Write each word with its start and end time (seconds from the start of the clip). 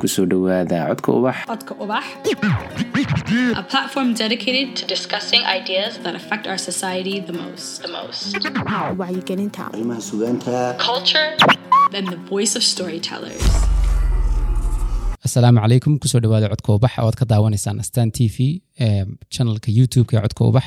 ku 0.00 0.08
soo 0.08 0.24
dhowaada 0.32 0.78
codka 0.90 1.10
ubax. 1.18 1.36
Codka 1.50 1.72
Ubax, 1.82 2.04
a 3.60 3.62
platform 3.72 4.08
dedicated 4.14 4.68
to 4.78 4.84
discussing 4.94 5.42
ideas 5.58 5.98
that 6.04 6.14
affect 6.20 6.44
our 6.50 6.58
society 6.58 7.20
the 7.20 7.32
most. 7.42 7.82
The 7.84 7.88
most. 7.98 8.36
wacyigelinta 9.00 9.60
arrimaha 9.72 10.00
sugaanta 10.10 10.54
Culture, 10.88 11.28
then 11.94 12.04
the 12.14 12.20
voice 12.32 12.52
of 12.58 12.62
storytellers. 12.74 13.44
asalaamu 15.26 15.60
calaykum 15.64 15.92
ku 16.02 16.08
soo 16.12 16.20
dhawaada 16.24 16.48
codka 16.52 16.70
ubax. 16.78 16.92
Oad 17.06 17.16
ka 17.20 17.24
daawanaysaan 17.32 17.80
astan 17.84 18.08
t 18.16 18.28
v 18.34 18.62
chanalka 19.34 19.68
youtube-ka 19.78 20.16
ee 20.18 20.22
codka 20.26 20.42
ubax. 20.50 20.66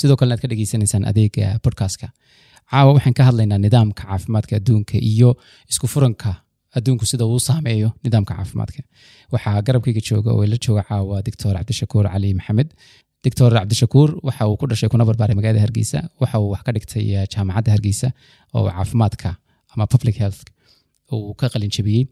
Sidoo 0.00 0.16
kalena 0.20 0.34
aad 0.38 0.42
ka 0.44 0.48
dhageysanaysaan 0.52 1.04
adeega 1.10 1.46
podcastka. 1.66 2.08
Caawa 2.72 2.90
waxaan 2.96 3.14
ka 3.18 3.22
hadlaynaa 3.28 3.60
nidaamka 3.66 4.02
caafimaadka 4.08 4.56
adduunka 4.60 4.96
iyo 5.12 5.30
isku 5.72 5.86
furanka 5.94 6.30
adduunku 6.76 7.04
sida 7.10 7.24
uu 7.32 7.40
saameeyo 7.48 7.88
nidaamka 8.04 8.34
caafimaadka. 8.38 8.80
Waxaa 9.32 9.62
garabkayga 9.66 10.02
jooga 10.08 10.30
oo 10.36 10.44
la 10.52 10.56
jooga 10.64 10.82
caawa 10.88 11.22
doctor 11.26 11.52
cabdishakuur 11.58 12.04
cali 12.12 12.30
maxamed. 12.40 12.68
Doctor 13.24 13.50
cabdishakuur 13.58 14.08
waxa 14.28 14.42
uu 14.50 14.56
ku 14.60 14.66
dhashay 14.70 14.88
kuna 14.92 15.04
barbaaray 15.08 15.34
magaalada 15.38 15.60
hargeysa 15.66 15.98
waxa 16.22 16.36
uu 16.42 16.50
wax 16.54 16.62
ka 16.66 16.72
dhigtay 16.76 17.04
eh, 17.18 17.26
jaamacadda 17.32 17.70
hargeysa 17.74 18.08
oo 18.56 18.64
caafimaadka 18.76 19.30
ama 19.74 19.84
public 19.92 20.16
health 20.22 20.40
uu 21.12 21.34
ka 21.40 21.46
qalin 21.52 21.70
jabiyey. 21.76 22.02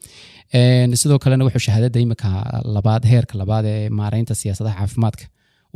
Een, 0.58 0.90
sidoo 1.00 1.18
kalena 1.24 1.44
wuxuu 1.46 1.62
shahaadada 1.66 1.98
imika 2.04 2.28
labaad 2.76 3.02
heerka 3.12 3.34
labaad 3.42 3.64
ee 3.74 3.88
maareynta 4.00 4.34
siyaasadaha 4.40 4.76
caafimaadka. 4.80 5.24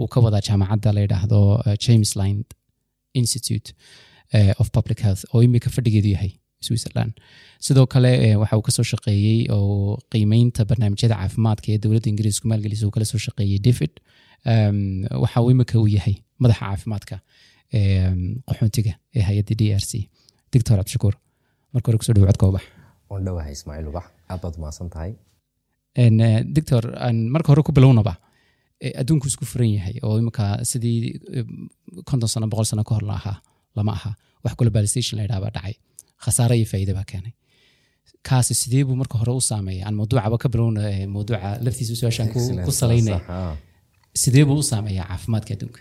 Uu 0.00 0.08
ka 0.12 0.18
wadaa 0.24 0.42
jaamacadda 0.48 0.90
la 0.96 1.00
yidhaahdo 1.04 1.40
eh, 1.66 1.76
james 1.84 2.10
line 2.20 2.40
institute 3.20 3.68
eh, 4.36 4.52
of 4.60 4.66
public 4.76 4.98
health 5.06 5.22
oo 5.34 5.42
imika 5.46 5.70
fadhigeedu 5.76 6.08
yahay 6.14 6.32
switzerland. 6.66 7.12
Sidoo 7.66 7.86
kale 7.94 8.10
eh, 8.26 8.34
waxa 8.40 8.56
uu 8.58 8.64
ka 8.68 8.72
soo 8.76 8.86
shaqeeyey 8.92 9.38
oo 9.56 9.98
qiimeynta 10.12 10.64
barnaamijyada 10.70 11.16
caafimaadka 11.20 11.66
ee 11.74 11.78
dowladda 11.84 12.08
ingiriisku 12.12 12.44
maalgelisa 12.52 12.86
uu 12.86 12.94
kala 12.96 13.06
soo 13.12 13.20
shaqeeyey 13.26 13.58
david 13.68 13.92
Em, 14.52 14.78
waxa 15.22 15.38
uu 15.44 15.50
imika 15.54 15.74
uu 15.82 15.88
yahay 15.96 16.14
madaxa 16.42 16.64
caafimaadka 16.68 17.16
em, 17.78 18.18
qaxoontiga 18.48 18.92
ee 19.16 19.22
hay'adda 19.28 19.54
d 19.60 19.62
r 19.82 19.84
c. 19.90 19.92
Doctor 20.52 20.74
cabdishakuur 20.78 21.14
marka 21.74 21.86
hore 21.88 21.98
ku 22.00 22.04
soo 22.06 22.14
dhawo 22.16 22.26
codka 22.30 22.46
ubax 22.52 22.64
waan 23.10 23.22
dhowahay 23.26 23.52
ismaaciil 23.58 23.88
ubax. 23.92 24.06
Aad 24.30 24.40
baad 24.42 24.54
umahadsan 24.58 24.88
tahay 24.94 25.12
eh, 25.96 26.40
doctor 26.56 26.82
marka 27.34 27.48
hore 27.52 27.62
ku 27.66 27.72
bilownaba 27.72 28.14
eh, 28.84 28.92
adduunku 29.00 29.26
isku 29.32 29.44
furan 29.52 29.70
yahay 29.78 29.96
oo 30.06 30.14
imika 30.22 30.44
sidii 30.70 30.98
eh, 31.36 31.46
konton 32.08 32.28
sano 32.34 32.46
boqol 32.52 32.66
sano 32.70 32.84
ka 32.88 32.94
hor 32.96 33.04
la 33.10 33.14
ahaa 33.20 33.38
lama 33.76 33.92
aha. 33.98 34.10
Wax 34.44 34.54
globalization 34.60 35.16
la 35.18 35.22
yidhaha 35.24 35.40
baa 35.44 35.52
dhacay 35.56 35.74
khasaare 36.24 36.54
iyo 36.60 36.66
faa'iida 36.72 36.94
baa 36.98 37.06
keenay. 37.12 37.32
Kaasi 38.28 38.54
sidee 38.54 38.84
buu 38.88 38.96
marka 39.02 39.18
hore 39.20 39.32
u 39.32 39.40
saameeya 39.50 39.86
aan 39.86 39.94
mawduucaba 40.00 40.36
ka 40.42 40.48
bilowna 40.52 40.82
mawduuca 41.14 41.48
laftiisa 41.66 41.94
su'aashaan 42.00 42.28
ku, 42.32 42.72
salaynaya 42.80 43.20
sidee 44.22 44.44
buu 44.48 44.58
u 44.58 44.62
saameeyaa 44.62 45.06
caafimaadka 45.10 45.54
adduunka? 45.54 45.80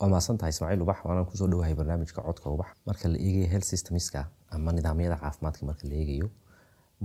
Waa 0.00 0.08
mahadsan 0.12 0.38
tahay 0.38 0.50
ismaaciil 0.54 0.82
ubax. 0.84 0.98
Waanaan 1.04 1.26
ku 1.30 1.36
soo 1.36 1.48
dhowahay 1.52 1.74
barnaamijka 1.74 2.20
codka 2.22 2.50
ubax. 2.54 2.68
Marka 2.86 3.08
la 3.12 3.18
eegayo 3.26 3.48
health 3.52 3.68
systemska 3.72 4.20
ama 4.50 4.72
nidaamyada 4.72 5.16
caafimaadka 5.22 5.62
marka 5.68 5.84
la 5.88 5.94
eegayo 6.00 6.28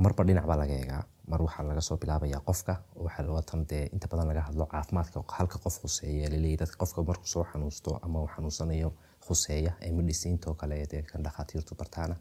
marba 0.03 0.23
dhinac 0.27 0.45
baa 0.49 0.57
laga 0.61 0.73
eegaa. 0.81 1.03
Mar 1.31 1.41
waxaa 1.45 1.63
laga 1.69 1.81
soo 1.87 1.97
bilaabaya 2.01 2.39
qofka 2.47 2.73
waxaa 3.05 3.31
watan 3.37 3.61
dee 3.69 3.85
inta 3.95 4.07
badan 4.11 4.27
laga 4.31 4.41
hadlo 4.47 4.65
caafimaadka 4.73 5.23
halka 5.37 5.57
qof 5.63 5.75
khuseeya 5.81 6.29
laleeyahy 6.33 6.57
dadka 6.63 6.75
qofka 6.81 7.03
markuu 7.09 7.27
soo 7.33 7.43
xanuusto 7.51 7.99
ama 8.05 8.17
uu 8.23 8.29
xanuunsanayo 8.35 8.89
khuseeya 9.27 9.71
ee 9.85 9.91
mediciintoo 9.99 10.53
kale 10.61 10.75
dee 10.91 11.01
kan 11.11 11.23
dhakhaatiirtu 11.25 11.75
bartaana 11.79 12.15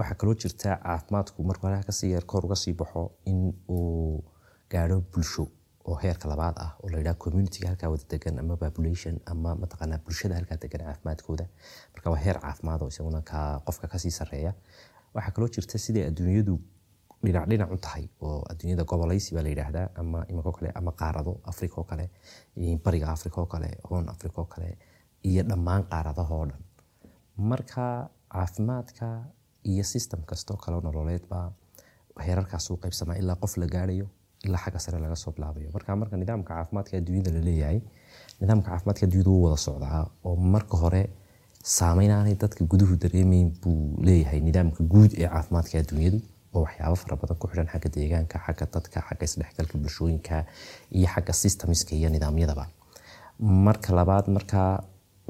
waxaa 0.00 0.18
kaloo 0.20 0.34
jirta 0.42 0.70
caafimaadku 0.84 1.42
markuu 1.50 1.66
halkaa 1.68 1.86
ka 1.90 1.92
sii 2.00 2.10
yar 2.14 2.24
kor 2.32 2.44
uga 2.46 2.56
sii 2.62 2.74
baxo 2.80 3.02
in 3.32 3.40
uu 3.76 4.24
gaadho 4.72 4.96
bulsho 5.12 5.44
oo 5.88 5.96
heerka 6.02 6.28
labaad 6.32 6.56
ah 6.64 6.70
oo 6.82 6.88
la 6.92 6.96
yidhaha 7.00 7.18
communityga 7.24 7.68
halkaa 7.70 7.90
wada 7.92 8.04
degan 8.12 8.38
ama 8.42 8.56
population 8.64 9.14
ama 9.32 9.50
mataqaanaa 9.62 9.98
bulshada 10.04 10.34
halkaa 10.38 10.58
degan 10.64 10.82
caafimaadkooda. 10.86 11.44
Marka 11.94 12.10
waa 12.12 12.20
heer 12.24 12.38
caafimaad 12.44 12.80
oo 12.82 12.88
isaguna 12.92 13.20
ka 13.30 13.38
qofka 13.66 13.86
ka 13.92 13.98
sii 14.02 14.10
sareeya 14.18 14.52
waxaa 15.14 15.32
kaloo 15.36 15.48
jirta 15.56 15.78
siday 15.84 16.04
adduunyadu 16.10 16.54
dhinac 17.24 17.44
dhinac 17.50 17.70
u 17.76 17.78
tahay 17.86 18.04
oo 18.26 18.38
adduunyada 18.50 18.84
gobolaysi 18.90 19.34
baa 19.34 19.42
la 19.46 19.50
yidhaahdaa 19.54 19.86
ama 20.02 20.18
imakoo 20.32 20.52
kale 20.58 20.70
ama 20.80 20.92
qaarado 21.00 21.32
africa 21.52 21.74
oo 21.80 21.84
kale 21.90 22.06
bariga 22.84 23.06
africa 23.16 23.36
oo 23.42 23.46
kale 23.54 23.68
hoon 23.90 24.08
africa 24.14 24.38
oo 24.42 24.48
kale 24.54 24.70
iyo 25.30 25.42
dhammaan 25.50 25.82
qaaradahoo 25.92 26.44
dhan. 26.50 26.60
Marka 27.50 27.84
caafimaadka 28.34 29.06
iyo 29.64 29.84
system 29.84 30.20
kastoo 30.30 30.56
kale 30.56 30.80
nololeedba 30.86 31.52
heerarkaas 32.26 32.70
uu 32.70 32.76
qaybsamaa 32.82 33.16
ilaa 33.22 33.36
qof 33.42 33.56
la 33.56 33.66
gaarayo 33.74 34.06
ilaa 34.46 34.60
xagga 34.64 34.78
sare 34.84 34.98
laga 35.04 35.16
soo 35.16 35.32
bilaabayo. 35.36 35.70
Marka 35.74 35.96
marka 35.96 36.16
nidaamka 36.16 36.54
caafimaadka 36.54 36.96
adduunyada 36.96 37.30
la 37.36 37.40
leeyahay 37.48 37.78
nidaamka 38.40 38.68
caafimaadka 38.70 39.02
adduunyada 39.06 39.30
wuu 39.30 39.42
wada 39.46 39.56
socdaa 39.66 40.00
oo 40.24 40.36
marka 40.54 40.76
hore 40.82 41.02
saameyn 41.76 42.10
aanay 42.16 42.34
dadka 42.42 42.64
guduhu 42.72 42.94
dareemayn 43.02 43.48
buu 43.62 43.76
leeyahay 44.08 44.40
nidaamka 44.48 44.80
guud 44.92 45.10
ee 45.22 45.28
caafimaadka 45.34 45.74
adduunyadu 45.82 46.18
oo 46.54 46.62
waxyaabo 46.66 46.96
fara 47.02 47.16
badan 47.22 47.36
ku 47.40 47.46
xidhan 47.50 47.68
xagga 47.72 47.88
deegaanka 47.96 48.36
xagga 48.46 48.66
dadka 48.74 48.98
xagga 49.08 49.24
isdhexgalka 49.28 49.74
bulshooyinka 49.82 50.36
iyo 50.98 51.08
xagga 51.14 51.32
systemska 51.42 51.92
iyo 52.00 52.08
nidaamyadaba. 52.14 52.64
Marka 53.66 53.90
labaad 53.98 54.26
marka 54.36 54.60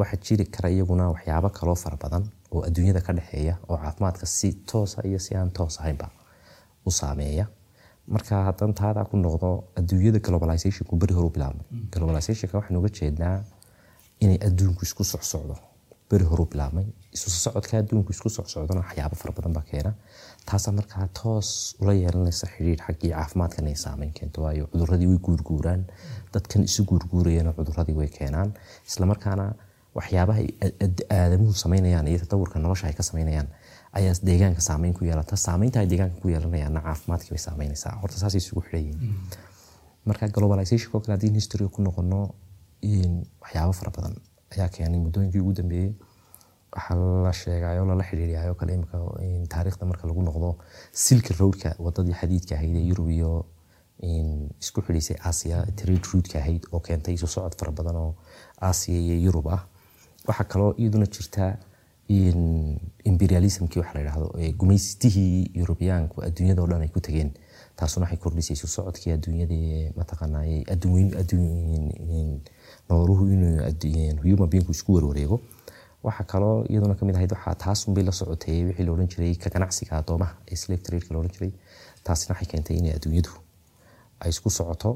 waxaa 0.01 0.21
jiri 0.27 0.45
kara 0.55 0.69
iyaguna 0.75 1.05
waxyaabo 1.15 1.49
kaloo 1.59 1.75
fara 1.85 1.97
badan 2.05 2.25
oo 2.55 2.61
adduunyada 2.69 3.01
ka 3.07 3.13
dhexeeya 3.19 3.55
oo 3.69 3.77
caafimaadka 3.85 4.27
si 4.27 4.49
toosa 4.73 5.03
iyo 5.09 5.19
si 5.19 5.35
aan 5.37 5.51
toos 5.51 5.79
ahaynba 5.81 6.07
u 6.87 6.91
saameeya. 6.91 7.47
Marka 8.15 8.45
haddaan 8.49 8.75
taadaa 8.75 9.05
ku 9.11 9.17
noqdo 9.17 9.49
adduunyada 9.79 10.19
globalizationku 10.27 10.97
beri 11.03 11.15
hore 11.15 11.27
u 11.31 11.35
bilaabmay. 11.37 11.67
Globalizationka 11.95 12.59
waxaan 12.59 12.77
uga 12.81 12.89
jeednaa 12.99 13.37
inay 14.25 14.39
adduunku 14.49 14.83
isku 14.89 15.05
socsocdo 15.05 15.57
beri 16.11 16.25
hore 16.31 16.43
u 16.43 16.47
bilaabmay. 16.53 16.87
Isu 17.15 17.51
adduunku 17.81 18.11
isku 18.17 18.29
socsocdona 18.37 18.81
waxyaabo 18.85 19.17
fara 19.21 19.33
badan 19.37 19.53
baa 19.57 19.63
keena. 19.71 19.93
Taasaa 20.49 20.73
markaa 20.79 21.07
toos 21.23 21.49
ula 21.81 21.93
yeelanaysa 22.01 22.47
xidhiir 22.55 22.81
xaggii 22.87 23.11
caafimaadkan 23.15 23.67
ay 23.71 23.77
saameyn 23.85 24.13
keento 24.19 24.43
waayo 24.45 24.65
cuduradii 24.73 25.07
way 25.13 25.19
guurguuraan. 25.27 25.83
Dadkan 26.35 26.63
isu 26.69 26.85
guurguurayana 26.91 27.53
cuduradii 27.59 27.97
way 28.01 28.09
keenaan. 28.19 28.51
Islamarkaana 28.89 29.47
waxyaabaha 29.95 30.41
aadamuhu 31.11 31.53
samaynayaan 31.55 32.07
iyo 32.09 32.19
tadawurka 32.25 32.59
nolosha 32.59 32.87
ay 32.87 32.95
ka 32.95 33.03
samaynayaan 33.03 33.49
ayaa 33.99 34.15
deegaanka 34.29 34.61
saameyn 34.61 34.95
ku 34.95 35.05
yeelata. 35.05 35.37
Saameynta 35.37 35.81
ay 35.81 35.87
deegaanka 35.91 36.21
ku 36.23 36.29
yeelanayaanna 36.29 36.81
caafimaadkii 36.81 37.31
bay 37.35 37.39
saameynaysaa. 37.47 37.95
Horta 38.03 38.17
saasay 38.23 38.39
isugu 38.39 38.61
xidhan 38.67 38.85
yihiin 38.87 39.15
marka 40.07 40.29
globalization 40.29 40.91
oo 40.95 41.01
kale 41.01 41.13
haddii 41.17 41.33
history 41.41 41.69
ku 41.69 41.83
noqono 41.83 42.21
waxyaabo 43.43 43.73
fara 43.73 43.91
badan 43.97 44.15
ayaa 44.55 44.69
keenay 44.69 45.01
muddooyinkii 45.07 45.41
ugu 45.41 45.53
dambeeyey. 45.59 45.93
Waxaa 46.75 46.97
la 47.27 47.33
sheegayo 47.33 47.85
lala 47.85 48.05
xidhiiriyayo 48.11 48.55
kale 48.55 48.75
imika 48.75 48.99
taariikhda 49.55 49.87
marka 49.91 50.07
lagu 50.09 50.23
noqdo 50.23 50.51
silka 50.93 51.35
roadka 51.41 51.75
wadadii 51.79 52.15
xadiidka 52.21 52.55
ahayd 52.55 52.77
ee 52.77 52.85
yurub 52.91 53.09
iyo 53.11 53.33
isku 54.63 54.81
xidhiisay 54.87 55.17
asia 55.31 55.67
trade 55.77 56.07
route 56.13 56.39
ahayd 56.39 56.63
oo 56.73 56.81
keentay 56.81 57.15
isu 57.19 57.27
socod 57.27 57.55
fara 57.59 57.73
badan 57.73 57.97
oo 57.97 58.15
asia 58.71 58.95
iyo 59.07 59.17
yurub 59.27 59.49
ah 59.57 59.63
waxaa 60.29 60.45
kaloo 60.53 60.73
iyaduna 60.83 61.07
jirta 61.17 61.45
imperialismkii 63.11 63.81
waxa 63.83 63.95
la 63.99 64.03
ee 64.45 64.53
gumaystihii 64.61 65.51
yurubiyaanku 65.61 66.23
adduunyada 66.29 66.63
oo 66.63 66.67
dhan 66.73 66.83
ay 66.87 66.89
ku 66.97 67.01
tegeen 67.07 67.31
taasuna 67.79 68.05
waxay 68.07 68.19
kordhisay 68.25 68.57
socodkii 68.77 69.13
adduunyada 69.17 69.55
ee 69.55 69.93
mataqaanaa 70.01 70.45
ee 70.55 70.61
adduun 70.75 71.07
adduun 71.21 72.41
nooluhu 72.89 73.25
inuu 73.35 73.55
isku 74.77 74.95
warwareego. 74.97 75.37
Waxaa 76.07 76.25
kaloo 76.33 76.57
iyaduna 76.73 76.95
ka 76.99 77.05
mid 77.07 77.15
ahayd 77.17 77.33
waxaa 77.37 77.55
taasunbay 77.65 78.05
la 78.09 78.13
socotay 78.21 78.59
wixii 78.69 78.85
la 78.87 78.93
jiray 79.13 79.35
ka 79.43 79.49
ganacsiga 79.55 79.93
addoomaha 80.01 80.35
ee 80.53 80.57
slave 80.63 80.83
trade-ka 80.87 81.15
jiray. 81.35 81.53
Taasina 82.05 82.35
waxay 82.35 82.49
keentay 82.53 82.77
inay 82.81 82.93
adduunyadu 82.99 83.31
ay 84.21 84.31
isku 84.35 84.51
socoto 84.59 84.91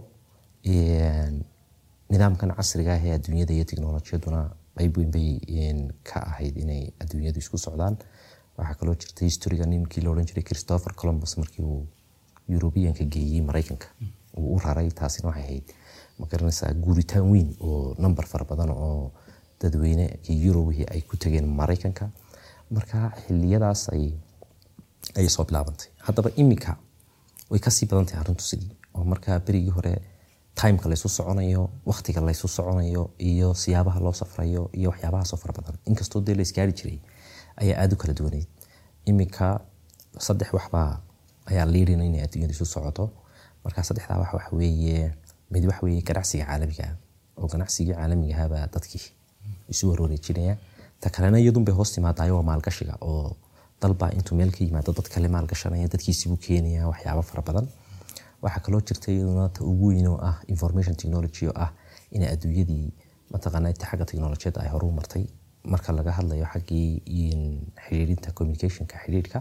nidaamkan 2.13 2.51
casriga 2.59 2.93
ah 2.97 3.01
ee 3.07 3.15
adduunyada 3.19 3.53
iyo 3.55 3.65
teknolojiyaduna 3.71 4.41
qayb 4.79 4.97
weyn 4.99 5.11
bay 5.11 5.29
ka 6.09 6.21
ahayd 6.31 6.57
inay 6.57 6.83
adduunyadu 7.03 7.39
isku 7.39 7.59
socdaan. 7.59 7.97
Waxaa 8.59 8.75
kaloo 8.81 8.95
jirta 8.95 9.25
historiga 9.25 9.67
ninkii 9.67 10.03
la 10.05 10.11
odhan 10.11 10.27
jiray 10.31 10.43
christopher 10.51 10.93
columbus 10.95 11.37
markii 11.39 11.65
uu 11.65 11.87
yurubiyanka 12.49 13.05
geeyey 13.05 13.41
maraykanka. 13.49 13.87
Uu 14.39 14.55
u 14.55 14.59
raray 14.65 14.91
taasina 14.91 15.29
waxay 15.29 15.45
ahayd 15.45 15.73
ma 16.19 16.27
garanaysaa 16.27 16.73
guuritaan 16.85 17.31
weyn 17.33 17.49
oo 17.61 17.95
number 17.99 18.27
fara 18.27 18.45
badan 18.45 18.71
oo 18.71 19.13
dadweyne 19.61 20.07
iyo 20.29 20.47
yurubihii 20.47 20.87
ay 20.95 21.01
ku 21.03 21.17
tageen 21.17 21.47
maraykanka. 21.61 22.11
Marka 22.71 23.13
xiliyadaas 23.27 23.89
ay 23.95 24.05
ayay 25.17 25.29
soo 25.29 25.45
bilaabantay. 25.45 25.89
Haddaba 26.07 26.31
imika 26.37 26.77
way 27.51 27.61
ka 27.61 27.71
sii 27.71 27.87
badan 27.91 28.07
tahay 28.07 28.21
arrintu 28.23 28.45
sidii 28.45 28.71
oo 28.95 29.05
markaa 29.05 29.39
berigii 29.47 29.71
hore 29.79 29.95
timeka 30.55 30.89
laysu 30.89 31.09
soconayo 31.09 31.63
waktiga 31.87 32.21
laysu 32.21 32.49
soconayo 32.49 33.11
iyo 33.19 33.55
siyaabaha 33.55 34.01
loo 34.01 34.13
safrayo 34.13 34.71
iyo 34.79 34.89
waxyaabahaasoo 34.91 35.37
fara 35.43 35.53
badan. 35.57 35.77
Inkastoo 35.87 36.21
dee 36.21 36.35
la 36.35 36.43
isgaari 36.43 36.73
jiray 36.73 36.99
ayaa 37.63 37.81
aada 37.83 37.95
u 37.95 37.99
kala 37.99 38.15
duwaneyd 38.15 38.47
iminka 39.07 39.61
saddex 40.19 40.53
waxbaa 40.53 41.01
ayaa 41.51 41.67
liidina 41.67 42.05
inay 42.05 42.23
adduunyada 42.27 42.55
isu 42.55 42.67
socoto. 42.67 43.11
Marka 43.65 43.83
saddexdaa 43.89 44.19
wax 44.23 44.33
waxa 44.35 44.57
mid 45.51 45.65
weeye 45.83 46.03
ganacsiga 46.03 46.45
caalamiga 46.47 46.85
ah 46.89 46.95
oo 47.43 47.47
ganacsigii 47.53 47.95
caalamigahabaa 47.95 48.67
dadkii 48.75 49.05
isu 49.73 49.91
warwareejinaya 49.91 50.57
ta 51.01 51.11
kalena 51.11 51.39
iyadun 51.39 51.65
bay 51.65 51.75
hoos 51.75 51.93
timaadayo 51.93 52.37
waa 52.37 52.43
maalgashiga 52.51 52.95
oo 53.01 53.37
dalbaa 53.83 54.11
intuu 54.17 54.37
meel 54.39 54.51
ka 54.51 54.65
yimaado 54.65 54.93
dad 54.93 55.09
kale 55.15 55.29
maalgashanaya 55.29 55.89
dadkiisibuu 55.95 56.37
keenaya 56.37 56.89
waxyaabo 56.89 57.23
fara 57.23 57.43
waxaa 58.45 58.63
kaloo 58.65 58.81
jirta 58.89 59.09
iyaduna 59.13 59.49
ta 59.57 59.61
ugu 59.71 59.87
weyn 59.93 60.07
oo 60.13 60.19
ah 60.31 60.37
information 60.55 60.95
technology 61.01 61.45
oo 61.51 61.57
ah 61.65 61.71
inay 62.15 62.29
adduunyadii 62.35 62.87
mataqaana 63.33 63.69
inta 63.75 63.87
xagga 63.91 64.05
ay 64.65 64.69
horu 64.75 64.91
martay 64.99 65.25
marka 65.73 65.91
laga 65.99 66.13
hadlayo 66.19 66.47
xaggii 66.53 66.89
xiriirinta 67.85 68.29
communicationka 68.39 68.97
xiriirka 69.05 69.39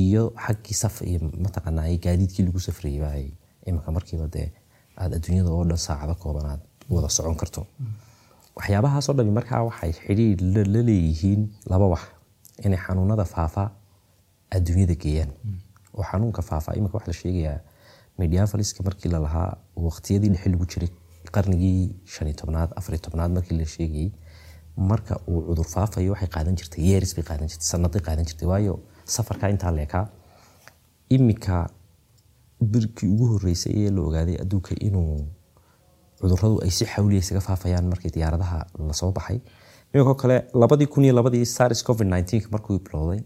iyo 0.00 0.22
xaggii 0.46 0.76
saf 0.82 0.96
iyo 1.10 1.18
mataqaana 1.44 1.82
gaadiidkii 2.04 2.44
lagu 2.48 2.60
safrayay 2.66 3.02
ay 3.16 3.24
iminka 3.68 3.90
markiiba 3.96 4.26
dee 4.34 4.48
aad 5.00 5.10
adduunyada 5.18 5.50
oo 5.56 5.64
dhan 5.70 5.78
saacado 5.86 6.14
kooban 6.22 6.46
aad 6.52 6.60
wada 6.94 7.08
socon 7.16 7.36
karto. 7.42 7.60
Waxyaabahaasoo 8.56 9.14
dhami 9.18 9.30
markaa 9.38 9.62
waxay 9.68 9.92
xidhiir 9.92 10.40
la 10.74 10.80
leeyihiin 10.88 11.40
laba 11.72 11.86
wax 11.94 12.02
inay 12.66 12.78
xanuunada 12.86 13.24
faafa 13.34 13.64
adduunyada 14.56 14.94
geeyaan. 15.02 15.30
Oo 15.94 16.02
xanuunka 16.10 16.42
faafa 16.50 16.74
iminka 16.78 16.94
waxa 16.98 17.10
la 17.12 17.16
sheegayaa 17.22 17.58
mediavaliska 18.22 18.80
markii 18.88 19.10
lalahaa 19.14 19.50
waqtiyadii 19.86 20.30
dhexe 20.34 20.48
lagu 20.54 20.66
jiray 20.72 20.90
qarnigii 21.36 21.80
shan 22.14 22.26
iyo 22.28 22.36
tobnaad 22.42 22.70
afar 22.78 22.92
iyo 22.94 23.02
tobnaad 23.06 23.30
markii 23.36 23.56
la 23.60 23.66
sheegayey 23.74 24.10
marka 24.90 25.14
uu 25.30 25.40
cudur 25.48 25.66
faafayo 25.74 26.12
waxay 26.14 26.28
qaadan 26.36 26.54
jirtay 26.60 26.82
yeeris 26.90 27.12
bay 27.16 27.24
qaadan 27.30 27.48
jirtay 27.52 27.68
sanaday 27.72 28.00
qaadan 28.08 28.24
jirtay. 28.28 28.46
Waayo 28.52 28.74
safarka 29.14 29.48
intaa 29.54 29.72
leekaa 29.78 30.04
iminka 31.16 31.56
birkii 32.72 33.08
ugu 33.14 33.26
horeysay 33.32 33.72
ee 33.84 33.90
la 33.96 34.00
ogaaday 34.08 34.36
adduunka 34.44 34.74
inuu 34.88 35.26
cuduradu 36.20 36.56
ay 36.64 36.70
si 36.76 36.84
xawliya 36.92 37.20
isaga 37.24 37.40
faafayaan 37.48 37.86
markii 37.92 38.10
diyaaradaha 38.16 38.58
la 38.88 38.92
soo 39.00 39.12
baxay. 39.18 39.38
Iminkoo 39.94 40.14
kale 40.22 40.36
labadii 40.62 40.86
kun 40.92 41.04
iyo 41.04 41.14
labadii 41.18 41.44
sars 41.56 41.84
covid 41.88 42.08
markuu 42.54 42.78
bilowday 42.86 43.20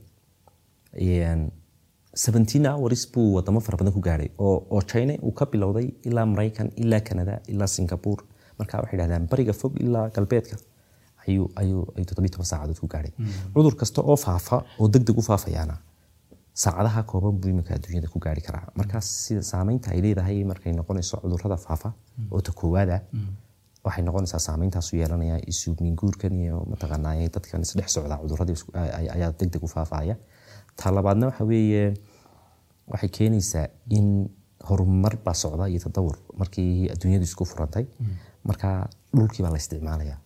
seventeen 2.25 2.65
hours 2.73 3.03
buu 3.12 3.26
wadamo 3.37 3.61
fara 3.67 3.76
badan 3.81 3.93
ku 3.97 4.00
gaadhay 4.09 4.31
oo 4.47 4.81
china 4.93 5.15
uu 5.26 5.32
ka 5.38 5.44
bilowday 5.53 5.87
ilaa 6.09 6.26
maraykan 6.32 6.69
ilaa 6.82 7.00
canada 7.09 7.35
ilaa 7.53 7.67
singapore. 7.76 8.23
Marka 8.59 8.81
waxay 8.82 8.99
dhahdaan 9.00 9.29
bariga 9.32 9.53
fog 9.61 9.73
ilaa 9.85 10.06
galbeedka. 10.17 10.56
Saacadood 12.50 12.79
ku 12.81 12.87
gaadhay 12.88 13.12
cudur 13.55 13.75
kasta 13.81 14.00
oo 14.03 14.17
faafa 14.17 14.65
oo 14.81 14.88
deg 14.88 15.03
deg 15.09 15.19
u 15.19 15.23
faafayaana 15.23 15.76
saacadaha 16.62 17.03
kooban 17.11 17.35
buu 17.41 17.50
iminka 17.53 17.75
adduunyada 17.75 18.09
ku 18.09 18.19
gaari 18.19 18.41
karaa. 18.41 18.67
Markaas 18.79 19.06
sida 19.26 19.43
saameynta 19.43 19.91
ay 19.94 20.00
leedahay 20.03 20.44
markay 20.44 20.73
noqonayso 20.73 21.20
cudurrada 21.23 21.56
faafa 21.56 21.93
oo 22.32 22.41
ta 22.41 22.53
koowaada 22.61 22.97
waxay 23.85 24.03
noqonaysaa 24.09 24.38
saameyntaasu 24.49 24.97
yeelanaya 25.00 25.37
isuminguurkan 25.53 26.32
iyo 26.43 26.56
mataqaanaa 26.70 27.15
dadkan 27.35 27.62
isdhex 27.67 27.88
socda 27.97 28.17
cuduradii 28.23 28.56
ayaa 29.15 29.31
deg 29.41 29.50
deg 29.55 29.62
u 29.62 29.69
faafaya. 29.76 30.17
Ta 30.79 30.91
labaadna 30.97 31.26
waxa 31.31 31.44
weeye 31.44 31.85
waxay 32.93 33.08
keenaysaa 33.19 33.67
in 33.99 34.08
horumar 34.69 35.14
baa 35.25 35.35
socda 35.43 35.69
iyo 35.73 35.81
tadawur 35.87 36.17
markii 36.40 36.90
adduunyadu 36.93 37.25
isku 37.31 37.44
furantay. 37.44 37.85
Marka 38.49 38.69
dhulkii 39.17 39.43
baa 39.44 39.50
la 39.55 39.58
isticmaalaya 39.62 40.17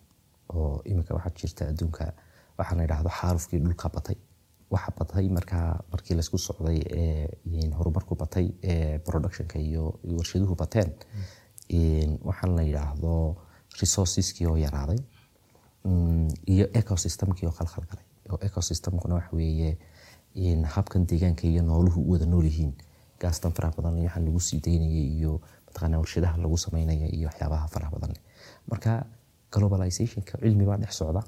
oo 0.53 0.81
iminka 0.85 1.13
waxaa 1.17 1.33
jirta 1.41 1.63
adduunka 1.71 2.03
waxaa 2.57 2.75
la 2.77 2.83
yidhaahdo 2.85 3.09
xaalufkii 3.19 3.59
dhulka 3.65 3.89
batay. 3.95 4.15
Waxa 4.73 4.91
batay 4.99 5.25
markaa 5.37 5.69
markii 5.91 6.15
laysku 6.17 6.37
socday 6.37 6.79
horumarku 7.77 8.15
batay 8.15 8.47
productionka 9.07 9.59
iyo 9.59 9.83
warshaduhu 10.17 10.55
bateen. 10.55 10.89
Waxaan 12.29 12.55
la 12.55 12.61
yidhaahdo 12.69 13.13
resourceskii 13.81 14.47
oo 14.51 14.57
yaraaday 14.65 14.99
iyo 16.53 16.65
ecosystemkii 16.79 17.45
oo 17.47 17.51
khalkhalgalay 17.59 18.05
oo 18.31 18.37
ecosystemkuna 18.47 19.15
waxa 19.15 19.35
weeye 19.35 19.77
habkan 20.75 21.05
deegaanka 21.05 21.47
iyo 21.47 21.61
nooluhu 21.63 22.01
u 22.01 22.11
wada 22.13 22.25
nool 22.25 22.45
yihiin 22.45 22.73
gaastan 23.19 23.51
faraha 23.51 23.73
badan 23.77 23.99
waxaan 24.03 24.25
lagu 24.25 24.39
sii 24.39 24.59
daynayay 24.65 25.07
iyo 25.17 25.41
mataqaanaa 25.67 25.99
warshadaha 26.03 26.37
lagu 26.37 26.57
samaynaya 26.57 27.07
iyo 27.17 27.27
waxyaabaha 27.29 27.67
faraha 27.67 27.91
badan 27.91 28.13
marka 28.69 29.05
globalizationka 29.51 30.37
cilmi 30.41 30.65
baa 30.65 30.77
dhex 30.77 30.93
socda 30.97 31.21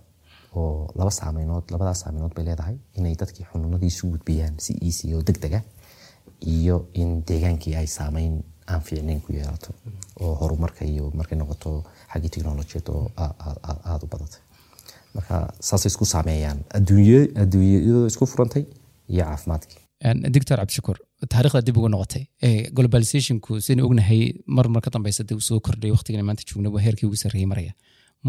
oo 0.56 0.90
laba 0.96 1.12
saameynood 1.12 1.63
labadaas 1.72 2.00
saameynood 2.04 2.34
bay 2.36 2.46
leedahay 2.46 2.78
inay 2.98 3.16
dadkii 3.22 3.46
xanuunadii 3.52 3.88
isu 3.94 4.07
gudbiyaan 4.13 4.56
si 4.66 4.74
easy 4.88 5.13
oo 5.16 5.22
deg 5.22 5.38
dega 5.44 5.62
iyo 6.56 6.88
in 6.94 7.24
deegaankii 7.28 7.75
ay 7.75 7.88
saameyn 7.88 8.42
aan 8.68 8.81
fiicnayn 8.81 9.22
ku 9.22 9.34
yeelato 9.34 9.74
oo 10.22 10.34
horumarka 10.42 10.86
iyo 10.86 11.12
markay 11.19 11.38
noqoto 11.38 11.84
xaggii 12.13 12.30
technolojiyad 12.36 12.88
oo 12.90 13.06
aada 13.18 14.04
u 14.06 14.07
badatay 14.13 14.42
marka 15.16 15.36
saasay 15.68 15.88
isku 15.92 16.06
saameeyaan. 16.06 16.60
Adduunyadoo 16.78 18.06
isku 18.12 18.25
furantay 18.31 18.66
iyo 19.13 19.24
caafimaadkii 19.30 19.81
doctor 20.36 20.56
cabdishakuur 20.62 20.98
taarikhda 21.34 21.62
dib 21.68 21.78
ugu 21.80 21.90
noqotay 21.96 22.24
globalizationku 22.78 23.52
sidaynu 23.66 23.84
ognahay 23.90 24.22
mar 24.57 24.66
ka 24.86 24.90
dambeysa 24.96 25.22
dee 25.30 25.38
uu 25.56 25.60
kordhay 25.68 25.92
waqtigan 25.96 26.25
maanta 26.30 26.44
joogna 26.50 26.69
waa 26.75 26.84
heerkii 26.88 27.07
ugu 27.10 27.18
sarreeyey 27.24 27.48
maraya 27.54 27.74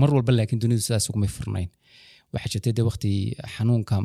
mar 0.01 0.09
walba 0.17 0.33
laakiin 0.39 0.61
dunidu 0.63 0.83
sidaas 0.87 1.07
ugumay 1.11 1.31
furnayn 1.37 1.69
waxaa 2.35 2.51
jirtay 2.53 2.73
dee 2.79 2.85
waqti 2.91 3.11
xanuunka 3.55 3.97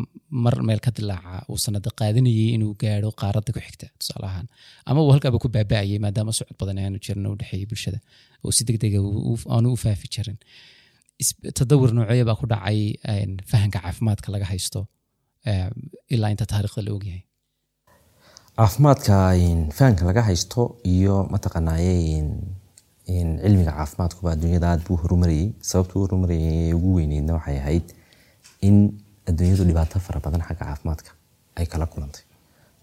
mar 0.45 0.55
meel 0.67 0.81
ka 0.85 0.91
dilaaca 0.97 1.33
uu 1.51 1.59
sanada 1.65 1.89
qaadanayay 1.99 2.47
inuu 2.57 2.73
gaadho 2.83 3.09
qaaradda 3.21 3.51
ku 3.55 3.59
xigta 3.67 3.85
tusaale 3.99 4.25
ahaan 4.31 4.47
ama 4.89 4.99
uu 5.05 5.11
halkaaba 5.15 5.37
ku 5.43 5.47
baaba'ayay 5.55 5.99
maadaama 6.05 6.31
socod 6.39 6.55
badan 6.61 6.77
aanu 6.83 6.97
jirin 7.05 7.25
u 7.31 7.35
dhexeeyay 7.41 7.67
bulshada 7.71 7.99
oo 8.45 8.51
si 8.57 8.61
degdega 8.69 8.99
aanu 9.55 9.67
u 9.75 9.77
faafi 9.83 10.07
jirin 10.15 10.37
tadawur 11.59 11.89
noocyo 11.97 12.25
baa 12.29 12.37
ku 12.41 12.45
dhacay 12.53 12.79
fahanka 13.51 13.79
caafimaadka 13.85 14.27
laga 14.35 14.45
haysto 14.51 14.79
ilaa 16.15 16.29
inta 16.33 16.45
taariikhda 16.45 16.81
la 16.87 16.91
ogyahay. 16.97 17.23
Caafimaadka 18.57 19.15
fahanka 19.77 20.05
laga 20.05 20.21
haysto 20.29 20.61
iyo 20.93 21.15
mataqaanaaye 21.33 21.93
cilmiga 23.43 23.71
caafimaadkuba 23.77 24.31
adduunyada 24.33 24.67
aad 24.71 24.81
buu 24.87 24.97
horumarayay 25.03 25.47
sababtuu 25.69 26.01
horumarayay 26.03 26.51
ee 26.69 26.73
ugu 26.77 26.89
weyneydna 26.97 27.33
waxay 27.37 27.57
ahayd 27.61 27.85
in 28.67 28.75
adduunyadu 29.29 29.63
dhibaato 29.69 29.99
fara 30.07 30.19
badan 30.25 30.41
xagga 30.47 30.65
caafimaadka 30.65 31.11
ay 31.59 31.65
kala 31.71 31.85
kulantay. 31.93 32.23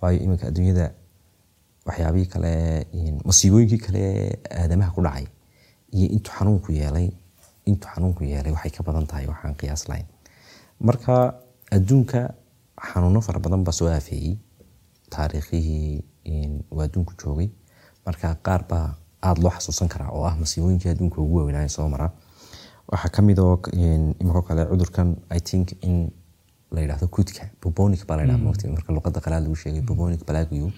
Waayo 0.00 0.19
iminka 0.25 0.44
adduunyada 0.50 0.87
waxyaabihii 1.88 2.28
kale 2.34 2.52
masiibooyinkii 3.28 3.80
kale 3.87 4.02
aadamaha 4.61 4.90
ku 4.97 5.00
dhacay 5.06 5.26
iyo 5.97 6.06
intuu 6.16 6.33
xanuunku 6.38 6.73
yeelay 6.80 7.09
intuu 7.71 7.90
xanuunku 7.94 8.23
yeelay 8.33 8.52
waxay 8.56 8.73
ka 8.76 8.83
badan 8.88 9.06
tahay 9.11 9.26
waxaan 9.33 9.54
qiyaas 9.61 9.83
lahayn. 9.88 10.06
Marka 10.88 11.14
adduunka 11.76 12.21
xanuuno 12.92 13.20
fara 13.20 13.38
badan 13.40 13.64
baa 13.64 13.73
soo 13.73 13.88
aafeeyey. 13.88 14.37
Taariikhihii 15.11 16.04
uu 16.73 16.80
adduunku 16.85 17.12
joogay. 17.23 17.49
Marka 18.06 18.35
qaar 18.47 18.62
baa 18.70 18.87
aada 19.23 19.42
loo 19.42 19.50
xasuusan 19.56 19.88
karaa 19.88 20.11
oo 20.16 20.25
ah 20.25 20.37
masiibooyinkii 20.40 20.90
adduunka 20.90 21.20
ugu 21.20 21.37
waaweynaaye 21.37 21.68
soo 21.68 21.88
mara. 21.88 22.11
Waxaa 22.92 23.08
ka 23.16 23.23
mid 23.23 23.38
oo 23.38 23.61
imikoo 24.20 24.42
kale 24.42 24.64
cudurkan 24.70 25.16
i 25.30 25.40
think 25.40 25.73
in 25.82 26.11
la 26.70 26.80
yidhahdo 26.80 27.06
kudka 27.08 27.49
bubonic 27.62 28.06
baa 28.06 28.16
la 28.16 28.23
yidhaha 28.23 28.38
mogta 28.44 28.68
marka 28.68 28.92
luqadda 28.92 29.20
qalaad 29.25 29.42
lagu 29.42 29.56
sheegay 29.56 29.80
bubonic 29.82 30.25
balagiu 30.28 30.70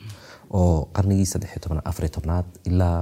oo 0.50 0.84
qarnigii 0.96 1.26
saddex 1.32 1.50
iyo 1.50 1.60
tobnaad 1.64 1.82
afar 1.90 2.04
iyo 2.04 2.12
tobnaad 2.16 2.44
ilaa 2.70 2.98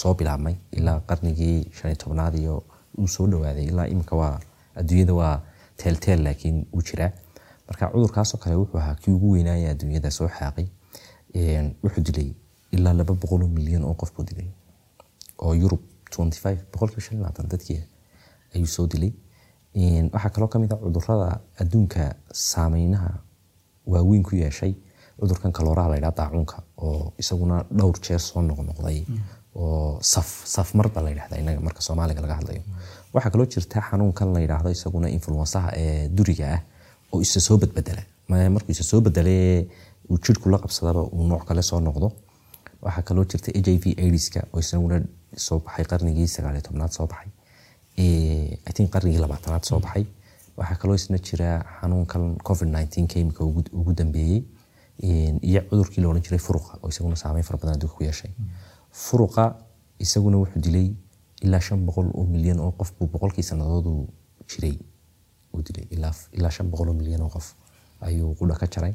soo 0.00 0.14
bilaabmay 0.14 0.54
ilaa 0.78 1.00
qarnigii 1.10 1.58
shan 1.76 1.90
iyo 1.92 1.96
tobnaad 2.04 2.34
iyo 2.42 2.56
uu 2.98 3.08
soo 3.08 3.26
dhawaaday 3.32 3.64
ilaa 3.72 3.86
imika 3.94 4.16
waa 4.16 4.36
adduunyada 4.80 5.14
waa 5.20 5.36
teelteel 5.76 6.22
laakiin 6.24 6.58
uu 6.74 6.82
jiraa 6.88 7.10
marka 7.72 7.88
cudurkaasoo 7.94 8.38
kale 8.44 8.56
wuxuu 8.62 8.78
ahaa 8.82 8.94
kii 9.02 9.12
ugu 9.16 9.30
weynaaya 9.34 9.70
adduunyada 9.74 10.10
soo 10.18 10.28
xaaqay 10.38 10.66
wuxuu 11.84 12.02
dilay 12.08 12.28
ilaa 12.76 12.92
laba 13.00 13.14
boqoloo 13.14 13.48
milyan 13.56 13.84
oo 13.88 13.94
qof 13.94 14.12
buu 14.16 14.24
dilay 14.30 14.48
oo 15.38 15.54
yurub 15.62 15.80
boqolkiiba 16.72 17.00
shan 17.06 17.18
labaatan 17.18 17.48
dadkii 17.52 17.80
ayuu 18.54 18.66
soo 18.76 18.86
dilay. 18.86 19.12
Waxaa 20.12 20.30
kaloo 20.34 20.48
ka 20.52 20.58
mid 20.58 20.72
a 20.72 20.76
cudurrada 20.76 21.28
adduunka 21.62 22.14
saameynaha 22.32 23.10
waaweyn 23.92 24.22
ku 24.22 24.36
yeeshay 24.36 24.74
cudurkan 25.20 25.52
kalooraha 25.52 25.88
la 25.92 25.96
ydhaha 26.00 26.14
daacuunka 26.18 26.56
oo 26.76 27.12
isaguna 27.18 27.64
dhowr 27.78 27.96
jeer 28.06 28.20
soo 28.20 28.42
noqnoqday 28.42 28.98
oo 29.54 29.98
saf 30.12 30.28
safmarba 30.54 31.00
la 31.02 31.10
yidhahda 31.10 31.36
inaga 31.42 31.60
marka 31.60 31.80
soomaaliga 31.80 32.20
laga 32.20 32.34
hadlayo. 32.40 32.62
Waxaa 33.14 33.30
kaloo 33.30 33.46
jirta 33.54 33.80
xanuunkan 33.88 34.32
la 34.34 34.40
yidhaahdo 34.44 34.70
isaguna 34.76 35.08
influensaha 35.16 35.70
ee 35.76 36.08
duriga 36.08 36.46
ah 36.54 36.60
oo 37.12 37.20
isa 37.26 37.40
soo 37.46 37.56
badbedela 37.62 38.02
markuu 38.54 38.72
isa 38.76 38.82
soo 38.90 39.00
bedele 39.06 39.34
uu 40.10 40.18
jirhku 40.24 40.48
la 40.52 40.58
qabsadaba 40.62 41.02
uu 41.14 41.26
nooc 41.30 41.44
kale 41.48 41.62
soo 41.62 41.80
noqdo. 41.80 42.08
Waxaa 42.84 43.02
kaloo 43.08 43.24
jirta 43.30 43.50
h 43.54 43.68
i 43.74 43.78
v 43.82 43.86
aidiska 44.04 44.40
oo 44.52 44.60
isaguna 44.64 44.96
soo 45.46 45.58
baxay 45.64 45.84
qarnigii 45.90 46.28
sagaaliyo 46.34 46.62
tobnaad 46.68 46.90
soo 46.96 47.06
baxay. 47.12 47.30
I 48.68 48.72
think 48.74 48.90
qarnigii 48.94 49.20
labaatanaad 49.24 49.64
soo 49.70 49.78
baxay. 49.84 50.04
Waxaa 50.58 50.76
kaloo 50.80 50.94
isna 51.00 51.18
jira 51.26 51.48
xanuunkan 51.80 52.24
covid 52.46 52.68
nineteen 52.76 53.06
ka 53.06 53.18
imika 53.20 53.44
ugu 53.44 53.92
dambeeyey 53.98 54.42
iyo 55.48 55.60
cudurkii 55.68 56.00
la 56.02 56.08
odhan 56.08 56.22
jiray 56.26 56.38
furuqa 56.46 56.72
oo 56.82 56.88
isaguna 56.92 57.16
saameyn 57.16 57.44
fara 57.48 57.58
badan 57.58 57.74
adduunka 57.76 57.96
ku 57.96 58.04
yeeshay. 58.04 58.30
Furuqa 59.04 59.44
isaguna 60.04 60.36
wuxuu 60.42 60.60
dilay 60.64 60.88
ilaa 61.44 61.60
shan 61.66 61.80
boqol 61.86 62.08
oo 62.14 62.24
milyan 62.34 62.58
oo 62.60 62.72
qof 62.78 62.90
buu 62.98 63.06
boqolkii 63.14 63.42
sanadoodu 63.50 63.92
jiray 64.50 64.74
dilay 65.66 65.86
ilaa 66.38 66.50
milyan 67.00 67.22
oo 67.22 67.28
qof 67.36 67.46
ayuu 68.00 68.34
qudha 68.40 68.54
ka 68.60 68.66
jaray 68.74 68.94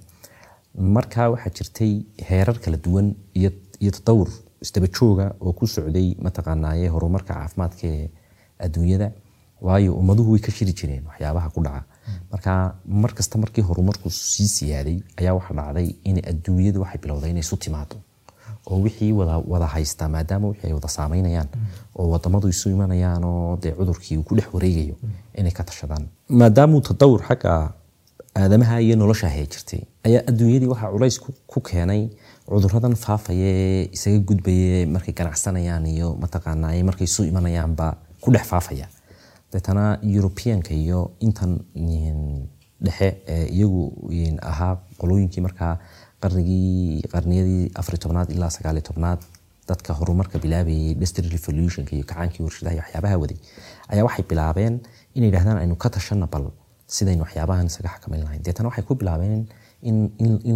markaa 0.96 1.30
waxaa 1.34 1.54
jirtay 1.58 1.94
heerar 2.30 2.58
kala 2.64 2.78
duwan 2.86 3.08
iyo 3.40 3.92
tatawur 3.98 4.30
isdaba 4.62 4.88
jooga 4.98 5.26
oo 5.46 5.54
ku 5.54 5.68
socday 5.68 6.08
mataqaanaaye 6.26 6.88
horumarka 6.96 7.34
caafimaadka 7.34 7.88
ee 7.88 8.10
adduunyada 8.66 9.08
waayo 9.68 9.92
ummaduhu 10.02 10.32
way 10.34 10.42
ka 10.48 10.52
shiri 10.58 10.74
jireen 10.80 11.04
waxyaabaha 11.10 11.50
ku 11.56 11.62
dhaca 11.68 11.84
marka 12.32 12.52
mar 13.02 13.12
kasta 13.18 13.38
markii 13.44 13.64
horumarku 13.70 14.10
sii 14.10 14.48
siyaaday 14.58 14.98
ayaa 15.20 15.34
waxa 15.40 15.54
dhacday 15.60 15.88
in 16.10 16.18
adduunyadu 16.32 16.82
waxay 16.84 17.00
bilowday 17.04 17.30
inay 17.34 17.44
isu 17.48 17.58
timaado 17.66 17.96
oo 18.70 18.78
wixii 18.86 19.12
wada 19.52 19.66
haysta 19.74 20.10
maadaama 20.16 20.48
wixii 20.52 20.68
ay 20.70 20.74
wada 20.80 20.88
saameynayaan 20.98 21.48
oo 21.96 22.08
wadamadu 22.14 22.48
isu 22.54 22.70
imanayaan 22.76 23.24
oo 23.24 23.58
dee 23.64 23.72
cudurkii 23.80 24.18
uu 24.18 24.24
ku 24.24 24.36
dhex 24.36 24.48
wareegayo 24.54 24.96
inay 25.40 25.52
ka 25.52 25.64
tashadaan. 25.64 26.08
Maadaamuu 26.30 26.82
tadawur 26.82 27.22
xagga 27.30 27.54
aadamaha 28.36 28.82
iyo 28.82 28.96
nolosha 28.96 29.30
hay 29.30 29.46
jirtay 29.54 29.82
ayaa 30.08 30.24
adduunyadii 30.30 30.68
waxaa 30.74 30.92
culays 30.96 31.18
ku- 31.52 31.62
keenay 31.70 32.02
cuduradan 32.50 32.96
faafaya 33.06 33.46
ee 33.64 33.90
isaga 33.96 34.20
gudbaya 34.30 34.88
markay 34.96 35.14
ganacsanayaan 35.20 35.86
iyo 35.96 36.10
mataqaanaa 36.24 36.84
markay 36.90 37.06
isu 37.12 37.24
imanayaanba 37.32 37.88
ku 38.22 38.32
dhex 38.32 38.46
faafaya. 38.54 38.88
Deetana 39.52 39.84
europeanka 40.16 40.74
iyo 40.74 41.00
intan 41.26 41.52
dhexe 42.86 43.08
ee 43.28 43.46
iyagu 43.56 43.82
ahaa 44.42 44.74
qolooyinkii 45.00 45.42
markaa 45.48 45.78
qarniyadii 47.14 47.72
afari 47.82 47.98
tobnaad 48.04 48.30
ilaa 48.36 48.50
sagaali 48.58 48.82
tobnaad 48.90 49.20
dadka 49.70 49.94
horumarka 50.00 50.38
bilaabayay 50.44 50.92
industry 50.96 51.28
revolutionka 51.36 51.92
iyo 51.96 52.06
kacaankii 52.12 52.44
warshadaha 52.48 52.74
iyo 52.76 52.82
waxyaabaha 52.84 53.18
waday 53.24 53.38
ayaa 53.92 54.06
waxay 54.08 54.26
bilaabeen 54.32 54.76
inay 55.18 55.28
yidhahdaan 55.30 55.58
aynu 55.64 55.76
ka 55.84 55.90
tashana 55.96 56.28
bal 56.34 56.46
sidaynu 56.98 57.22
waxyaabahan 57.26 57.66
isaga 57.72 57.90
xakamayn 57.96 58.22
lahayn. 58.26 58.42
Deetana 58.46 58.68
waxay 58.70 58.84
ku 58.90 58.96
bilaabeen 59.02 59.42
in, 59.90 59.98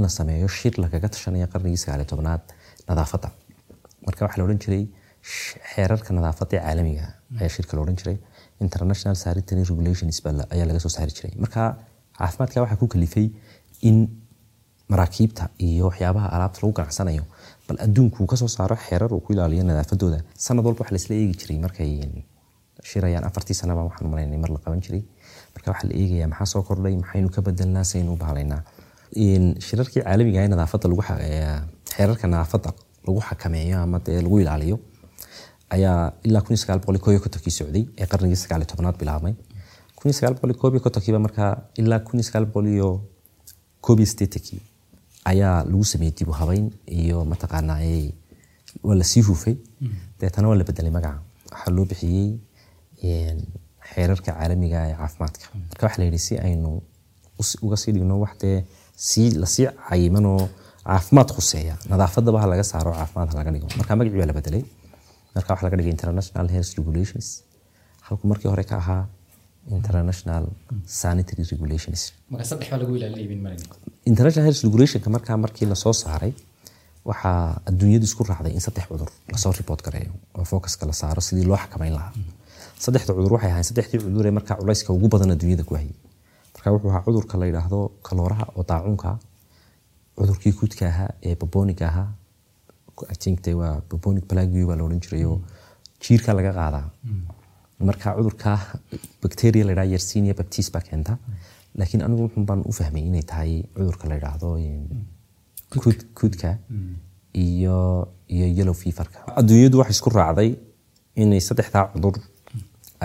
la 0.04 0.10
sameeyo 0.18 0.48
shir 0.58 0.74
lagaga 0.84 1.08
tashanaya 1.16 1.48
qarnigii 1.54 1.82
sagaali 1.84 2.06
tobnaad 2.12 2.42
nadaafadda. 2.90 3.30
Marka 4.08 4.22
waxaa 4.26 4.40
la 4.42 4.44
odhan 4.48 4.60
jiray 4.64 4.84
xeerarka 5.74 6.10
nadaafadda 6.18 6.54
ee 6.58 6.64
caalamiga 6.66 7.06
ayaa 7.40 7.52
shirka 7.56 7.74
la 7.78 7.82
odhan 7.86 7.98
jiray. 8.02 8.18
International 8.66 9.16
sanitary 9.24 9.64
regulations 9.72 10.18
ayaa 10.54 10.66
laga 10.70 10.80
soo 10.86 10.92
saari 10.98 11.12
jiray. 11.18 11.34
Marka 11.44 11.62
caafimaadka 12.20 12.58
waxaa 12.64 12.80
ku 12.82 12.88
kalifay 12.94 13.28
in 13.90 13.98
maraakiibta 14.92 15.44
iyo 15.68 15.86
waxyaabaha 15.90 16.28
alaabta 16.36 16.60
lagu 16.64 16.74
ganacsanayo 16.80 17.24
bal 17.68 17.78
adduunku 17.86 18.18
uu 18.24 18.30
ka 18.32 18.36
soo 18.42 18.48
saaro 18.58 18.76
xeerar 18.86 19.12
uu 19.14 19.22
ku 19.26 19.34
ilaaliyo 19.34 19.64
nadaafadooda. 19.70 20.20
Sanad 20.46 20.66
walba 20.66 20.82
waxa 20.84 20.94
laisla 20.96 21.16
eegi 21.16 21.36
jiray 21.42 21.58
markay 21.66 21.92
shirayaan 22.90 23.26
afartii 23.30 23.58
sanaba 23.62 23.82
waxaan 23.88 24.08
umalaynay 24.10 24.40
mar 24.44 24.50
la 24.56 24.60
qaban 24.64 24.82
jiray. 24.86 25.04
Marka 25.56 25.68
waxaa 25.72 25.88
la 25.90 25.96
eegayaa 26.02 26.30
maxaa 26.34 26.50
soo 26.54 26.64
kordhay 26.70 26.96
maxaynu 27.04 27.30
ka 27.36 27.42
bedelnaa 27.48 27.84
saynu 27.92 28.16
bahalaynaa 28.24 28.62
shirarkii 29.68 30.02
caalamiga 30.06 30.40
ah 30.42 31.18
ee 31.28 31.60
xeerarka 31.96 32.28
nadaafadda 32.34 32.72
lagu 33.08 33.20
xakameeyo 33.30 33.78
ama 33.86 34.00
dee 34.06 34.20
lagu 34.26 34.40
ilaaliyo 34.44 34.78
ayaa 35.76 36.14
ilaa 36.28 36.42
kun 36.48 36.58
sagaal 36.62 36.80
boqol 36.84 37.00
koob 37.06 37.20
kontonkii 37.24 37.54
socday 37.60 37.84
ee 38.02 38.08
qarnigii 38.12 38.40
sagaal 38.44 38.62
iyo 38.66 38.92
bilaabmay. 39.02 39.34
Kun 39.98 40.14
sagaal 40.18 40.34
boqol 40.36 40.54
koob 40.62 40.74
kontonkiiba 40.86 41.20
markaa 41.28 41.52
ilaa 41.82 42.00
kun 42.08 42.24
sagaal 42.28 42.46
boqol 42.50 42.68
iyo 42.76 42.90
koob 43.86 44.00
iyo 44.00 44.08
siddeetankii 44.12 44.62
ayaa 45.32 45.64
lagu 45.72 45.84
sameeyey 45.92 46.14
dib 46.18 46.30
u 46.30 46.36
habayn 46.42 46.66
iyo 47.00 47.26
mataqaanaa 47.32 47.80
waa 48.84 48.96
la 49.00 49.04
sii 49.12 49.22
hufay. 49.30 49.56
Deetana 50.20 50.48
waa 50.50 50.56
la 50.60 50.64
bedelay 50.70 50.92
magaca. 50.98 51.20
Waxaa 51.52 51.72
loo 51.76 51.86
bixiyey 51.92 52.30
xeerarka 53.92 54.32
caalamiga 54.38 54.80
ee 54.90 54.96
caafimaadka. 55.02 55.46
Marka 55.70 55.84
waxaa 55.88 56.00
la 56.02 56.06
yidhi 56.10 56.20
si 56.28 56.34
aynu 56.48 56.70
uga 57.66 57.78
sii 57.82 57.92
dhigno 57.96 58.16
wax 58.24 58.34
dee 58.44 58.58
sii 59.10 59.28
la 59.42 59.48
sii 59.54 59.68
cayimanoo 59.90 60.40
caafimaad 60.90 61.30
khuseeya. 61.36 61.76
Nadaafadaba 61.92 62.38
ha 62.44 62.48
laga 62.54 62.64
saaro 62.72 62.92
caafimaad 63.00 63.30
ha 63.32 63.36
laga 63.40 63.52
dhigo. 63.56 63.68
Marka 63.80 63.96
magacii 64.00 64.20
baa 64.22 64.30
la 64.32 64.36
bedelay. 64.40 64.64
Marka 65.36 65.50
waxaa 65.54 65.66
laga 65.68 65.78
dhigay 65.80 65.94
international 65.98 66.48
health 66.54 66.72
regulations. 66.80 67.28
Halku 68.08 68.24
markii 68.32 68.50
hore 68.54 68.64
ka 68.72 68.76
ahaa 68.84 69.04
international 69.80 70.44
sanitary 71.02 71.44
regulations 71.54 72.02
international 74.06 74.46
health 74.48 74.64
regulationka 74.64 75.10
markaa 75.10 75.38
markii 75.38 75.68
la 75.72 75.76
soo 75.76 75.94
saaray 75.94 76.34
waxaa 77.10 77.62
adduunyadu 77.70 78.06
isku 78.10 78.24
raacday 78.24 78.54
in 78.58 78.62
saddex 78.68 78.86
cudur 78.92 79.10
la 79.32 79.38
soo 79.38 79.52
report 79.60 79.82
gareeyo 79.86 80.12
oo 80.38 80.46
focuska 80.52 80.86
la 80.86 80.94
saaro 81.02 81.22
sidii 81.22 81.46
loo 81.50 81.58
xakameyn 81.64 81.94
lahaa. 81.98 82.14
Saddexda 82.86 83.14
cudur 83.18 83.34
waxay 83.36 83.52
ahayn 83.52 83.68
saddexdii 83.70 84.00
cudur 84.06 84.26
ee 84.28 84.32
markaa 84.38 84.58
culayska 84.62 84.94
ugu 84.94 85.08
badan 85.14 85.32
adduunyada 85.36 85.64
ku 85.64 85.76
hayay. 85.76 85.94
Marka 86.54 86.72
wuxuu 86.74 86.90
ahaa 86.92 87.04
cudurka 87.08 87.38
la 87.42 87.46
yidhaahdo 87.50 87.80
kalooraha 88.08 88.46
oo 88.56 88.64
daacuunka 88.70 89.08
ah, 89.12 89.20
cudurkii 90.18 90.54
kudka 90.62 90.88
ahaa 90.92 91.12
ee 91.28 91.36
baboniga 91.42 91.88
ahaa 91.92 92.10
I 93.14 93.16
think 93.24 93.42
de 93.46 93.54
waa 93.54 93.82
babonic 93.90 94.26
baa 94.30 94.76
la 94.78 94.84
odhan 94.84 95.00
jiray 95.06 95.24
oo 95.26 95.42
jiirka 96.04 96.34
laga 96.38 96.52
qaadaa. 96.60 96.86
Marka 97.90 98.14
cudurka 98.18 98.52
bacteria 99.24 99.64
la 99.66 99.72
yidhaha 99.72 99.92
yersinia 99.94 100.34
baptis 100.40 100.72
baa 100.74 100.84
keenta 100.90 101.18
laakiin 101.80 102.02
anigu 102.06 102.22
wuxun 102.28 102.46
baan 102.50 102.62
u 102.70 102.72
fahmay 102.80 103.04
inay 103.10 103.24
tahay 103.32 103.52
cudurka 103.76 104.08
la 104.10 104.16
yidhaahdo 104.18 104.50
een, 104.58 105.06
kud- 105.84 106.06
kudka 106.20 106.50
iyo 107.46 107.78
iyo 108.36 108.46
yellow 108.58 108.74
feverka. 108.84 109.20
Adduunyadu 109.40 109.78
waxay 109.82 109.96
isku 109.98 110.10
raacday 110.10 110.50
inay 111.22 111.40
saddexdaa 111.48 111.86
cudur 111.94 112.16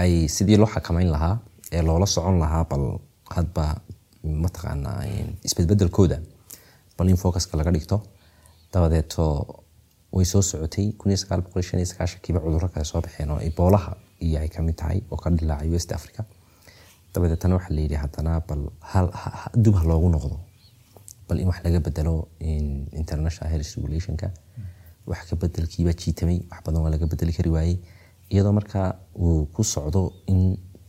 ay 0.03 0.13
sidii 0.37 0.57
loo 0.61 0.67
xakameyn 0.75 1.11
lahaa 1.15 1.35
ee 1.73 1.83
loola 1.89 2.07
socon 2.07 2.39
lahaa 2.43 2.65
bal 2.71 2.85
hadba 3.37 3.65
mataqaanaa 4.45 5.01
isbedbedelkooda 5.47 6.19
bal 6.99 7.09
in 7.13 7.17
focuska 7.23 7.57
laga 7.59 7.71
dhigto 7.77 7.97
dabadeeto 8.73 9.25
way 10.17 10.25
soo 10.33 10.43
socotay 10.43 10.87
sagaashankiiba 11.93 12.41
cudurro 12.45 12.69
kale 12.75 12.85
soo 12.85 13.01
baxeen 13.07 13.31
oo 13.31 13.41
eboolaha 13.49 13.93
iyo 14.27 14.39
ay 14.43 14.49
ka 14.55 14.63
mid 14.63 14.75
tahay 14.81 14.99
oo 15.11 15.17
ka 15.23 15.31
dilaacay 15.31 15.71
west 15.75 15.93
africa 15.99 16.23
dabadeetana 17.17 17.55
waxaa 17.59 17.75
la 17.77 17.81
yidhi 17.85 17.99
haddana 18.05 18.33
bal 18.49 18.63
dib 19.65 19.75
ha 19.81 19.85
loogu 19.91 20.09
noqdo. 20.17 20.37
Bal 21.29 21.39
in 21.43 21.49
wax 21.51 21.59
laga 21.67 21.81
bedelo 21.87 22.15
in 22.41 22.67
international 23.01 23.51
health 23.53 23.71
regulationka 23.77 24.29
wax 25.11 25.21
ka 25.31 25.37
bedelkiibaa 25.43 25.95
jiitamay 26.03 26.39
wax 26.51 26.61
badan 26.67 26.83
waa 26.85 26.93
laga 26.95 27.07
bedeli 27.13 27.33
kari 27.39 27.51
waayey. 27.57 27.77
Iyadoo 28.33 28.53
markaa 28.59 28.89
uu 29.25 29.47
ku 29.55 29.63
socdo 29.65 30.03
in 30.33 30.41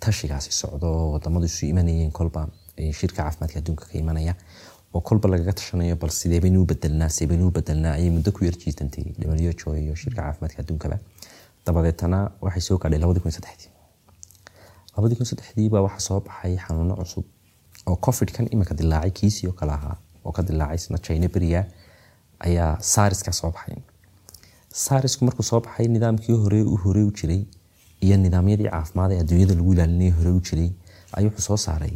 tashigaasi 0.04 0.52
socdo 0.62 0.88
oo 1.00 1.12
wadamadu 1.14 1.46
isu 1.52 1.66
imanayeen 1.74 2.12
kolba 2.20 2.42
shirka 3.00 3.24
caafimaadka 3.24 3.60
adduunka 3.62 3.86
ka 3.92 3.96
imanaya 4.04 4.34
oo 4.94 5.02
kolba 5.02 5.30
lagaga 5.34 5.54
tashanayo 5.60 5.96
bal 6.02 6.10
sidee 6.20 6.40
bedelnaa 6.72 7.10
sidee 7.18 7.50
bedelnaa 7.58 7.94
ayay 7.98 8.10
muddo 8.18 8.32
ku 8.32 8.46
yar 8.46 8.56
jiitantay. 8.64 9.06
WHO 9.30 9.70
iyo 9.84 9.96
shirka 9.96 10.22
caafimaadka 10.22 10.60
adduunkaba. 10.64 10.98
Dabadeetana 11.66 12.20
waxay 12.42 12.62
soo 12.68 12.78
gaadhay 12.78 13.00
labadii 13.00 13.24
kun 13.26 13.32
saddexdii 13.38 13.72
labadii 14.98 15.16
kun 15.20 15.26
saddexdii 15.32 15.70
baa 15.74 15.82
waxaa 15.88 16.00
soo 16.08 16.20
baxay 16.28 16.56
xanuuno 16.66 16.96
cusub 17.02 17.26
oo 17.90 17.96
covidkan 18.06 18.48
iminka 18.54 18.74
dilaacay 18.80 19.12
kiisii 19.20 19.48
oo 19.50 19.54
kale 19.60 19.72
ahaa 19.80 19.98
oo 20.26 20.32
ka 20.38 20.42
dilaacay 20.48 20.76
isna 20.82 20.98
china 21.06 21.28
beriga 21.36 21.62
ayaa 22.48 22.74
sariska 22.94 23.32
soo 23.40 23.52
baxay. 23.56 23.78
Sarisku 24.86 25.26
markuu 25.26 25.44
soo 25.50 25.60
baxay 25.66 25.88
nidaamkii 25.96 26.36
hore 26.44 26.60
u 26.74 26.76
hore 26.84 27.04
u 27.10 27.12
jiray 27.20 27.42
iyo 28.06 28.18
nidaamyadii 28.26 28.70
caafimaad 28.74 29.12
ee 29.12 29.20
adduunyada 29.24 29.54
lagu 29.60 29.74
ilaalinayay 29.74 30.12
hore 30.20 30.32
u 30.38 30.42
jiray 30.50 30.70
ayuu 31.18 31.30
wuxuu 31.32 31.46
soo 31.50 31.58
saaray 31.66 31.96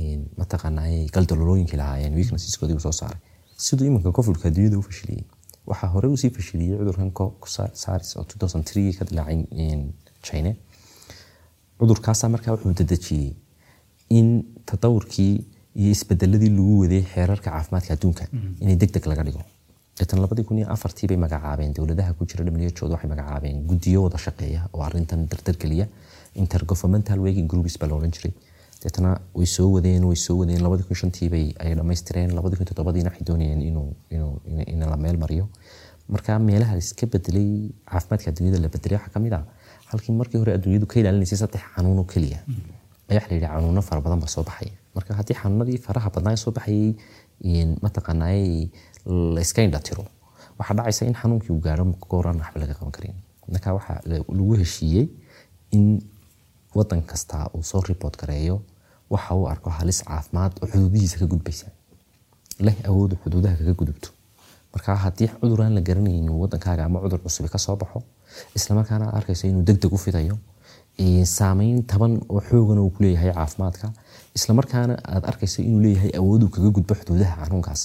een, 0.00 0.20
mataqaanaa 0.40 0.88
galdalolooyinkii 1.14 1.76
lahaayeen 1.82 2.14
weaknesseskoodii 2.18 2.74
uu 2.78 2.80
soo 2.86 2.92
saaray. 3.00 3.18
Siduu 3.66 3.86
iminka 3.86 4.12
covidka 4.18 4.48
adduunyada 4.48 4.78
u 4.78 4.82
fashiliyey 4.88 5.24
waxaa 5.70 5.88
hore 5.94 6.08
u 6.14 6.16
sii 6.22 6.30
fashiliyey 6.38 6.78
cudurkan 6.78 7.10
co- 7.18 7.34
sa- 7.54 7.70
sars 7.82 8.16
oo 8.16 8.22
2003 8.22 8.98
ka 8.98 9.04
dilaacay 9.10 9.38
china 10.28 10.50
cudurkaasaa 11.80 12.28
markaa 12.34 12.52
wuxuu 12.54 12.72
dedejiyey 12.80 13.32
in 14.18 14.28
tadawurkii 14.70 15.32
iyo 15.80 15.90
isbedeladii 15.96 16.50
lagu 16.58 16.74
waday 16.82 17.02
xeerarka 17.12 17.50
caafimaadka 17.50 17.92
adduunka 17.96 18.24
inay 18.62 18.76
deg 18.82 18.90
deg 18.96 19.06
laga 19.10 19.22
dhigo. 19.28 19.42
Deetan 19.98 20.20
labadii 20.24 20.44
kun 20.48 20.58
iyo 20.60 20.68
afartii 20.74 21.06
bay 21.10 21.16
magacaabeen 21.24 21.72
dowladaha 21.76 22.12
ku 22.18 22.24
jira 22.30 22.44
WHO 22.44 22.88
waxay 22.94 23.08
magacaabeen 23.14 23.56
guddiyo 23.68 24.02
wada 24.06 24.18
shaqeeya 24.26 24.60
oo 24.74 24.82
arrintan 24.88 25.26
dardargeliya 25.30 25.86
intergovernmental 26.42 27.18
working 27.26 27.48
groups 27.52 27.76
baa 27.80 27.88
la 27.90 27.94
odhan 27.98 28.12
jiray. 28.16 28.32
Deetana 28.82 29.10
way 29.34 29.46
soo 29.56 29.68
wadeen 29.76 30.04
way 30.08 30.16
soo 30.26 30.36
wadeen. 30.40 30.60
Labadii 30.66 30.86
kun 30.88 30.96
shantii 31.02 31.28
bay 31.34 31.46
ay 31.64 31.74
dhammaystireen 31.78 32.34
labadii 32.38 32.56
kun 32.60 32.66
toddobadiina 32.70 33.10
waxay 33.10 33.24
doonayeen 33.30 33.62
inuu 33.70 33.88
inuu 34.16 34.32
in- 34.72 34.84
la 34.92 34.96
meel 35.04 35.16
mariyo. 35.24 35.48
Marka 36.08 36.38
meelaha 36.48 36.76
iska 36.82 37.06
bedelay 37.06 37.48
caafimaadka 37.90 38.30
adduunyada 38.30 38.58
la 38.64 38.68
bedelay 38.74 38.98
waxaa 38.98 39.12
ka 39.14 39.20
mid 39.24 39.32
ah 39.38 39.44
halkii 39.90 40.12
markii 40.20 40.38
hore 40.42 40.52
adduunyadu 40.56 40.86
ka 40.86 41.00
ilaalinaysay 41.00 41.38
saddex 41.42 41.62
xanuun 41.74 41.98
oo 41.98 42.04
keliya. 42.12 42.38
Ayaa 43.08 43.20
waxa 43.20 43.28
la 43.30 43.34
yidhi 43.36 43.46
xanuuno 43.54 43.82
fara 43.88 44.00
badan 44.00 44.20
baa 44.24 44.28
soo 44.34 44.42
baxaya 44.48 44.72
marka 44.94 45.14
haddii 45.18 45.36
xanuunadii 45.42 45.78
faraha 45.86 46.10
badnaa 46.14 46.36
soo 46.36 46.52
baxayay 46.58 46.94
een, 47.44 47.70
mataqaanaa 47.82 48.34
la 49.34 49.40
iska 49.46 49.62
indhatiro 49.62 50.04
waxaa 50.58 50.74
dhacaysa 50.78 51.06
in 51.06 51.14
xanuunkii 51.20 51.52
uu 51.54 51.60
gaaro 51.66 51.84
gooraan 52.10 52.38
waxba 52.42 52.60
laga 52.60 52.74
qaban 52.78 52.92
karin. 52.96 53.14
Marka 53.52 53.74
waxaa 53.78 54.00
lagu 54.10 54.54
heshiiyey 54.62 55.06
in 55.76 55.86
wadan 56.74 57.02
kasta 57.10 57.36
uu 57.54 57.62
soo 57.62 57.80
report 57.88 58.16
gareeyo 58.20 58.56
waxa 59.10 59.34
uu 59.38 59.46
arko 59.52 59.70
halis 59.70 60.02
caafimaad 60.08 60.52
oo 60.62 60.66
xuduudihiisa 60.72 61.18
ka 61.18 61.26
gudbaysa 61.32 61.66
leh 62.66 62.76
awoodu 62.88 63.16
xuduudaha 63.22 63.56
kaga 63.60 63.74
gudubto. 63.80 64.08
Marka 64.74 64.94
haddii 65.04 65.28
cudur 65.40 65.62
aan 65.62 65.74
la 65.78 65.80
garanaynin 65.88 66.30
wadankaaga 66.42 66.84
ama 66.84 66.98
cudur 67.04 67.18
cusubi 67.24 67.48
ka 67.48 67.58
baxo 67.82 68.02
islamarkaana 68.58 69.04
aad 69.08 69.16
arkayso 69.20 69.44
inuu 69.52 69.62
deg 69.68 69.78
deg 69.82 69.92
u 69.92 69.98
fidayo 70.06 70.36
saameyn 71.38 71.82
taban 71.92 72.12
oo 72.28 72.40
xoogan 72.48 72.78
uu 72.78 72.90
kuleeyahay 72.96 73.32
caafimaadka. 73.38 73.92
Islamarkaana 74.38 74.94
aad 75.14 75.24
arkayso 75.30 75.62
inuu 75.62 75.80
leeyahay 75.86 76.10
awooduu 76.20 76.48
kaga 76.54 76.70
gudbo 76.76 76.94
xuduudaha 77.00 77.34
xanuunkaas. 77.44 77.82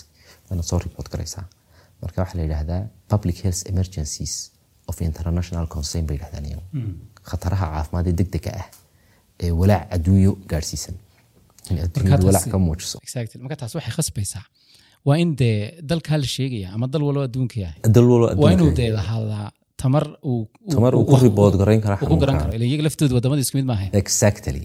Waanaad 0.50 0.65
soo 0.70 0.79
report 0.86 1.08
garaysaa 1.13 1.46
marka 2.01 2.22
waxaa 2.22 2.38
la 2.39 2.43
yidhaahdaa 2.46 2.81
public 3.12 3.38
health 3.43 3.62
emergencies 3.72 4.34
of 4.89 5.01
international 5.10 5.65
concern 5.75 6.05
bay 6.08 6.15
yidhahdaan 6.17 6.46
iyagu. 6.50 6.63
Khataraha 7.29 7.65
caafimaad 7.74 8.08
ee 8.08 8.15
degdega 8.22 8.51
ah 8.62 8.67
ee 9.43 9.51
walaac 9.60 9.84
adduunyo 9.96 10.31
gaadhsiisan. 10.51 10.96
Adduunyadu 11.86 12.25
walaac 12.29 12.48
ka 12.53 12.58
muujiso. 12.67 12.98
Exactly. 13.08 13.38
Marka 13.43 13.55
taas 13.62 13.75
waxay 13.77 13.93
khasbaysaa. 13.98 14.43
Waa 15.08 15.17
in 15.24 15.36
dee 15.41 15.55
dalkaa 15.89 16.17
la 16.24 16.27
sheegaya 16.36 16.67
ama 16.75 16.88
dal 16.93 17.03
walba 17.08 17.24
adduunka 17.29 17.58
yahay? 17.63 17.79
Dal 17.96 18.05
walba 18.12 18.27
waa 18.27 18.34
inuu 18.36 18.51
adduunka 18.53 18.77
dee 18.81 18.89
lahaadaa 19.00 19.48
tamar 19.82 20.06
uu 20.32 20.42
ku 22.10 22.16
garayn 22.22 22.82
laftooda 22.88 23.14
waddamada 23.18 23.42
isku 23.46 23.58
mid 23.60 23.68
maaha 23.72 23.86
exactly. 24.02 24.64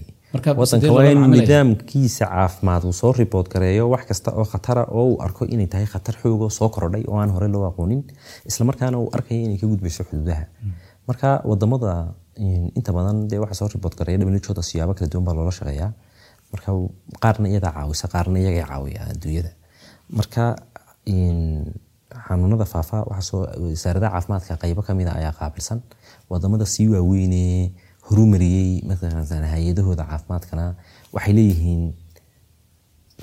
Wadanka 0.61 0.91
waa 0.97 1.05
in 1.11 1.21
nidaamkiisa 1.35 2.25
caafimaad 2.33 2.83
uu 2.89 2.93
soo 3.01 3.11
gareeyo 3.53 3.83
wax 3.93 4.03
kasta 4.09 4.29
oo 4.39 4.45
khatara 4.53 4.83
oo 4.97 5.05
uu 5.11 5.17
arko 5.25 5.43
inay 5.53 5.67
tahay 5.73 5.87
khatar 5.93 6.15
xoogoo 6.21 6.49
soo 6.59 6.69
korodhay 6.75 7.03
oo 7.11 7.17
aan 7.21 7.31
hore 7.35 7.47
loo 7.53 7.63
aqoonin 7.69 8.01
islamarkaana 8.49 8.97
uu 9.03 9.09
arkaya 9.17 9.41
inay 9.47 9.57
ka 9.61 9.67
gudbayso 9.71 10.03
xuduudaha. 10.09 10.43
Marka 11.07 11.29
waddamada 11.49 11.93
in- 12.45 12.71
inta 12.77 12.91
badan 12.97 13.17
dee 13.29 13.39
waxa 13.43 13.55
soo 13.59 13.67
report 13.75 13.93
gareeya 13.99 14.19
whooda 14.25 14.61
siyaabo 14.69 14.93
kala 14.97 15.09
duwan 15.11 15.25
baa 15.27 15.35
loola 15.37 15.51
shaqeeyaa. 15.59 15.91
Marka 16.53 16.69
qaarna 17.23 17.47
iyadaa 17.53 17.73
caawisa 17.77 18.07
qaarna 18.13 18.37
iyagaa 18.43 18.67
caawiya 18.71 19.01
adduunyada. 19.11 19.51
Marka 20.17 20.43
in- 21.13 21.73
xanuunada 22.27 22.65
faafa 22.73 22.97
wasaaradaha 23.09 24.11
caafimaadka 24.15 24.53
qaybo 24.63 24.81
ka 24.87 24.93
mid 24.99 25.07
a 25.07 25.13
ayaa 25.19 25.33
qaabilsan. 25.39 25.79
Wadamada 26.29 26.65
sii 26.73 26.87
waaweynee 26.93 27.71
horumariyey 28.09 28.69
hay'adahooda 29.53 30.03
caafimaadkana 30.11 30.65
waxay 31.15 31.33
leeyihiin 31.37 31.83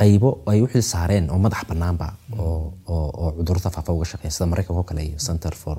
qaybo 0.01 0.29
ay 0.51 0.61
xil 0.73 0.83
saareen 0.93 1.31
oo 1.31 1.39
madax 1.39 1.63
banaanba 1.71 2.09
oo 2.39 3.31
cudurrada 3.37 3.71
faafa 3.77 3.91
uga 3.97 4.05
shaqeeya. 4.13 4.31
Sida 4.37 4.47
maraykanka 4.53 4.81
oo 4.81 4.87
kale 4.91 5.03
iyo 5.09 5.19
center 5.29 5.55
for 5.63 5.77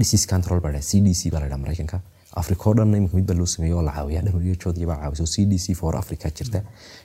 disease 0.00 0.26
control 0.32 0.60
baa 0.64 0.72
la 0.76 0.80
c 0.88 1.00
d 1.04 1.14
c 1.14 1.30
baa 1.32 1.40
la 1.42 1.48
dhaha 1.50 1.60
maraykanka 1.64 1.98
africa 2.34 2.66
oo 2.66 2.74
dhan 2.74 2.94
imika 2.94 3.16
mid 3.16 3.26
baa 3.26 3.36
loo 3.36 3.46
sameeyo 3.46 3.76
oo 3.76 3.82
la 3.82 3.92
caawiya 3.92 4.22
whood 4.22 4.78
baa 4.86 4.96
caawisa 5.02 5.26
c 5.26 5.44
d 5.44 5.58
c 5.58 5.74
for 5.74 5.96
africa 5.96 6.30
jirta. 6.38 6.62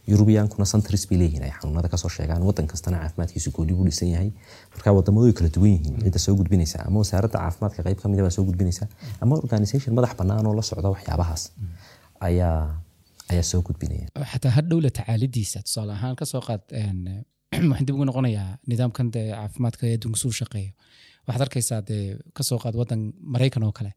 Yurubiyankuna 0.08 0.66
centers 0.66 1.08
bay 1.10 1.18
leeyihiin 1.20 1.44
ay 1.44 1.52
xanuunada 1.60 1.90
ka 1.90 1.98
soo 1.98 2.10
sheegaan. 2.10 2.44
Wadan 2.44 2.68
kastana 2.68 2.98
caafimaadkiisu 3.04 3.52
gooni 3.52 3.74
buu 3.74 3.86
dhisan 3.86 4.10
yahay. 4.12 4.32
Marka 4.72 4.94
wadamadu 4.94 5.34
kala 5.34 5.50
duwan 5.50 5.72
yihiin. 5.72 6.00
Cidda 6.04 6.20
soo 6.20 6.36
gudbinaysa 6.36 6.86
ama 6.88 7.00
wasaaradda 7.04 7.40
caafimaadka 7.40 7.84
qayb 7.84 8.00
kamida 8.04 8.24
baa 8.24 8.36
soo 8.38 8.46
gudbinaysa 8.50 8.88
ama 9.22 9.36
organisation 9.36 9.96
madax 9.96 10.16
banaan 10.16 10.48
oo 10.48 10.56
la 10.56 10.62
socda 10.62 10.90
waxyaabahaas 10.96 11.52
ayaa 12.20 12.82
ayaa 13.32 13.44
soo 13.44 13.62
gudbinaya. 13.62 14.08
Xataa 14.32 14.52
hadhow 14.60 14.80
la 14.82 14.90
tacaalidiisa 14.90 15.64
tusaale 15.68 15.94
ahaan 16.00 16.16
ka 16.16 16.26
soo 16.26 16.42
qaad 16.42 16.64
waxaan 17.72 17.86
dib 17.88 17.96
ugu 17.96 18.06
noqonayaa 18.06 18.58
nidaamkan 18.68 19.12
dee 19.16 19.28
caafimaadka 19.36 19.88
ee 19.88 19.96
adduunka 19.98 20.20
suu 20.24 20.32
shaqeeyo. 20.40 20.72
Waxaad 21.28 21.44
arkaysaa 21.48 21.82
dee 21.90 22.04
ka 22.34 22.44
soo 22.44 22.60
qaad 22.64 22.76
wadan 22.80 23.02
maraykan 23.34 23.64
oo 23.64 23.72
kale 23.80 23.92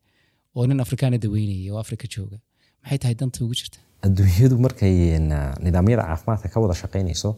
oo 0.57 0.67
nin 0.67 0.81
afrikaana 0.85 1.19
daweynaya 1.25 1.73
oo 1.75 1.79
afrika 1.85 2.07
jooga. 2.15 2.39
Maxay 2.83 2.99
tahay 3.03 3.15
danta 3.21 3.45
ugu 3.45 3.55
jirta? 3.61 3.79
Adduunyadu 4.07 4.57
markay 4.67 4.95
een, 5.17 5.29
nidaamyada 5.65 6.03
caafimaadka 6.09 6.49
ka 6.53 6.61
wada 6.61 6.75
shaqaynayso 6.83 7.31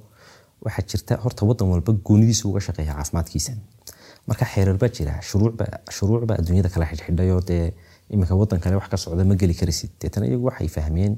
waxaa 0.65 0.85
jirta 0.91 1.17
horta 1.25 1.43
wadan 1.51 1.69
walba 1.73 1.93
goonidiisa 2.09 2.49
uga 2.49 2.61
shaqeeya 2.67 2.95
caafimaadkiisa. 2.99 3.53
Marka 4.29 4.45
xeerar 4.53 4.77
baa 4.83 4.89
jira 4.97 5.13
shuruucba 5.97 6.35
adduunyada 6.41 6.69
kala 6.75 6.87
xidhxidhayoo 6.91 7.41
dee 7.51 7.75
iminka 8.15 8.35
wadan 8.41 8.61
kale 8.65 8.77
wax 8.79 8.89
ka 8.93 8.97
socda 9.05 9.25
ma 9.25 9.35
geli 9.41 9.55
karisid 9.61 9.91
deetana 10.01 10.27
iyagu 10.31 10.45
waxay 10.51 10.69
fahmeen 10.77 11.17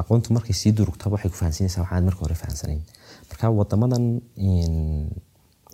aqoontu 0.00 0.32
markay 0.36 0.54
sii 0.60 0.72
durugtaba 0.78 1.14
waxay 1.16 1.30
ku 1.32 1.36
fahansiinaysaa 1.42 1.82
waxaan 1.84 2.04
marka 2.08 2.20
hore 2.24 2.34
fahansanayn. 2.42 2.80
Marka 3.30 3.50
wadamadan 3.58 4.04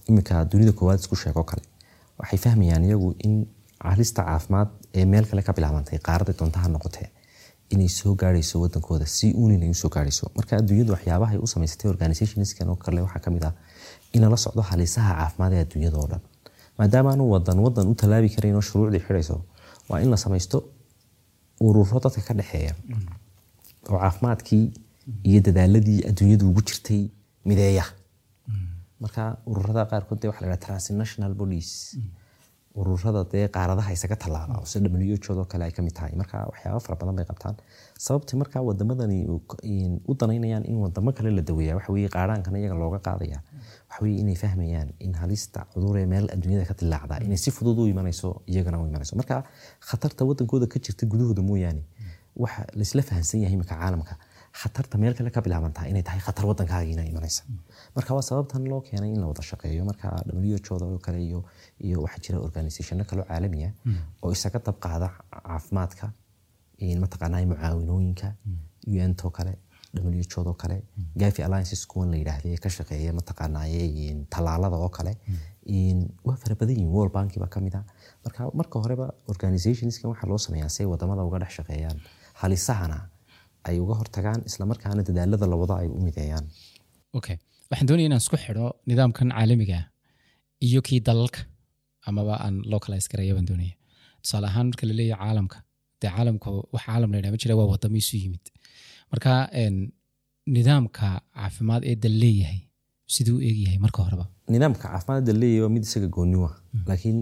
iminka 0.09 0.44
dunida 0.50 0.72
koowaad 0.72 1.00
isku 1.04 1.16
sheego 1.22 1.42
kale 1.50 1.62
waxay 2.18 2.38
fahmayaan 2.44 2.85
iyagu 2.88 3.14
in 3.26 3.35
halista 3.90 4.22
caafimaad 4.28 4.68
ee 4.98 5.05
meel 5.12 5.24
kale 5.31 5.42
ka 5.42 5.53
bilaabantay 5.57 5.98
qaarada 6.09 6.33
doontaha 6.38 6.68
noqotee 6.74 7.09
inay 7.74 7.88
soo 7.98 8.14
gaarayso 8.20 8.61
wadankooda 8.62 9.07
si 9.16 9.26
uunin 9.40 9.62
ay 9.62 9.70
u 9.74 9.74
soo 9.83 9.90
gaarayso 9.94 10.24
marka 10.37 10.53
adduunyadu 10.61 10.92
waxyaabaha 10.96 11.33
ay 11.37 11.40
u 11.44 11.46
samaysatay 11.55 11.88
organisationskan 11.94 12.68
oo 12.72 12.76
kale 12.85 13.00
waxaa 13.07 13.22
ka 13.24 13.31
mid 13.31 13.44
ah 13.48 13.55
in 14.16 14.22
socdo 14.44 14.62
halisaha 14.70 15.12
caafimaad 15.18 15.53
ee 15.53 15.61
adduunyada 15.64 15.96
oo 16.03 16.07
dhan. 16.12 16.20
Maadaama 16.79 17.11
aanu 17.12 17.24
wadan 17.33 17.59
wadan 17.66 17.87
u 17.92 17.94
tallaabi 18.00 18.29
karayn 18.35 18.55
oo 18.59 18.64
shuruucdii 18.68 19.00
xidhayso 19.07 19.37
waa 19.88 20.00
in 20.05 20.11
la 20.12 20.16
samaysto 20.24 20.59
ururo 21.66 21.98
dadka 22.05 22.20
ka 22.29 22.35
dhexeeya 22.38 22.74
oo 23.90 23.98
caafimaadkii 24.03 24.64
iyo 25.31 25.40
dadaaladii 25.46 26.00
adduunyadu 26.09 26.44
ugu 26.50 26.61
jirtay 26.68 27.03
mideeya. 27.48 27.85
Marka 29.03 29.22
ururada 29.50 29.83
qaarkood 29.90 30.18
dee 30.22 30.29
waxa 30.31 30.42
la 30.44 30.48
dhaha 30.53 30.64
transnational 30.66 31.33
bodies 31.40 31.70
ururada 32.74 33.24
dee 33.33 33.48
qaaradaha 33.48 33.92
isaga 33.92 34.16
tallaaba 34.16 34.54
oo 34.61 34.64
sida 34.64 34.88
whood 34.88 35.38
oo 35.38 35.44
kale 35.44 35.64
ay 35.64 35.72
ka 35.72 35.83
mid 35.83 35.92
tahay. 35.92 36.12
Marka 36.14 36.46
waxyaaba 36.50 36.80
fara 36.80 36.96
badan 37.00 37.16
bay 37.16 37.24
qabtaan. 37.30 37.56
Sababta 37.98 38.37
marka 38.37 38.62
wadamadani 38.62 39.26
u 40.09 40.14
danaynayaan 40.14 40.64
in 40.70 40.76
wadamo 40.78 41.12
kale 41.12 41.30
la 41.35 41.42
daweeya 41.42 41.74
waxa 41.76 41.92
weye 41.92 42.09
qaaraankana 42.09 42.59
iyaga 42.59 42.74
looga 42.78 42.98
qaadaya. 43.06 43.42
Waxa 43.90 44.02
weye 44.04 44.16
inay 44.22 44.37
fahmayaan 44.37 44.92
in 45.00 45.14
halista 45.14 45.66
cuduree 45.74 46.06
meel 46.06 46.30
adduunyada 46.35 46.64
ka 46.70 46.74
dilaacda 46.74 47.18
inay 47.26 47.37
si 47.37 47.50
fudud 47.50 47.78
u 47.78 47.87
imanayso 47.90 48.42
iyagana 48.46 48.78
u 48.78 48.87
imanayso. 48.87 49.16
Marka 49.16 49.42
khatarta 49.80 50.24
wadankooda 50.24 50.66
ka 50.70 50.78
jirta 50.78 51.06
gudahooda 51.06 51.42
mooyaane 51.42 51.83
waxa 52.37 52.66
laisla 52.78 53.02
fahansan 53.02 53.42
yahay 53.42 53.54
imika 53.59 53.74
caalamka 53.74 54.14
khatarta 54.60 54.98
meel 54.98 55.14
kale 55.14 55.30
ka 55.30 55.40
bilaabantaa 55.46 55.86
inay 55.90 56.02
tahay 56.02 56.20
khatar 56.26 56.44
wadankaagiina 56.50 57.02
imanaysa. 57.10 57.42
Marka 57.96 58.14
waa 58.14 58.22
sababtan 58.22 58.64
loo 58.72 58.80
keenay 58.80 59.10
in 59.14 59.20
la 59.20 59.26
wada 59.30 59.42
shaqeeyo 59.50 59.84
marka 59.90 60.08
whooda 60.70 60.86
oo 60.86 60.98
kale 60.98 61.18
iyo 61.86 61.98
waxaa 62.04 62.22
jira 62.24 62.38
organisationo 62.46 63.04
kaloo 63.10 63.24
caalamiya 63.30 63.70
oo 64.22 64.32
isaga 64.32 64.58
dab 64.66 64.76
qaada 64.86 65.08
caafimaadka 65.46 66.12
mataqaanaa 67.04 67.46
mucaawinooyinka 67.52 68.28
untoo 69.06 69.30
kale 69.30 69.52
whood 69.94 70.46
oo 70.46 70.54
kale 70.62 70.76
gafi 71.20 71.42
alliances 71.42 71.86
kuwan 71.86 72.10
la 72.10 72.16
yidhaahde 72.16 72.56
ka 72.64 72.68
shaqeeya 72.76 73.12
mataqaanaaye 73.12 74.26
tallaalada 74.34 74.76
oo 74.76 74.88
kale 74.98 75.12
waa 76.28 76.36
fara 76.42 76.54
badan 76.60 76.74
yihiin 76.76 76.92
world 76.96 77.12
banki 77.12 77.38
baa 77.42 77.48
ka 77.54 77.60
mid 77.60 77.74
a 77.74 77.82
marka 78.24 78.50
marka 78.60 78.76
horeba 78.84 79.06
organisationskan 79.32 80.10
waxaa 80.12 80.28
loo 80.32 80.38
sameeyaa 80.46 80.68
si 80.74 80.82
ay 80.82 80.88
waddamada 80.92 81.22
uga 81.28 81.38
dhex 81.42 81.52
shaqeeyaan 81.58 81.98
halisahana 82.42 82.98
ay 83.68 83.77
uga 83.85 83.94
hortagaan 84.01 84.40
islamarkaana 84.51 85.03
dadaalada 85.09 85.46
la 85.53 85.57
wado 85.62 85.75
ay 85.83 85.88
u 85.96 86.01
mideeyaan. 86.07 86.44
Okay 87.18 87.37
waxaan 87.70 87.87
doonaya 87.88 88.07
inaan 88.09 88.23
isku 88.25 88.37
xidho 88.44 88.66
nidaamkan 88.90 89.29
caalamiga 89.37 89.77
ah 89.81 89.87
iyo 90.66 90.81
kii 90.87 91.01
dalalka 91.09 91.40
amaba 92.09 92.35
aan 92.44 92.57
localize 92.73 93.09
garaya 93.12 93.33
baan 93.37 93.46
doonaya 93.51 93.75
tusaale 94.23 94.46
ahaan 94.51 94.66
marka 94.70 94.85
la 94.88 95.05
caalamka 95.23 95.59
dee 96.01 96.11
caalamka 96.16 96.49
wax 96.75 96.83
caalam 96.88 97.11
la 97.14 97.31
ma 97.35 97.38
jira 97.42 97.55
waa 97.61 97.68
wadamo 97.73 97.96
isu 98.03 98.14
yimid. 98.23 98.44
Marka 99.12 99.31
nidaamka 100.57 101.07
caafimaad 101.37 101.83
ee 101.90 101.96
dal 102.05 102.16
leeyahay 102.23 102.61
siduu 103.14 103.37
u 103.38 103.42
eegyahay 103.49 103.79
marka 103.85 103.99
horeba? 104.07 104.25
Nidaamka 104.55 104.83
caafimaadda 104.88 105.33
leeyahay 105.42 105.62
waa 105.64 105.73
mid 105.77 105.85
isaga 105.88 106.09
gooniwa 106.16 106.51
laakiin 106.88 107.18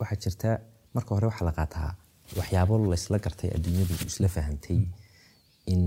waxaa 0.00 0.18
jirta 0.24 0.50
marka 0.96 1.10
hore 1.14 1.26
waxaa 1.30 1.46
la 1.48 1.52
qaataa 1.58 1.90
waxyaabo 2.38 2.74
laysla 2.92 3.18
gartay 3.24 3.50
adduunyadu 3.56 3.94
isla 4.10 4.28
fahantay 4.36 4.78
in 5.72 5.82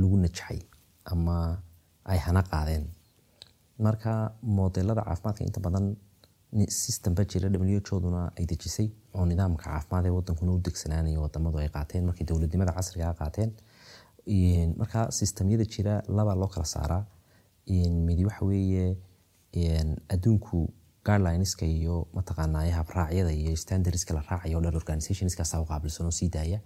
lagu 0.00 0.16
najaxay 0.24 0.60
ama 1.12 1.36
ay 2.12 2.18
hana 2.26 2.42
qaadeen. 2.50 2.84
Marka 3.84 4.12
modelada 4.58 5.02
caafimaadka 5.08 5.42
inta 5.48 5.60
badan 5.66 5.86
system 6.68 7.12
ba 7.14 7.22
jira 7.30 7.48
whoduna 7.90 8.22
ay 8.38 8.44
dejisay 8.50 8.88
oo 9.16 9.24
nidaamka 9.30 9.64
caafimaad 9.64 10.04
ee 10.06 10.14
wadankuna 10.18 10.52
u 10.56 10.58
degsanaanayo 10.66 11.20
wadamadu 11.26 11.58
ay 11.58 11.68
qaateen. 11.76 12.02
Markay 12.08 12.24
dowladnimada 12.28 12.72
casriga 12.78 13.14
qaateen 13.20 13.50
marka 14.80 15.00
systemyada 15.18 15.64
jira 15.74 15.94
laba 16.16 16.34
loo 16.40 16.48
kala 16.54 16.66
saaraa. 16.74 17.02
Midi 18.06 18.24
waxa 18.28 18.44
weeye 18.50 18.96
adduunku 20.14 20.58
guidelineska 21.06 21.64
iyo 21.66 21.94
mataqaanaa 22.16 22.64
habraacyada 22.78 23.32
iyo 23.40 23.56
standardska 23.56 24.14
la 24.14 24.22
raacayo 24.30 24.60
dhan 24.64 24.76
organizationskaasa 24.82 25.60
u 25.60 25.66
qaabilsan 25.70 26.06
oo 26.06 26.10
sii 26.18 26.28
daaya. 26.36 26.58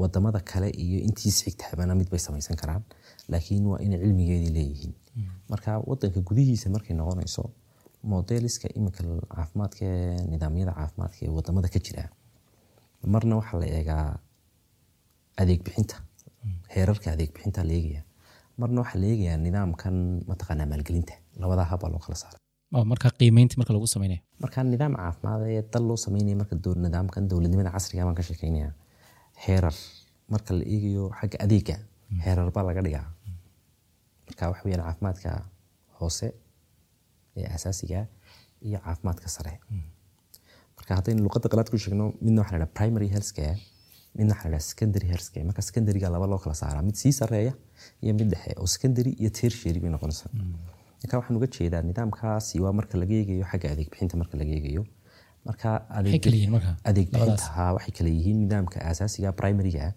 Wadamada 0.00 0.40
kale 0.40 0.68
iyo 0.84 0.98
intiis 1.08 1.36
xigtaabana 1.44 1.94
mid 1.94 2.08
samaysan 2.26 2.56
karaan 2.62 2.82
laakiin 3.28 3.66
waa 3.70 3.78
inay 3.86 3.98
cilmigeedii 4.02 4.52
leeyihiin. 4.58 4.94
Marka 5.50 5.70
wadanka 5.90 6.20
gudihiisa 6.28 6.70
markay 6.70 6.96
noqonayso 6.96 7.42
modeliska 8.02 8.68
iminka 8.78 9.02
caafimaadka 9.34 9.84
nidaamyada 10.32 10.72
caafimaadka 10.78 11.18
ee 11.26 11.30
waddamada 11.36 11.68
ka 11.74 11.78
jira 11.86 12.04
marna 13.12 13.34
waxaa 13.40 13.58
la 13.62 13.66
eegaa 13.78 14.06
adeeg 15.42 15.60
bixinta 15.66 15.96
heerarka 16.74 17.08
adeeg 17.14 17.30
bixinta 17.34 17.60
la 17.68 17.72
eegaya 17.78 18.02
marna 18.60 18.80
waxaa 18.82 19.00
la 19.02 19.06
eegayaa 19.12 19.38
nidaamkan 19.46 19.96
mataqaanaa 20.30 20.66
maalgelinta 20.72 21.14
labadaa 21.42 21.66
habbaa 21.72 21.90
loo 21.94 22.02
kala 22.06 22.16
saara 22.22 22.38
marka 22.72 23.08
qiimeynta 23.18 23.54
marka 23.60 23.72
lagu 23.76 23.86
sameynayo 23.94 24.20
marka 24.42 24.62
nidaam 24.72 24.94
caafimaad 25.00 25.42
ee 25.54 25.62
dal 25.72 25.84
loo 25.88 25.96
sameynaya 26.06 26.36
marka 26.40 26.54
nidaamkan 26.86 27.28
dowladnimada 27.30 27.70
casriga 27.76 28.04
baan 28.06 28.16
ka 28.20 28.22
sheekeynaya 28.28 28.70
heerar 29.44 29.74
marka 30.32 30.50
la 30.58 30.64
eegayo 30.74 31.04
xagga 31.20 31.38
adeega 31.44 31.76
heerar 32.24 32.48
baa 32.56 32.64
laga 32.68 32.82
dhigaa. 32.86 33.06
Marka 34.26 34.42
waxa 34.50 34.62
weyaan 34.66 34.82
caafimaadka 34.86 35.30
hoose 35.98 36.28
ee 37.36 37.46
asaasiga 37.56 38.00
iyo 38.68 38.78
caafimaadka 38.86 39.28
sare. 39.36 39.52
Marka 40.76 40.92
haddaynu 40.98 41.20
luqadda 41.26 41.48
qalaad 41.52 41.68
ku 41.72 41.76
sheegno 41.84 42.04
midna 42.24 42.38
waxa 42.42 42.52
la 42.54 42.58
dhaha 42.64 42.74
primary 42.78 43.08
health 43.14 43.30
care 43.38 43.56
midna 44.18 44.32
waxa 44.34 44.48
la 44.48 44.56
dhaha 44.58 44.68
secondary 44.72 45.06
health 45.12 45.28
care. 45.32 45.44
Marka 45.48 45.62
secondaryga 45.68 46.08
laba 46.14 46.26
loo 46.32 46.38
kala 46.44 46.54
saaraa. 46.62 46.82
Mid 46.88 46.96
sii 47.02 47.12
sareeya 47.20 47.52
iyo 48.04 48.12
mid 48.18 48.28
dhexe 48.32 48.52
oo 48.60 48.66
secondary 48.74 49.12
iyo 49.22 49.30
tertiary 49.40 49.78
bay 49.84 49.90
noqonaysaa 49.96 50.30
marka 51.02 51.14
waxaan 51.18 51.36
uga 51.38 51.46
jeedaa 51.56 51.82
nidaamkaasi 51.90 52.60
waa 52.64 52.72
marka 52.78 52.94
laga 53.02 53.14
eegayo 53.20 53.44
xagga 53.50 53.68
adeeg 53.74 53.88
bixinta 53.92 54.16
marka 54.20 54.34
laga 54.40 54.52
eegayo. 54.58 54.82
Marka 55.46 55.68
maxay 55.90 56.18
kala 56.24 56.36
yihiin 56.36 56.50
marka 56.56 56.70
adeeg 56.90 57.08
labadaas. 57.12 57.40
bixinta 57.40 57.54
haa, 57.56 57.70
waxay 57.76 57.92
kala 57.98 58.10
yihiin 58.16 58.38
nidaamka 58.44 58.78
asaasiga 58.90 59.30
primaryga 59.40 59.80
ah 59.88 59.92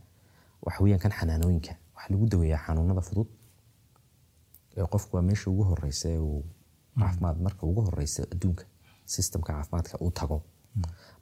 waxa 0.65 0.79
weeyaan 0.83 1.01
kan 1.03 1.11
xanaanooyinka. 1.19 1.73
Waxaa 1.95 2.09
lagu 2.13 2.25
daweeyaa 2.33 2.61
xanuunada 2.65 3.01
fudud. 3.07 3.27
Ee 4.77 4.85
qofku 4.93 5.11
waa 5.17 5.21
meesha 5.29 5.47
ugu 5.51 5.63
horeysa 5.69 6.09
uu 6.27 6.43
caafimaad 6.99 7.37
marka 7.45 7.61
ugu 7.71 7.81
horeysa 7.87 8.23
adduunka 8.33 8.63
systemka 9.13 9.53
caafimaadka 9.53 9.95
uu 10.03 10.11
tago. 10.19 10.37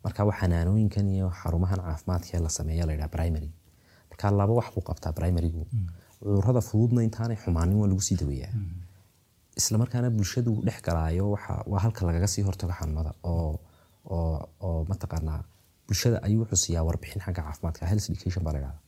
Marka 0.04 0.26
waa 0.28 0.38
xanaanooyinkan 0.42 1.08
iyo 1.16 1.28
xarumahan 1.42 1.80
caafimaadka 1.88 2.30
ee 2.38 2.42
la 2.46 2.50
sameeya 2.58 2.86
la 2.86 2.92
yidhaha 2.94 3.10
primary. 3.18 3.50
Marka 4.10 4.32
laba 4.40 4.54
wax 4.60 4.68
buu 4.76 4.84
qabtaa 4.90 5.14
primarygu. 5.20 5.64
Cudurrada 6.20 6.62
fududna 6.70 7.02
intaanay 7.08 7.38
xumaanin 7.44 7.78
waa 7.82 7.88
lagu 7.92 8.02
sii 8.08 8.18
daweeyaa 8.22 8.54
isla 9.60 9.76
markaana 9.84 10.10
bulshadu 10.18 10.52
dhex 10.68 10.80
galaayo 10.88 11.26
waa 11.72 11.80
halka 11.86 12.02
lagaga 12.08 12.28
sii 12.34 12.44
hortago 12.48 12.74
xanuunada 12.80 13.12
oo 13.34 13.60
mataqaanaa 14.92 15.40
bulshada 15.88 16.18
ayuu 16.28 16.40
wuxuu 16.44 16.60
siiyaa 16.66 16.84
warbixin 16.90 17.22
xagga 17.26 17.42
caafimaadka 17.48 17.84
health 17.92 18.06
education 18.12 18.44
baa 18.46 18.54
la 18.56 18.60
dhahdaa 18.66 18.80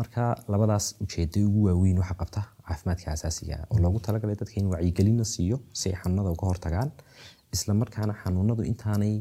marka 0.00 0.22
labadaas 0.52 0.86
ujeeday 1.04 1.42
ugu 1.48 1.60
waaweyn 1.68 1.98
waxa 2.02 2.14
qabta 2.22 2.40
caafimaadka 2.68 3.06
asaasiga 3.16 3.54
ah 3.62 3.66
oo 3.72 3.78
loogu 3.84 3.98
talagalay 4.06 4.36
dadka 4.42 4.56
in 4.62 4.66
wacyigelin 4.74 5.16
la 5.22 5.26
siiyo 5.34 5.56
si 5.80 5.84
ay 5.90 5.96
xanuunada 6.02 6.30
uga 6.36 6.46
hortagaan 6.50 6.88
isla 7.56 7.72
markaana 7.82 8.14
xanuunadu 8.22 8.62
intaanay 8.72 9.14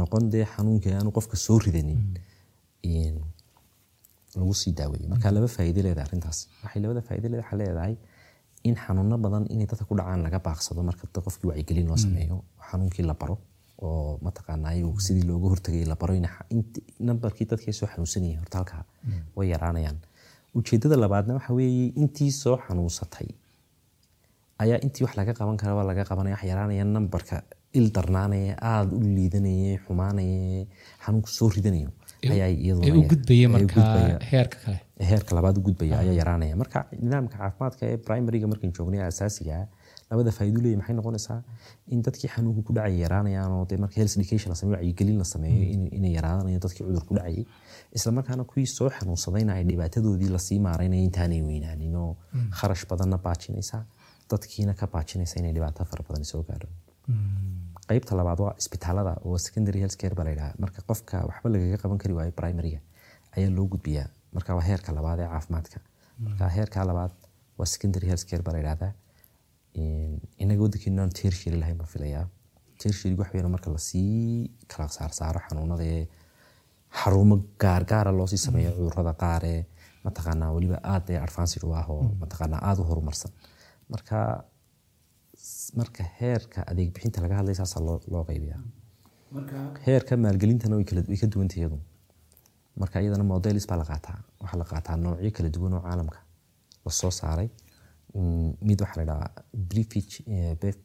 noqon 0.00 0.24
dee 0.34 0.44
xanuunka 0.54 0.88
aanu 0.98 1.10
qofka 1.18 1.36
soo 1.46 1.58
ridanin 1.66 2.00
in 2.94 3.14
lagu 4.38 4.54
sii 4.60 4.72
daaweeyo. 4.78 5.06
Marka 5.12 5.28
laba 5.36 5.48
faa'iido 5.56 5.80
leedahay 5.86 6.06
arrintaas. 6.08 6.38
Waxay 6.64 6.80
labada 6.84 7.00
faa'iido 7.08 7.28
leedahay 7.32 7.56
leedahay 7.60 7.94
in 8.70 8.76
xanuuno 8.84 9.16
badan 9.24 9.44
inay 9.54 9.66
dadka 9.70 9.84
ku 9.88 9.94
dhacaan 9.98 10.20
laga 10.26 10.38
baaqsado 10.46 10.80
marka 10.88 11.04
qofkii 11.26 11.48
wacyigelin 11.50 11.86
loo 11.90 11.96
sameeyo 12.04 12.36
xanuunkii 12.70 13.04
la 13.10 13.14
baro 13.20 13.36
oo 13.86 14.18
mataqaanaa 14.26 14.72
iyagu 14.78 15.00
sidii 15.06 15.26
looga 15.30 15.48
hortagay 15.52 15.84
la 15.90 15.96
baro 16.00 16.14
nambarkii 17.08 17.46
dadkii 17.50 17.72
soo 17.78 17.86
xanuunsanayay 17.92 18.36
horta 18.40 18.56
halkaa 18.58 18.82
way 19.36 19.48
yaraanayaan. 19.54 19.98
Ujeedada 20.58 20.96
labaadna 21.04 21.34
waxa 21.38 21.52
weeye 21.58 21.86
intii 22.02 22.30
soo 22.42 22.56
xanuunsatay 22.66 23.28
ayaa 24.62 24.78
intii 24.86 25.04
wax 25.06 25.14
laga 25.20 25.32
qaban 25.38 25.56
kara 25.60 25.74
waa 25.78 25.84
laga 25.90 26.04
qabanaya 26.10 26.34
wax 26.36 26.44
yaraanaya 26.50 26.84
nambarka 26.84 27.36
il 27.78 27.86
darnaanaya 27.96 28.54
aada 28.72 28.92
u 28.96 29.00
liidanaya 29.16 29.78
xumaanaya 29.84 30.66
xanuunku 31.04 31.28
soo 31.38 31.48
ridanayo 31.56 31.90
u 32.98 33.02
gudbaya 33.12 33.48
marka 33.54 33.82
heerka 34.32 34.58
kale. 34.64 34.78
Heerka 35.10 35.34
labaad 35.38 35.58
u 35.58 35.62
gudbaya 35.68 35.98
ayaa 36.02 36.14
yaraanaya. 36.20 36.56
Marka 36.62 36.78
nidaamka 37.02 37.36
caafimaadka 37.38 37.82
ee 37.92 37.96
primaryga 38.06 38.46
markaan 38.52 38.72
joognay 38.78 39.02
asaasiga 39.06 39.58
labada 40.10 40.30
faa'iido 40.36 40.60
leeyahay 40.64 40.78
maxay 40.80 40.94
noqonaysaa? 40.98 41.38
In 41.94 42.02
dadkii 42.06 42.30
xanuunka 42.34 42.62
ku 42.66 42.72
dhacaya 42.76 42.98
yaraanayaan 43.04 43.52
oo 43.58 43.64
dee 43.70 43.76
marka 43.84 43.96
health 44.00 44.14
education 44.18 44.48
la 44.52 44.56
sameeyo 44.60 44.76
wacyigelin 44.78 45.18
la 45.22 45.26
sameeyo 45.34 45.62
in- 45.74 45.90
inay 45.98 46.12
yaraanayaan 46.18 46.62
dadkii 46.66 46.84
cudur 46.88 47.04
ku 47.08 47.14
dhacayay 47.18 47.44
isla 47.96 48.12
markaana 48.18 48.44
kuwii 48.50 48.66
soo 48.76 48.88
xanuunsadayna 48.96 49.52
ay 49.58 49.64
dhibaatadoodii 49.70 50.30
la 50.36 50.40
sii 50.46 50.58
maaraynaya 50.66 51.02
intaanay 51.08 51.42
weynaanin 51.50 51.94
oo 52.04 52.16
kharash 52.58 52.84
badanna 52.90 53.18
baajinaysa 53.26 53.84
dadkiina 54.30 54.72
ka 54.80 54.86
baajinaysa 54.94 55.34
inay 55.40 55.52
dhibaato 55.56 55.84
fara 55.90 56.02
badan 56.08 56.24
soo 56.32 56.42
gaadho 56.48 56.68
qaybta 57.90 58.12
labaad 58.20 58.40
waa 58.44 58.54
isbitaalada 58.62 59.12
oo 59.26 59.38
secondary 59.46 59.78
health 59.82 59.96
care 60.00 60.14
baa 60.18 60.24
la 60.26 60.30
yidhaha. 60.34 60.52
Marka 60.62 60.80
qofka 60.88 61.16
waxba 61.28 61.48
lagaga 61.54 61.76
qaban 61.82 61.98
kari 62.02 62.14
waayo 62.18 62.32
primaryga 62.40 62.80
ayaa 63.36 63.50
loo 63.56 63.66
gudbiyaa. 63.72 64.08
Marka 64.36 64.50
waa 64.58 64.64
heerka 64.70 64.90
labaad 64.98 65.18
ee 65.24 65.28
caafimaadka. 65.34 65.78
Marka 66.24 66.48
heerka 66.56 66.84
labaad 66.90 67.12
waa 67.58 67.66
secondary 67.74 68.06
health 68.10 68.24
care 68.30 68.42
baa 68.46 68.52
la 68.56 68.60
yidhahdaa 68.62 68.92
In- 69.82 70.20
inaga 70.42 70.60
waddankeena 70.64 71.02
aan 71.02 71.12
tertiary 71.20 71.58
lahayn 71.62 71.78
baan 71.80 71.90
filayaa. 71.94 72.24
Tertiary 72.82 73.16
wax 73.20 73.28
weeyaan 73.34 73.50
marka 73.56 73.70
la 73.74 73.78
sii 73.88 74.50
kala 74.70 74.88
saarsaaro 74.98 75.40
xanuunada 75.46 75.84
ee 75.94 76.04
xarumo 77.00 77.36
gaargaara 77.62 78.12
loosii 78.18 78.40
sameeyo 78.46 78.70
cudurrada 78.76 79.12
qaar 79.22 79.42
ee 79.52 79.60
mataqaanaa 80.04 80.50
weliba 80.56 80.78
aad 80.94 81.06
advanced 81.26 81.62
u 81.68 81.72
ah 81.80 81.86
oo 81.94 82.02
mataqaanaa 82.22 82.60
aada 82.68 82.80
u 82.82 82.88
horumarsan. 82.90 83.30
Marka 83.92 84.16
marka 85.76 86.02
heerka 86.20 86.62
adeeg 86.70 86.92
bixinta 86.94 87.20
laga 87.24 87.36
hadlay 87.40 87.54
saasaa 87.60 87.80
loo 87.86 88.24
qaybiyaa. 88.30 88.60
Heerka 89.86 90.16
maalgelintana 90.16 90.76
way 90.76 90.84
ka 91.20 91.26
duwantay 91.26 91.58
iyadu 91.62 91.78
marka 92.80 93.00
iyadana 93.02 93.24
modelis 93.24 93.66
baa 93.70 93.76
la 93.82 93.84
qaataa. 93.90 94.18
Waxaa 94.40 94.58
la 94.58 94.64
qaataa 94.72 94.96
noocyo 94.96 95.30
kala 95.36 95.48
duwan 95.56 95.72
oo 95.74 95.80
caalamka 95.88 96.18
la 96.84 96.90
soo 97.00 97.10
saaray. 97.10 97.48
Mm, 98.14 98.52
mid 98.68 98.80
waxaa 98.80 99.00
la 99.00 99.04
dhahaa 99.10 99.30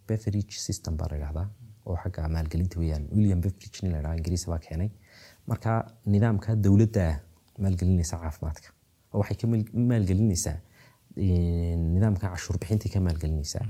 Beveridge, 0.08 0.56
eh, 0.56 0.64
system 0.68 0.98
baa 0.98 1.08
la 1.12 1.18
dhahdaa 1.24 1.48
oo 1.86 1.96
xagga 2.04 2.28
maalgelinta 2.36 2.80
weeyaan. 2.80 3.08
William 3.16 3.40
beveridge 3.42 3.80
nin 3.84 3.92
la 3.96 4.02
dhahaa 4.02 4.18
ingiriisa 4.18 4.48
baa 4.52 4.60
keenay. 4.60 4.90
Marka 5.48 5.72
nidaamka 6.06 6.56
dowladda 6.56 7.06
maalgelinaysa 7.64 8.18
caafimaadka 8.24 8.70
oo 9.14 9.20
waxay 9.22 9.38
ka 9.42 9.48
maal- 9.48 9.72
maalgelinaysaa 9.92 10.58
eh, 11.24 11.76
nidaamka 11.96 12.30
cashuur 12.34 12.58
bixinta 12.62 12.90
ka 12.94 13.00
maalgelinaysaa 13.08 13.66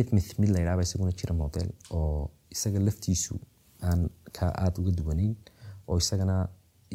betmith 0.00 0.30
mid 0.40 0.50
la 0.56 0.60
isaguna 0.88 1.12
jira 1.20 1.34
model 1.42 1.68
oo 1.98 2.30
isaga 2.54 2.78
laftiisu 2.88 3.34
aan 3.88 4.00
ka 4.36 4.46
aada 4.64 4.76
uga 4.82 4.92
duwanayn 4.98 5.34
oo 5.88 5.96
isagana 6.02 6.36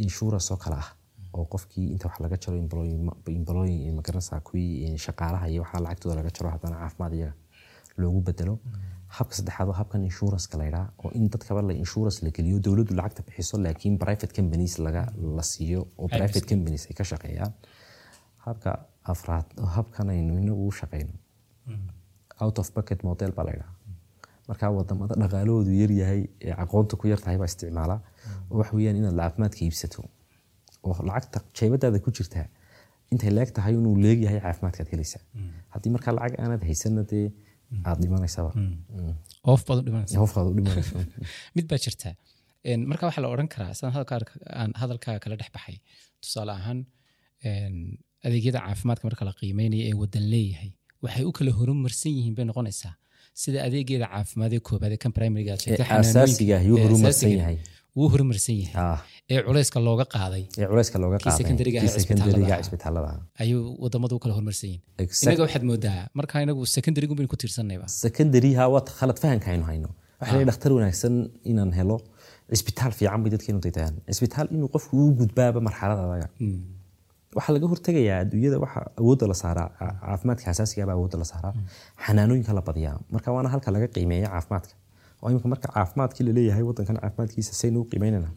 insurance 0.06 0.48
oo 0.54 0.58
kale 0.64 0.76
ah 0.84 0.90
oo 1.38 1.46
qofkii 1.54 1.88
inta 1.94 2.08
wax 2.10 2.18
laga 2.24 2.38
jaro 2.44 2.58
ma 3.06 4.02
garanaysaa 4.08 4.40
kuwii 4.48 4.98
shaqaalaha 5.06 5.46
iyo 5.52 5.62
waxaa 5.64 5.82
lacagtooda 5.86 6.16
laga 6.20 6.32
jaro 6.38 6.50
haddana 6.56 6.76
caafimaad 6.82 7.14
iyaga 7.14 7.34
loogu 8.02 8.20
bedelo. 8.28 8.56
Habka 9.18 9.34
saddexaad 9.38 9.68
waa 9.72 9.78
habkan 9.82 10.04
insurance-ka 10.10 10.56
la 10.60 10.66
yidhaha 10.68 10.88
oo 11.04 11.12
in 11.18 11.26
dadkaba 11.34 11.62
la 11.70 11.74
insurance 11.84 12.18
la 12.26 12.30
geliyo 12.38 12.58
dowladdu 12.66 12.94
lacagta 13.00 13.22
bixiso 13.28 13.58
laakiin 13.66 13.96
private 14.04 14.32
companies 14.38 14.74
laga 14.86 15.04
la 15.38 15.44
siiyo 15.52 15.82
oo 16.02 16.08
private 16.18 16.46
companies 16.52 16.84
ay 16.90 16.94
ka 17.00 17.04
shaqeeyaan. 17.12 17.54
Habka 18.46 18.72
afraad 19.14 19.48
habkan 19.76 20.10
aynu 20.16 20.34
inagu 20.44 20.68
u 20.68 20.72
shaqeyno 20.80 21.14
out 22.44 22.56
of 22.62 22.68
bucket 22.76 23.00
model 23.08 23.32
baa 23.38 23.46
la 23.48 23.52
yidhaha 23.56 23.74
marka 24.50 24.66
waddamada 24.78 25.14
dhaqaalahoodu 25.22 25.72
yaryahay 25.82 26.22
ee 26.48 26.54
aqoonta 26.64 26.94
ku 27.02 27.06
yartahay 27.14 27.38
baa 27.42 27.50
isticmaala. 27.52 27.96
Oo 28.52 28.58
wax 28.60 28.70
weeyaan 28.78 28.98
inaad 29.02 29.16
caafimaadka 29.22 29.60
iibsato 29.66 30.00
oo 30.88 30.96
lacagta 31.10 31.38
jeebadaada 31.58 32.00
ku 32.06 32.10
jirtaa 32.18 32.46
intay 33.12 33.32
leeg 33.38 33.50
tahay 33.58 33.74
inuu 33.80 33.96
leegyahay 34.06 34.40
caafimaadkaad 34.46 34.88
helaysaa. 34.94 35.22
Haddii 35.74 35.92
markaa 35.96 36.14
lacag 36.20 36.36
aanad 36.44 36.62
haysanna 36.70 37.04
dee 37.12 37.26
aad 37.90 37.98
dhimanaysaba 38.04 38.52
oof 39.52 39.62
baad 39.68 39.78
u 39.82 39.84
dhimanaysa 39.88 40.18
hofkaad 40.24 40.46
u 40.52 40.54
dhimanayso 40.58 40.96
mid 41.58 41.66
baa 41.72 41.80
jirta. 41.86 42.10
Een, 42.70 42.82
marka 42.92 43.04
waxaa 43.08 43.24
la 43.26 43.30
odhan 43.36 43.50
karaa 43.56 43.72
sidaan 43.78 43.94
hadalkaa- 44.82 45.20
kala 45.24 45.36
dhex 45.42 45.50
baxay. 45.56 45.78
Tusaale 46.22 46.52
ahaan 46.60 46.80
adeegyada 48.28 48.60
caafimaadka 48.66 49.04
marka 49.10 49.24
la 49.30 49.34
qiimeynaya 49.40 49.84
ee 49.90 49.96
wadan 50.02 50.26
leeyahay 50.34 50.70
waxay 51.06 51.24
u 51.30 51.32
kala 51.38 51.52
horumarsan 51.60 52.12
yihiin 52.18 52.36
bay 52.38 52.46
noqonaysaa. 52.52 52.94
Sida 53.42 53.60
adeegeeda 53.68 54.06
caafimaad 54.14 54.52
ee 54.58 54.62
koobaad 54.68 54.94
kan 55.04 55.12
primariga 55.18 55.52
aad 55.56 55.62
sheegtay, 55.64 55.86
Ee 55.86 55.90
xanaanooyinka- 55.90 56.24
asaasiga 56.28 56.56
ah 56.60 56.64
yuu 56.70 56.78
ee 56.80 56.84
horumarsan 56.86 57.32
yahay. 57.40 57.58
Ah, 58.84 59.00
ee 59.34 59.42
culayska 59.48 59.78
looga 59.88 60.06
qaaday. 60.16 60.44
Kii 60.56 61.30
ah 61.32 61.38
secondary-ga 61.40 61.80
isbitaalada 62.66 63.10
ah. 63.12 63.18
ah. 63.20 63.42
ayuu 63.44 63.62
wadamadu 63.84 64.14
u 64.18 64.22
kala 64.24 64.34
horumarsan 64.38 64.68
yihiin. 64.70 64.82
Inaga 65.26 65.42
waxaad 65.46 65.64
moodaa 65.72 66.00
marka 66.20 66.36
inagu 66.46 66.62
secondary 66.76 67.08
baynu 67.18 67.30
ku 67.34 67.38
tiirsanayba 67.42 67.86
secondary-ha 68.04 68.64
waa 68.74 68.84
khalad 69.00 69.18
fahanka 69.24 69.48
aynu 69.54 69.66
hayno. 69.72 69.90
Waxaa 70.20 70.34
leeyahay 70.34 70.46
dhakhtar 70.50 70.72
wanaagsan 70.78 71.14
inaan 71.52 71.72
helo 71.80 71.98
cisbitaal 72.58 72.92
fiican 73.00 73.20
bay 73.24 73.32
dadkeenu 73.36 73.60
daytaan 73.66 73.94
cisbitaal 74.16 74.48
inuu 74.56 74.70
qofku 74.76 74.94
u 75.06 75.12
gudbaaba 75.20 75.60
marxalad 75.68 76.00
adaga 76.06 76.28
waxaa 77.36 77.54
laga 77.56 77.68
hortegayaa 77.72 78.18
adduunyada 78.24 78.58
waxa 78.64 78.80
awoodda 79.02 79.26
la 79.32 79.36
saaraa 79.44 79.70
ca- 79.80 79.96
caafimaadka 80.06 80.46
asaasiga 80.54 80.84
baa 80.90 80.96
awoodda 81.00 81.18
la 81.24 81.26
saaraa. 81.32 81.54
Xanaanooyinka 82.06 82.52
la 82.58 82.62
badiyaa 82.68 82.98
marka 83.14 83.30
waana 83.36 83.50
halka 83.54 83.70
laga 83.76 83.88
qiimeeya 83.96 84.28
caafimaadka. 84.34 84.74
Oo 85.22 85.30
imika 85.32 85.48
marka 85.54 85.68
caafimaadkii 85.76 86.24
la 86.28 86.32
leeyahay 86.38 86.64
wadankan 86.70 86.98
caafimaadkiisa 87.04 87.54
saynu 87.62 87.78
u 87.82 87.86
qiimeynana 87.92 88.30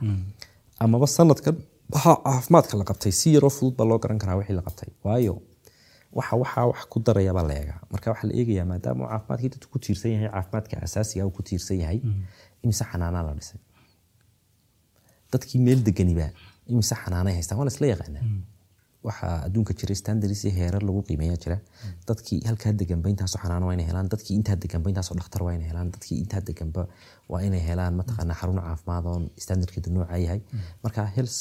amaba 0.85 1.07
sanadkan 1.17 1.57
waxaa 1.95 2.17
caafimaadka 2.27 2.75
la 2.81 2.85
qabtay 2.91 3.13
si 3.21 3.29
yaroo 3.35 3.53
fudud 3.59 3.75
baa 3.79 3.87
loo 3.91 3.99
garan 4.03 4.19
karaa 4.23 4.37
wixii 4.41 4.57
la 4.61 4.63
qabtay. 4.69 4.89
Waayo 5.07 5.35
waxa 6.19 6.35
waxaa 6.43 6.65
wax 6.71 6.81
ku 6.93 6.97
darayabaa 7.07 7.45
la 7.51 7.55
eegaa. 7.61 7.79
Marka 7.93 8.07
waxaa 8.13 8.29
la 8.31 8.35
eegayaa 8.41 8.67
maadaama 8.73 9.01
uu 9.05 9.09
caafimaadkii 9.13 9.51
dadku 9.55 9.69
ku 9.73 9.79
tiirsan 9.85 10.11
yahay 10.15 10.29
caafimaadka 10.37 10.75
asaasiga 10.87 11.23
uu 11.27 11.35
ku 11.39 11.43
tiirsan 11.49 11.79
yahay 11.83 11.99
imise 12.65 12.85
xanaanaa 12.91 13.23
la 13.29 13.33
dhisay? 13.39 13.61
Dadkii 15.33 15.61
meel 15.67 15.81
deganiba 15.87 16.27
imise 16.73 16.95
xanaanay 17.03 17.35
haystaan? 17.39 17.59
Waa 17.61 17.67
la 17.69 17.73
isla 17.75 17.87
yaqaanaa 17.95 18.25
waxaa 19.07 19.35
adduunka 19.47 19.73
jira 19.81 19.95
standards 19.95 20.45
iyo 20.45 20.53
heerar 20.59 20.83
lagu 20.83 21.03
qiimeeya 21.09 21.37
jira. 21.45 21.57
Dadkii 22.09 22.41
halkaa 22.49 22.73
deganba 22.81 23.09
intaasoo 23.13 23.41
xanaano 23.43 23.67
waa 23.69 23.75
inay 23.77 23.87
helaan. 23.91 24.09
Dadkii 24.15 24.35
intaa 24.41 24.57
deganba 24.65 24.91
intaasoo 24.91 25.17
dhakhtar 25.21 25.43
waa 25.47 25.55
inay 25.59 25.69
helaan. 25.71 25.91
Dadkii 25.95 26.19
intaa 26.23 26.41
deganba 26.49 26.87
waa 27.29 27.41
inay 27.49 27.63
helaan. 27.69 27.95
Mataqaana 28.01 28.35
xarun 28.41 28.59
caafimaad 28.67 29.07
standardkeedu 29.45 29.91
nooca 29.97 30.19
yahay. 30.25 30.41
Marka 30.85 31.07
health 31.17 31.39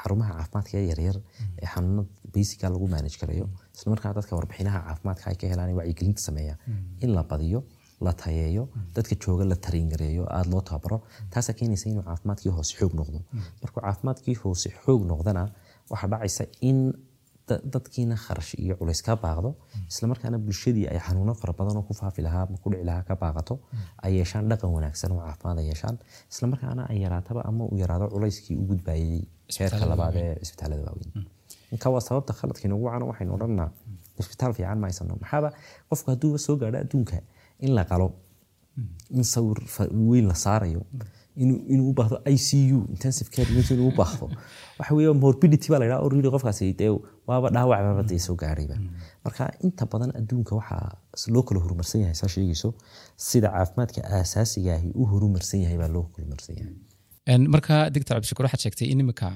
xarumaha 0.00 0.32
caafimaadka 0.38 0.78
yaryar 0.90 1.16
ee 1.62 1.66
xanuunada 1.74 2.08
basica 2.34 2.68
lagu 2.74 2.88
manage 2.96 3.16
karayo. 3.22 3.46
Isla 3.76 4.12
dadka 4.18 4.36
warbixinaha 4.38 4.80
caafimaadka 4.88 5.30
ay 5.30 5.36
ka 5.36 5.46
helaan 5.52 5.74
wacyigelinta 5.80 6.22
sameeya. 6.28 6.56
In 7.04 7.14
la 7.14 7.22
badiyo 7.22 7.60
la 8.00 8.12
tayeeyo 8.12 8.68
dadka 8.96 9.14
jooga 9.24 9.44
la 9.44 9.56
tariingareeyo 9.56 10.24
aada 10.36 10.50
loo 10.50 10.60
tababaro 10.60 10.98
taasaa 11.30 11.54
keenaysa 11.58 11.88
inuu 11.90 12.02
caafimaadkii 12.08 12.50
hoose 12.56 12.72
xoog 12.78 12.92
noqdo. 13.00 13.18
Markuu 13.62 13.80
caafimaadkii 13.86 14.34
hoose 14.42 14.68
xoog 14.84 15.02
noqdana 15.12 15.44
waxaa 15.94 16.10
dhacaysa 16.12 16.44
in 16.68 16.78
da- 17.48 17.62
dadkiina 17.74 18.16
kharash 18.24 18.52
iyo 18.64 18.74
culays 18.80 19.00
ka 19.06 19.12
baaqdo 19.24 19.50
islamarkaana 19.92 20.38
bulshadii 20.46 20.86
ay 20.92 20.98
xanuuno 21.06 21.32
fara 21.40 21.52
badan 21.58 21.76
oo 21.80 21.84
ku 21.88 21.94
faafi 22.00 22.20
lahaa 22.26 22.42
ama 22.48 22.56
ku 22.62 22.68
dhici 22.72 22.84
lahaa 22.90 23.04
ka 23.08 23.14
baaqato 23.22 23.54
ay 24.04 24.12
yeeshaan 24.18 24.44
dhaqan 24.50 24.70
wanaagsan 24.76 25.10
oo 25.14 25.20
caafimaad 25.26 25.58
ay 25.62 25.66
yeeshaan 25.70 25.96
islamarkaana 26.32 26.82
ay 26.92 26.98
yaraataba 27.04 27.40
ama 27.50 27.62
uu 27.70 27.76
yaraado 27.82 28.06
culayskii 28.14 28.56
u 28.62 28.64
gudbayay 28.70 29.20
heerka 29.58 29.84
labaad 29.92 30.14
ee 30.22 30.34
cisbitaalada 30.42 30.82
waaweyn. 30.88 31.12
Inka 31.74 31.88
waa 31.94 32.02
sababta 32.08 32.32
khaladka 32.38 32.64
inagu 32.68 32.84
wacan 32.88 33.02
waxaynu 33.10 33.32
odhanaa 33.36 33.68
cisbitaal 34.18 34.52
fiican 34.56 34.78
ma 34.82 34.86
haysano 34.88 35.14
maxaaba 35.22 35.48
qofku 35.90 36.06
hadduuba 36.12 36.38
soo 36.46 36.56
gaadho 36.62 36.78
adduunka 36.84 37.16
in 37.66 37.72
la 37.78 37.82
qalo 37.90 38.06
in 39.18 39.24
sawir 39.34 39.58
weyn 40.10 40.26
la 40.30 40.34
saarayo 40.44 40.80
inuu 41.42 41.58
inuu 41.74 41.88
u 41.90 41.94
baahdo 41.98 42.16
icu 42.34 42.78
intensive 42.94 43.28
care 43.34 43.48
unit 43.54 43.70
inuu 43.70 43.88
u 43.92 43.96
baahdo. 44.00 44.26
Waxa 44.78 44.94
weeye 44.98 45.12
morbidity 45.24 45.68
baa 45.72 45.78
la 45.80 45.84
yidhaha 45.86 46.02
already 46.04 46.28
qofkaasi 46.34 46.72
dee 46.80 46.90
waaba 47.28 47.48
dhaawacbaba 47.56 48.02
dee 48.10 48.18
soo 48.26 48.36
gaarayba 48.42 48.76
marka 49.24 49.42
inta 49.66 49.84
badan 49.92 50.10
adduunka 50.18 50.52
waxaa 50.60 50.86
loo 51.34 51.42
kala 51.48 51.60
horumarsan 51.64 52.00
yahay 52.04 52.14
saa 52.20 52.28
sheegayso 52.34 52.68
sida 53.28 53.48
caafimaadka 53.54 54.00
aasaasiga 54.18 54.72
ahi 54.78 54.88
u 55.00 55.04
horumarsan 55.12 55.60
yahay 55.64 55.78
baa 55.82 55.88
loo 55.96 56.04
horumarsan 56.14 56.56
yahay. 56.60 56.74
Marka 57.54 57.74
doctor 57.94 58.14
cabdishakuur 58.16 58.44
waxaad 58.46 58.62
sheegtay 58.64 58.88
in 58.92 59.00
imika 59.04 59.28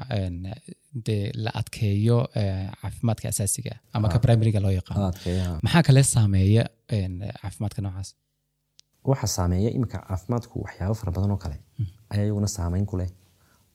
dee 1.06 1.24
la 1.44 1.50
adkeeyo 1.60 2.18
eh, 2.40 2.68
caafimaadka 2.82 3.26
asaasiga 3.32 3.72
ama 3.92 4.08
ka 4.12 4.18
primariga 4.24 4.60
loo 4.64 4.70
yaqaano 4.78 5.06
Adkeeya. 5.12 5.46
maxaa 5.64 5.82
kale 5.88 6.02
saameeya 6.14 6.64
caafimaadka 7.42 7.82
noocaas 7.82 8.08
waxa 9.10 9.26
saameeya 9.36 9.70
iminka 9.76 9.98
caafimaadku 10.08 10.54
waxyaabo 10.64 10.94
fara 11.00 11.12
badan 11.16 11.30
oo 11.34 11.40
kale. 11.44 11.56
Ayaa 12.12 12.24
iyaguna 12.26 12.48
saameyn 12.56 12.86
ku 12.90 12.96
leh 13.00 13.10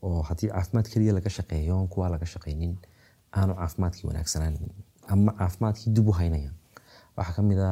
oo 0.06 0.22
haddii 0.30 0.50
caafimaad 0.56 0.88
keliya 0.94 1.14
laga 1.18 1.30
shaqeeyo 1.38 1.74
oon 1.78 1.88
kuwa 1.94 2.10
laga 2.14 2.26
shaqaynin 2.34 2.74
aanu 3.40 3.54
caafimaadkii 3.60 4.08
wanaagsanaan 4.10 4.56
ama 5.14 5.32
caafimaadkii 5.40 5.90
dib 5.96 6.08
u 6.08 6.12
haynaya 6.20 6.52
waxaa 7.18 7.36
ka 7.38 7.42
mid 7.50 7.60
a 7.68 7.70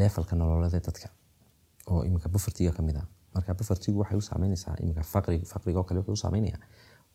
leefalka 0.00 0.36
nololeed 0.36 0.74
ee 0.78 0.80
dadka 0.88 1.08
oo 1.90 2.00
iminka 2.08 2.28
bufartiga 2.34 2.72
ka 2.76 2.82
mid 2.88 2.96
a 2.96 3.02
marka 3.34 3.54
bufartigu 3.58 3.98
waxay 4.02 4.18
u 4.18 4.24
saameynaysaa 4.30 4.74
iminka 4.82 5.02
faqri 5.12 5.38
faqriga 5.52 5.78
oo 5.80 5.84
kale 5.88 5.98
wuxuu 6.00 6.12
u 6.18 6.22
saameynaya 6.24 6.58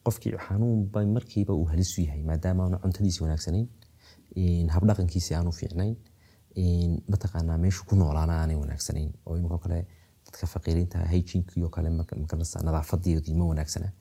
qofkii 0.06 0.32
xanuunba 0.46 1.00
markiiba 1.16 1.54
uu 1.60 1.66
halis 1.72 1.98
u 1.98 2.02
yahay 2.08 2.24
maadaama 2.30 2.62
aanu 2.66 2.78
cuntadiisi 2.84 3.20
wanaagsanayn 3.24 3.68
habdhaqankiisi 4.76 5.32
aanu 5.36 5.52
fiicnayn 5.60 5.96
in 6.56 7.02
mataqaanaa 7.12 7.58
meeshu 7.58 7.86
ku 7.86 7.96
noolaana 7.96 8.34
aanay 8.42 8.56
wanaagsanayn 8.56 9.12
oo 9.26 9.38
imika 9.38 9.58
kale 9.58 9.88
dadka 10.26 10.48
faqiiriinta 10.54 10.98
hygienekii 11.12 11.64
oo 11.64 11.70
kale 11.70 11.90
marka 11.90 12.16
nadaafadii 12.64 13.34
ma 13.36 13.46
wanaagsana. 13.46 13.92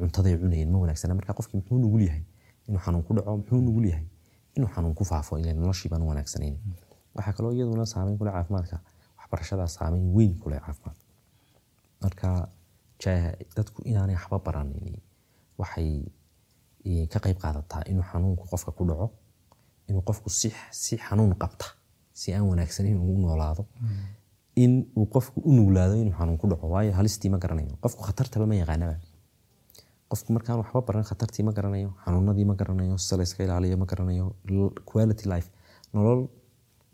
Cuntaday 0.00 0.36
cunayeen 0.38 0.70
ma 0.72 0.78
wanaagsana. 0.78 1.14
Marka 1.14 1.32
qofkii 1.38 1.56
muxuu 1.60 1.78
nugul 1.78 2.02
yahay 2.08 2.22
inuu 2.68 2.80
xanuun 2.84 3.02
ku 3.04 3.14
dhaco 3.14 3.36
muxuu 3.36 3.60
nugul 3.60 3.84
yahay 3.90 4.06
inuu 4.56 4.68
xanuun 4.74 4.94
ku 4.94 5.04
faafo 5.04 5.38
ila 5.38 5.52
noloshii 5.52 5.88
baan 5.88 6.02
wanaagsanayn. 6.02 6.56
Waxaa 7.14 7.32
kaloo 7.32 7.52
iyaduna 7.52 7.86
saameyn 7.86 8.18
kule 8.18 8.30
caafimaadka 8.30 8.80
waxbarashadaa 9.18 9.66
saameyn 9.66 10.14
weyn 10.16 10.34
kule 10.38 10.56
caafimaad. 10.60 10.96
Marka 12.02 12.48
dadku 13.56 13.82
inaanay 13.84 14.14
waxba 14.16 14.38
baranin 14.38 14.96
waxay 15.58 15.90
eh, 16.84 17.08
ka 17.08 17.18
qayb 17.20 17.38
qaadataa 17.38 17.82
inuu 17.90 18.02
xanuunku 18.12 18.44
qofka 18.50 18.72
ku 18.72 18.84
dhaco 18.88 19.06
inuu 19.88 20.02
qofku 20.08 20.28
si, 20.30 20.48
xanuun 21.06 21.34
qabta 21.42 21.66
si 22.12 22.34
aan 22.34 22.46
wanaagsaneyn 22.50 22.98
uu 23.00 23.14
u 23.16 23.20
noolaado 23.24 23.66
in 24.56 24.72
uu 24.98 25.06
qofku 25.14 25.38
u 25.48 25.52
nuglaado 25.58 25.94
inuu 26.02 26.14
xanuun 26.18 26.38
ku 26.38 26.46
dhaco. 26.50 26.66
Waayo 26.74 26.92
halistii 26.98 27.30
ma 27.30 27.38
garanayo. 27.38 27.76
Qofku 27.82 28.02
khatartaba 28.08 28.46
ma 28.46 28.54
yaqaanaba 28.62 28.96
qofku 30.10 30.32
markaan 30.32 30.58
waxba 30.62 30.80
baran 30.88 31.04
khatartii 31.10 31.44
ma 31.48 31.52
garanayo 31.52 31.90
xanuunadii 32.04 32.44
ma 32.50 32.54
garanayo 32.60 32.96
sida 32.98 33.16
la 33.18 33.22
iska 33.28 33.44
ilaaliyo 33.44 33.76
ma 33.82 33.86
garanayo 33.90 34.26
quality 34.90 35.24
life 35.32 35.48
nolol 35.94 36.20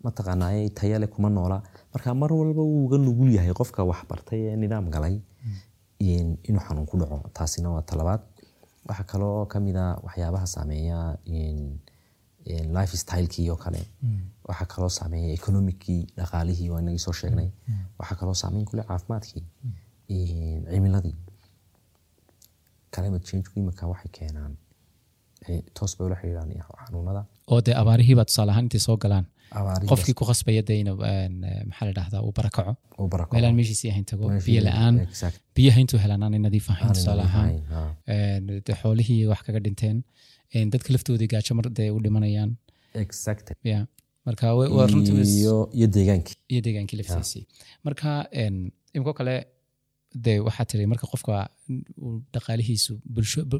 mataqaanaaye 0.03 0.69
tayale 0.69 1.07
kuma 1.07 1.29
noola. 1.29 1.57
Marka 1.93 2.13
mar 2.13 2.31
walba 2.33 2.61
wuu 2.61 2.85
uga 2.85 2.97
nugul 2.97 3.31
yahay 3.37 3.53
qofka 3.53 3.83
wax 3.83 3.99
ee 4.31 4.55
nidaam 4.55 4.89
galay 4.95 5.15
in- 5.99 6.37
inuu 6.47 6.61
xanuun 6.67 6.85
ku 6.85 6.97
dhaco. 7.01 7.17
Taasina 7.33 7.69
waa 7.75 7.81
talabaad. 7.81 8.21
Waxaa 8.87 9.05
kaloo 9.11 9.45
ka 9.51 9.59
mid 9.59 9.75
a 9.75 9.85
waxyaabaha 10.05 10.45
saameeya 10.55 11.17
life 12.77 12.97
stylekii 12.97 13.49
oo 13.49 13.55
kale. 13.65 13.81
Waxaa 14.47 14.65
kaloo 14.73 14.89
saameeya 14.99 15.33
economicii 15.39 16.01
dhaqaalihii 16.17 16.69
waa 16.73 16.79
inagii 16.83 16.99
soo 17.07 17.13
sheegnay. 17.21 17.49
Waxaa 17.99 18.15
kaloo 18.21 18.33
saameyn 18.43 18.65
kule 18.65 18.83
caafimaadkii. 18.89 19.43
Cimiladii. 20.73 21.15
Climate 22.93 23.25
change 23.29 23.47
imika 23.55 23.87
waxay 23.91 24.11
keenaan 24.17 24.53
toos 25.77 25.97
bay 25.97 26.05
ula 26.07 26.15
xiriiraan 26.21 26.51
xanuunada. 26.85 27.21
Oo 27.51 27.61
dee 27.65 27.75
abaarihiiba 27.81 28.25
tusaale 28.25 28.51
ahaan 28.51 28.65
intay 28.67 28.79
soo 28.87 28.97
galaan. 28.97 29.25
Qofkii 29.89 30.13
ku 30.19 30.25
khasbaya 30.29 30.61
eh, 30.67 30.89
maxaa 31.69 31.85
la 31.87 31.93
dhahdaa 31.97 32.21
uu 32.25 32.31
barakaco 32.37 32.73
meelaan 33.33 33.55
meeshiisii 33.59 33.89
ahayn 33.91 34.05
tago 34.11 34.25
biyo 34.45 34.61
la'aan. 34.67 34.95
biyaha 35.55 35.79
intuu 35.83 35.99
helaan 36.03 36.23
aanay 36.23 36.39
nadiif 36.47 36.69
ahayn 36.73 36.93
tusaale 36.97 37.21
ahaan. 37.29 37.51
xoolihii 38.81 39.25
wax 39.31 39.41
kaga 39.47 39.59
dhinteen. 39.65 39.97
En, 39.97 40.03
dadka 40.73 40.89
laftoodii 40.93 41.29
gaajo 41.33 41.51
mar 41.59 41.67
dee 41.77 41.89
u 41.95 41.99
dhimanayaan 42.05 42.51
Exactly. 43.03 43.55
ya 43.71 43.79
marka 44.27 44.45
wa- 44.57 44.69
waa 44.77 44.87
runtii 44.91 45.15
is- 45.23 45.35
iyo 45.41 45.55
iyo 46.51 46.61
deegaankii 46.65 46.97
laftiisii 47.01 47.43
marka 47.87 48.09
imiko 48.95 49.13
kale 49.19 49.35
de 50.25 50.33
waxaa 50.47 50.65
tiri 50.69 50.85
marka 50.91 51.05
qofka 51.13 51.35
dhaqaalihiisu 52.33 52.93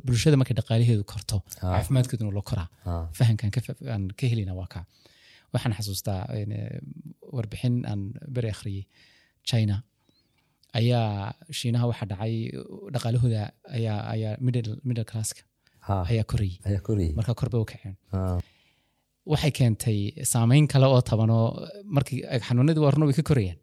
bulshada 0.07 0.35
markay 0.41 0.55
dhaqaaliheedu 0.59 1.03
korto 1.11 1.37
caafimaadkeeduna 1.61 2.31
loo 2.37 2.45
koraa 2.49 2.69
Ha. 2.85 2.93
fahamkan 3.17 3.49
ka 3.55 3.59
fa- 3.65 3.79
aan 3.93 4.03
ka 4.19 4.25
helina 4.31 4.53
waa 4.59 4.67
kaa 4.73 4.85
waxaan 5.53 5.73
xasuustaa 5.77 6.21
eh, 6.37 6.79
warbixin 7.35 7.75
aan 7.91 8.01
beri 8.35 8.49
akhriyey 8.55 8.83
china 9.49 9.75
ayaa 10.79 11.33
shiinaha 11.59 11.85
waxaa 11.91 12.07
dhacay 12.11 12.35
dhaqaalahooda 12.93 13.41
ayaa 13.77 13.99
ayaa 14.13 14.33
middle 14.45 14.71
middle 14.87 15.05
classka. 15.11 15.41
Ayaa 16.11 16.25
korayay. 16.31 16.55
Marka 17.19 17.33
kor 17.39 17.49
bay 17.53 17.61
u 17.63 17.65
kaceen. 17.71 17.95
Waxay 19.31 19.51
keentay 19.57 19.99
saameyn 20.31 20.67
kale 20.73 20.85
oo 20.93 21.01
tabanoo 21.09 21.45
markii 21.95 22.19
xanuunadii 22.47 22.83
waa 22.85 22.91
runa 22.95 23.05
way 23.09 23.15
ka 23.19 23.23
korayaan 23.29 23.57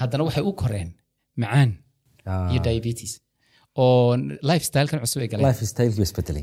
haddana 0.00 0.22
waxay 0.28 0.44
u 0.50 0.52
koreen 0.62 0.90
macaan 1.42 1.70
iyo 2.52 2.60
diabetes 2.66 3.12
oo 3.82 4.16
lifestylekan 4.48 5.00
cusub 5.04 5.20
ay 5.24 5.28
galeen. 5.32 5.44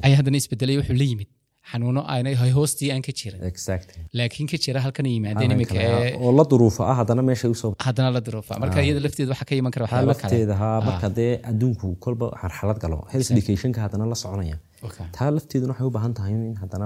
Ayaa 0.05 0.17
haddana 0.21 0.37
isbedelay 0.41 0.75
wuxuu 0.79 0.97
la 1.01 1.05
yimid 1.11 1.29
xanuuno 1.71 2.01
aanay 2.13 2.35
hoostii 2.57 2.89
aan 2.93 3.03
ka 3.07 3.11
jirin. 3.19 3.41
Exactly. 3.51 4.01
Laakiin 4.19 4.47
ka 4.51 4.57
jira 4.65 4.79
halkan 4.85 5.05
yimaadeen 5.13 5.51
imika 5.55 5.77
oo 6.25 6.31
la 6.39 6.43
duruufo 6.51 6.81
ah 6.91 6.95
haddana 7.01 7.21
meeshay 7.29 7.49
u 7.55 7.57
soo 7.61 7.71
haddana 7.87 8.09
la 8.17 8.21
duruufa 8.27 8.59
marka 8.63 8.79
iyada 8.85 9.01
lafteeda 9.05 9.29
waxaa 9.33 9.47
ka 9.49 9.55
iman 9.61 9.71
kara 9.75 9.87
kale. 9.91 10.07
Lafteeda 10.13 10.55
ha 10.61 10.69
marka 10.89 11.07
dee 11.19 11.31
adduunku 11.51 11.87
kolba 12.05 12.25
xarxalad 12.41 12.79
galo. 12.83 12.97
Health 13.13 13.29
educationka 13.35 13.79
haddana 13.85 14.05
la 14.13 14.17
soconaya. 14.23 14.57
Taa 15.17 15.29
lafteeduna 15.37 15.71
waxay 15.73 15.87
u 15.89 15.93
baahan 15.97 16.13
tahay 16.19 16.33
in 16.49 16.55
haddana 16.63 16.85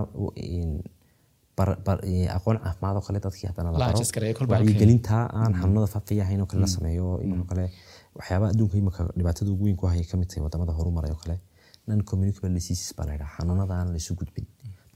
aqoon 2.37 2.57
caafimaad 2.63 2.95
oo 2.97 3.01
kale 3.07 3.19
dadkii 3.25 3.47
haddana 3.51 3.71
la 3.71 3.77
La 3.79 3.87
baro 3.93 4.51
wacyigelinta 4.53 5.17
aan 5.39 5.53
xanuunada 5.61 5.87
faafaya 5.95 6.23
ahayn 6.25 6.41
oo 6.43 6.47
kale 6.51 6.61
la 6.65 6.67
sameeyo 6.75 7.07
iminka 7.23 7.45
kale 7.51 7.65
waxyaaba 8.17 8.45
adduunka 8.53 8.75
imika 8.81 9.01
dhibaatada 9.17 9.49
ugu 9.51 9.63
weyn 9.67 9.75
ku 9.81 9.85
haya 9.87 10.03
ka 10.11 10.17
mid 10.17 10.27
tahay 10.29 10.43
waddamada 10.45 10.73
horumaray 10.79 11.11
oo 11.15 11.19
kale. 11.23 11.35
Non 11.87 12.01
communicable 12.09 12.49
diseases 12.57 12.89
baa 12.97 13.05
la 13.07 13.13
yidhaha 13.15 13.33
xanuunada 13.37 13.73
aan 13.79 13.89
laysu 13.95 14.15
gudbin 14.19 14.45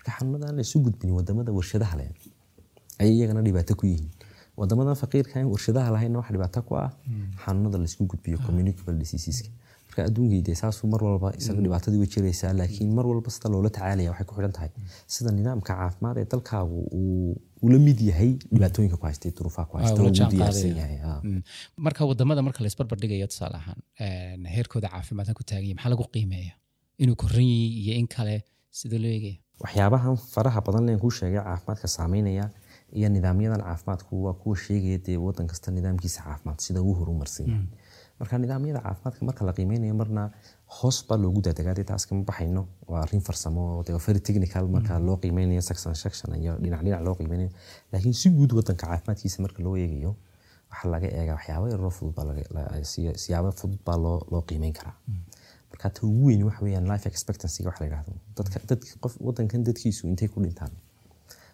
marka 0.08 0.20
xanuunada 0.20 0.46
aan 0.50 0.56
laysu 0.60 0.80
gudbin 0.86 1.12
waddamada 1.18 1.52
warshadaha 1.58 1.96
leh 2.00 2.10
ayay 3.02 3.14
iyagana 3.18 3.42
dhibaato 3.48 3.74
ku 3.80 3.86
yihiin 3.92 4.10
wadamadan 4.60 4.96
faqiirka 5.04 5.38
warshadaha 5.54 5.90
lahaynna 5.96 6.18
wax 6.22 6.30
dhibaato 6.36 6.62
ku 6.68 6.74
ah 6.84 6.90
xanuunada 7.44 7.78
la 7.82 7.86
isku 7.92 8.04
gudbiyo 8.12 8.38
communicable 8.48 8.96
diseaseska 9.04 9.50
marka 9.88 10.00
adduunkii 10.10 10.42
dee 10.48 10.56
saasuu 10.62 10.88
mar 10.94 11.02
walba 11.08 11.30
isaga 11.42 11.62
dhibaatadii 11.66 12.00
way 12.04 12.10
jiraysaa 12.16 12.54
laakiin 12.60 12.92
mar 12.98 13.06
walba 13.12 13.30
sida 13.36 13.48
loola 13.54 13.70
tacaalaya 13.78 14.10
waxay 14.14 14.26
ku 14.30 14.34
xidhan 14.38 14.54
tahay 14.58 14.70
sida 15.16 15.30
nidaamka 15.38 15.72
caafimaad 15.80 16.18
ee 16.22 16.28
dalkaagu 16.34 16.80
uu 17.00 17.32
ula 17.66 17.78
mid 17.88 18.00
yahay 18.10 18.32
dhibaatooyinka 18.56 18.98
ku 19.02 19.06
haystay 19.10 19.32
duruufaha 19.38 19.66
ku 19.72 19.76
haysta 19.80 20.30
diyaarsan 20.36 20.74
yahay 20.82 20.98
marka 21.86 22.02
waddamada 22.12 22.42
marka 22.48 22.60
la 22.64 22.68
isbarbardhigayo 22.74 23.28
tusaale 23.34 23.58
ahaan 23.62 23.80
heerkooda 24.56 24.88
caafimaadka 24.96 25.34
ku 25.40 25.44
taagan 25.50 25.66
yahay 25.70 25.76
maxaa 25.80 25.92
lagu 25.94 26.06
qiimeeya 26.16 26.54
inuu 27.04 27.16
yahay 27.24 27.68
iyo 27.84 27.94
in 28.02 28.08
kale 28.16 28.36
sida 28.80 28.98
loo 29.04 29.12
eegaya 29.18 29.38
waxyaabahan 29.64 30.16
faraha 30.34 30.62
badan 30.68 30.86
leen 30.88 31.00
kuu 31.04 31.12
sheegay 31.20 31.42
caafimaadka 31.44 31.88
saameynaya 31.98 32.46
iyo 32.98 33.10
nidaamyadan 33.10 33.62
caafimaadku 33.68 34.24
waa 34.26 34.34
kuwa 34.42 34.56
sheegaya 34.66 34.98
dee 35.06 35.18
wadan 35.18 35.48
kasta 35.52 35.72
nidaamkiisa 35.72 36.22
caafimaad 36.28 36.60
sida 36.66 36.82
uu 36.82 36.94
horumarsan 37.00 37.48
yahay. 37.50 37.66
Marka 38.20 38.38
nidaamyada 38.44 38.80
caafimaadka 38.86 39.26
marka 39.30 39.46
la 39.46 39.54
qiimeynayo 39.58 39.96
marna 40.02 40.24
hoos 40.78 40.98
baa 41.10 41.18
loogu 41.24 41.42
daadagaade 41.48 41.84
taas 41.90 42.06
kama 42.08 42.24
baxayno. 42.30 42.64
Waa 42.88 43.02
arrin 43.06 43.22
farsamo 43.28 43.84
dee 43.88 43.98
very 44.08 44.20
technical 44.20 44.68
marka 44.76 45.00
loo 45.00 45.18
qiimeynayo 45.24 45.62
section 45.62 45.96
section 45.96 46.30
iyo 46.42 46.54
dhinac 46.64 46.82
dhinac 46.86 47.02
loo 47.08 47.16
qiimeynayo 47.20 47.50
laakiin 47.92 48.14
si 48.14 48.30
guud 48.30 48.52
wadanka 48.60 48.88
caafimaadkiisa 48.88 49.42
marka 49.46 49.64
loo 49.64 49.76
eegayo 49.78 50.16
waxaa 50.72 50.90
laga 50.94 51.08
eegaa 51.20 51.36
waxyaabo 51.38 51.68
yaroo 51.74 51.90
fudud 51.98 52.14
baa 52.16 52.84
siyaabo 53.24 53.52
fudud 53.60 53.80
baa 53.86 53.98
loo 54.06 54.18
loo 54.32 54.42
qiimeyn 54.50 54.74
karaa 54.80 54.96
marka 55.72 55.90
ta 55.96 56.02
ugu 56.08 56.26
weyn 56.28 56.44
waxa 56.48 56.62
weeyaan 56.66 56.88
life 56.92 57.06
expectancy-ga 57.10 57.70
waxa 57.70 57.82
la 57.84 57.88
yidhahdo 57.90 58.14
dadka 58.38 58.58
dadka 58.70 58.94
qof 59.04 59.14
wadankan 59.28 59.64
dadkiisu 59.68 60.08
intay 60.12 60.28
ku 60.34 60.40
dhintaan. 60.44 60.72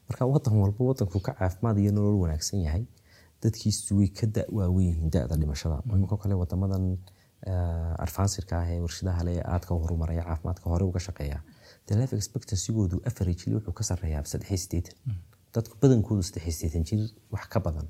Marka 0.10 0.26
wadan 0.34 0.54
walba 0.62 0.82
wadanku 0.92 1.20
ka 1.28 1.32
caafimaad 1.40 1.78
iyo 1.84 1.92
nolol 1.92 2.18
wanaagsan 2.24 2.60
yahay 2.68 2.84
dadkiisu 3.44 3.98
way 4.00 4.08
ka 4.18 4.28
da 4.28 4.44
waaweyn 4.58 4.88
yihiin 4.90 5.10
da-da 5.10 5.36
dhimashada. 5.42 5.78
Imika 5.94 6.18
kale 6.18 6.34
wadamadan 6.42 6.98
advancedka 8.06 8.54
ah 8.62 8.68
ee 8.74 8.80
warshadaha 8.86 9.24
le 9.28 9.34
aadka 9.54 9.74
horumaraya 9.76 10.24
caafimaadka 10.24 10.66
hore 10.70 10.84
uga 10.86 11.00
shaqeeya. 11.00 11.40
The 11.88 11.96
life 12.00 12.14
expectancy-goodu 12.16 12.98
averagely 13.10 13.56
wuxuu 13.56 13.74
ka 13.80 13.84
sarreeyaa 13.90 14.24
saddex 14.32 14.50
iyo 14.50 14.58
siddeetan 14.64 14.96
dadku 15.56 15.76
badankoodu 15.82 16.24
saddex 16.28 16.44
iyo 16.46 16.54
siddeetan 16.60 16.84
jir 16.90 17.02
wax 17.34 17.46
ka 17.54 17.60
badan 17.60 17.88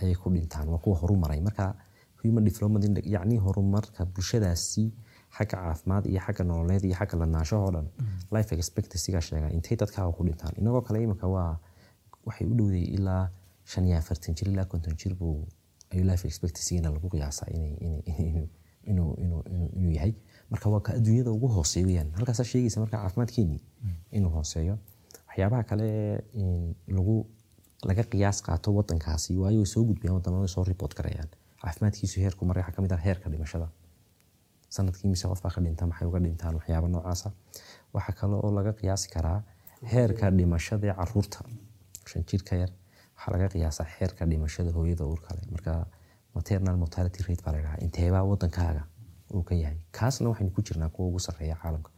ayay 0.00 0.14
ku 0.14 0.30
dhintaan 0.30 0.68
waa 0.72 0.78
kuwa 0.84 0.96
horumaray. 1.02 1.40
Marka 1.40 1.74
human 2.22 2.44
development 2.44 2.84
index 2.84 3.04
yacni 3.06 3.36
horumarka 3.46 4.04
bulshadaasi 4.14 4.84
xagga 5.36 5.56
caafimaad 5.62 6.04
iyo 6.12 6.20
xagga 6.26 6.44
nololeed 6.50 6.84
iyo 6.88 6.96
xagga 7.00 7.16
ladnaanshahoo 7.22 7.70
dhan. 7.74 7.86
Life 8.36 8.50
expectancy-ga 8.60 9.20
sheega 9.28 9.48
intay 9.56 9.76
dadkaaga 9.82 10.12
ku 10.16 10.22
dhintaan 10.28 10.54
inagoo 10.60 10.82
kale 10.88 10.98
imika 11.06 11.26
waa 11.34 11.52
waxay 12.26 12.46
u 12.52 12.54
dhowday 12.58 12.84
ilaa 12.96 13.24
shan 13.72 13.84
iyo 13.88 13.96
afartan 14.02 14.34
jir 14.38 14.48
ilaa 14.52 14.64
konton 14.72 14.94
jir 15.00 15.14
buu 15.20 15.36
ayuu 15.92 16.04
life 16.10 16.24
expectancy-gana 16.30 16.90
lagu 16.96 17.08
qiyaasaa 17.14 17.48
inuu 18.90 19.90
yahay. 19.96 20.14
Marka 20.50 20.68
waa 20.70 20.80
ka 20.80 20.92
adduunyada 20.98 21.30
ugu 21.30 21.48
hooseeya 21.48 21.86
weyaan 21.86 22.10
halkaasaa 22.18 22.44
sheegaysa 22.52 22.80
marka 22.80 22.96
caafimaadkeenii 23.02 23.60
inuu 24.12 24.30
hooseeyo. 24.36 24.78
Waxyaabaha 25.28 25.62
kale 25.70 25.88
lagu 26.96 27.26
laga 27.88 28.02
qiyaas 28.12 28.42
qaato 28.46 28.74
wadankaasi 28.78 29.36
waayo 29.42 29.58
way 29.62 29.66
soo 29.74 29.84
gudbiyaan 29.84 30.14
waddamada 30.16 30.40
way 30.44 30.48
soo 30.54 30.64
report 30.64 30.94
garayaan 30.98 31.28
caafimaadkiisu 31.62 32.20
heerku 32.20 32.44
maray 32.44 32.62
waxaa 32.62 32.76
ka 32.76 32.82
mid 32.82 32.92
ah 32.92 33.00
heerka 33.06 33.30
dhimashada 33.30 33.68
sannadkii 34.76 35.08
mise 35.12 35.26
qof 35.30 35.40
baa 35.44 35.52
ka 35.54 35.60
dhinta 35.64 35.86
maxay 35.90 36.06
uga 36.08 36.18
dhintaan 36.24 36.54
waxyaaba 36.58 36.88
noocaasa? 36.94 37.28
Waxaa 37.94 38.14
kale 38.20 38.34
oo 38.44 38.50
laga 38.58 38.72
qiyaasi 38.80 39.06
karaa 39.14 39.38
heerka 39.92 40.30
dhimashada 40.38 40.86
ee 40.90 40.94
carruurta. 41.00 41.38
Shan 42.10 42.22
jir 42.30 42.42
ka 42.48 42.54
yar 42.62 42.70
waxaa 43.16 43.32
laga 43.34 43.46
qiyaasaa 43.54 43.86
heerka 43.96 44.22
dhimashada 44.30 44.70
hooyada 44.76 45.04
uurka 45.10 45.30
leh. 45.36 45.44
Marka 45.54 45.72
maternal 46.34 46.76
mortality 46.82 47.20
rate 47.28 47.42
baa 47.44 47.52
la 47.52 47.58
yidhahaa 47.58 47.80
inteebaa 47.86 48.24
wadankaaga 48.30 48.82
uu 49.34 49.42
ka 49.48 49.54
yahay? 49.62 49.78
Kaasna 49.98 50.28
waxaynu 50.30 50.50
ku 50.56 50.62
jirnaa 50.68 50.88
kuwa 50.94 51.08
ugu 51.08 51.20
sarreeya 51.26 51.56
caalamka 51.62 51.90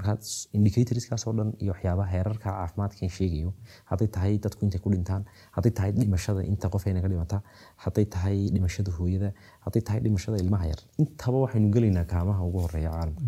marka 0.00 0.16
indicatorskaas 0.56 1.26
oo 1.28 1.32
dhan 1.38 1.50
iyo 1.62 1.72
waxyaabaha 1.74 2.10
heerarka 2.14 2.48
caafimaadka 2.56 3.00
in 3.06 3.10
sheegayo. 3.18 3.50
Hadday 3.90 4.08
tahay 4.16 4.32
dadku 4.44 4.60
intay 4.66 4.80
ku 4.84 4.88
dhintaan 4.94 5.22
hadday 5.56 5.72
tahay 5.78 5.92
dhimashada 5.92 6.40
inta 6.50 6.68
qof 6.74 6.86
ay 6.86 6.92
naga 6.96 7.08
dhimata 7.12 7.38
hadday 7.84 8.04
tahay 8.14 8.36
dhimashada 8.54 8.90
hooyada 8.98 9.30
hadday 9.64 9.82
tahay 9.88 10.00
dhimashada 10.06 10.36
ilmaha 10.44 10.66
yar. 10.72 10.80
Intaba 11.02 11.38
waxaynu 11.44 11.68
gelaynaa 11.76 12.04
kaamaha 12.12 12.40
ugu 12.48 12.58
horreeya 12.64 12.90
caalamka. 12.96 13.22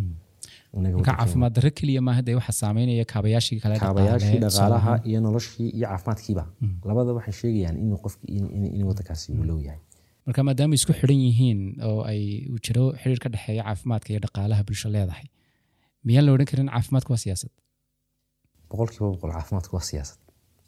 Marka 0.75 0.77
wadankeena. 0.77 1.17
caafimaad 1.19 1.53
darro 1.57 1.71
keliya 1.79 2.01
maaha 2.09 2.23
dee 2.27 2.35
waxaa 2.41 2.57
saameynaya 2.63 3.05
kaabayaashii 3.13 3.59
kale 3.65 3.77
kaabayaashii 3.85 4.39
dhaqaalaha 4.45 4.93
iyo 5.11 5.21
noloshii 5.27 5.69
iyo 5.79 5.87
caafimaadkiiba. 5.93 6.45
Labada 6.89 7.13
waxay 7.19 7.35
sheegayaan 7.41 7.77
inuu 7.85 7.99
qofki 8.05 8.25
in- 8.39 8.53
in- 8.57 8.73
in 8.79 8.85
wadankaasi 8.91 9.27
uu 9.39 9.45
low 9.51 9.61
yahay. 9.67 9.81
Marka 10.27 10.41
maadaama 10.49 10.75
isku 10.79 10.93
xidhan 11.01 11.21
yihiin 11.27 11.61
oo 11.89 12.01
ay 12.13 12.23
uu 12.53 12.59
jiro 12.67 12.85
xiriir 13.03 13.21
ka 13.25 13.29
dhexeeya 13.35 13.63
caafimaadka 13.69 14.09
iyo 14.13 14.21
dhaqaalaha 14.27 14.63
bulsho 14.69 14.89
leedahay 14.97 15.27
miyaan 16.07 16.25
la 16.27 16.33
odhan 16.37 16.49
karin 16.51 16.69
caafimaadku 16.75 17.11
waa 17.15 17.23
siyaasad 17.25 17.51
boqolkiiba 18.71 19.07
boqol 19.15 19.31
caafimaadku 19.37 19.73
waa 19.77 19.87
siyaasad 19.91 20.19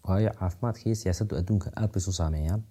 waayo 0.08 0.30
caafimaadka 0.40 0.82
iyo 0.88 0.96
siyaasaddu 1.02 1.32
adduunka 1.40 1.68
aad 1.80 1.90
bay 1.94 2.00
isu 2.02 2.12
saameeyaan 2.20 2.62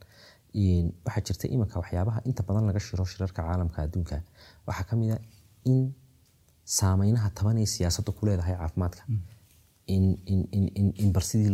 waxaa 1.06 1.24
jirta 1.28 1.46
iminka 1.56 1.76
waxyaabaha 1.82 2.20
inta 2.30 2.42
badan 2.48 2.66
laga 2.70 2.80
shiro 2.88 3.06
shirarka 3.12 3.40
caalamka 3.48 3.78
adduunka 3.86 4.16
waxaa 4.68 4.86
ka 4.90 4.96
mid 5.02 5.12
a 5.16 5.18
in 5.72 5.80
saameynaha 6.78 7.30
taban 7.38 7.58
ee 7.64 7.68
siyaasaddu 7.76 8.12
ku 8.18 8.22
leedahay 8.28 8.56
caafimaadka 8.62 9.02
in, 9.96 10.04
in, 10.34 10.42
in, 10.58 10.66
in, 10.80 10.88
in 11.04 11.10
barsidii 11.16 11.50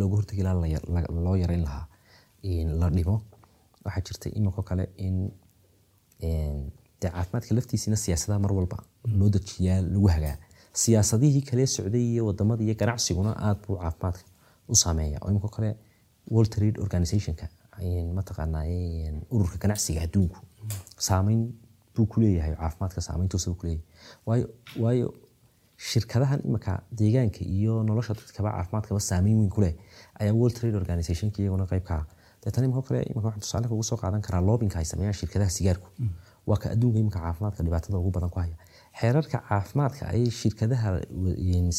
looga 0.00 0.14
hortegi 0.16 0.42
lahaa 0.46 1.22
loo 1.26 1.36
yareyn 1.42 1.62
lahaa 1.68 1.86
la 2.80 2.86
dhimo 2.96 3.16
waxaa 3.84 4.02
jirta 4.06 4.26
iminko 4.38 4.62
kale 4.68 4.84
in 5.06 5.16
dee 7.00 7.10
caafimaadka 7.14 7.54
laftiisina 7.58 7.96
siyaasadaha 8.04 8.38
mar 8.44 8.52
walba 8.58 8.76
loo 9.18 9.28
dejiyaa 9.36 9.80
lagu 9.94 10.08
hagaa 10.16 10.36
siyaasadihii 10.82 11.42
kale 11.48 11.66
socday 11.66 12.04
iyo 12.12 12.22
waddamada 12.28 12.62
iyo 12.64 12.74
ganacsiguna 12.74 13.30
aad 13.46 13.58
buu 13.66 13.76
caafimaadka 13.82 14.22
u 14.68 14.74
saameeya 14.82 15.18
oo 15.22 15.30
imika 15.30 15.48
kale 15.56 15.70
world 16.30 16.50
trade 16.54 16.80
organizationka 16.80 17.46
een, 17.80 19.16
ururka 19.30 19.56
ganacsiga 19.58 20.00
adduunku 20.06 20.36
saameyn 21.08 21.42
buu 21.96 22.06
ku 22.06 22.20
leeyahay 22.20 22.54
caafimaadka 22.56 23.00
saameyntuusa 23.00 23.50
buu 23.50 23.58
ku 23.60 23.66
leeyahay. 23.66 24.44
Waayo 24.82 25.14
shirkadahan 25.76 26.40
imika 26.44 26.82
deegaanka 26.98 27.40
iyo 27.44 27.82
nolosha 27.82 28.14
dadkaba 28.14 28.50
caafimaadkaba 28.56 29.00
saameyn 29.00 29.38
weyn 29.38 29.50
ku 29.50 29.60
leh 29.60 29.74
ayaa 30.20 30.34
world 30.34 30.54
trade 30.58 30.76
organizationka 30.76 31.42
iyaguna 31.42 31.66
qayb 31.66 31.86
ah. 31.90 32.04
Deetana 32.44 32.66
imika 32.66 32.82
kale 32.88 33.02
imika 33.02 33.26
waxaan 33.28 33.40
tusaale 33.40 33.66
ugu 33.68 33.82
soo 33.82 33.96
qaadan 33.96 34.22
karaa 34.22 34.40
loobinka 34.40 34.78
ay 34.78 34.84
sameeyaan 34.84 35.14
shirkadaha 35.20 35.50
sigaarku. 35.50 35.88
Waa 36.46 36.56
ka 36.62 36.70
adduunka 36.74 36.98
imika 36.98 37.18
caafimaadka 37.20 37.62
dhibaatada 37.66 37.98
ugu 37.98 38.10
badan 38.10 38.30
ku 38.30 38.38
haya 38.40 38.56
xeerarka 39.00 39.38
caafimaadka 39.48 40.02
ayay 40.12 40.30
shirkadaha 40.40 40.90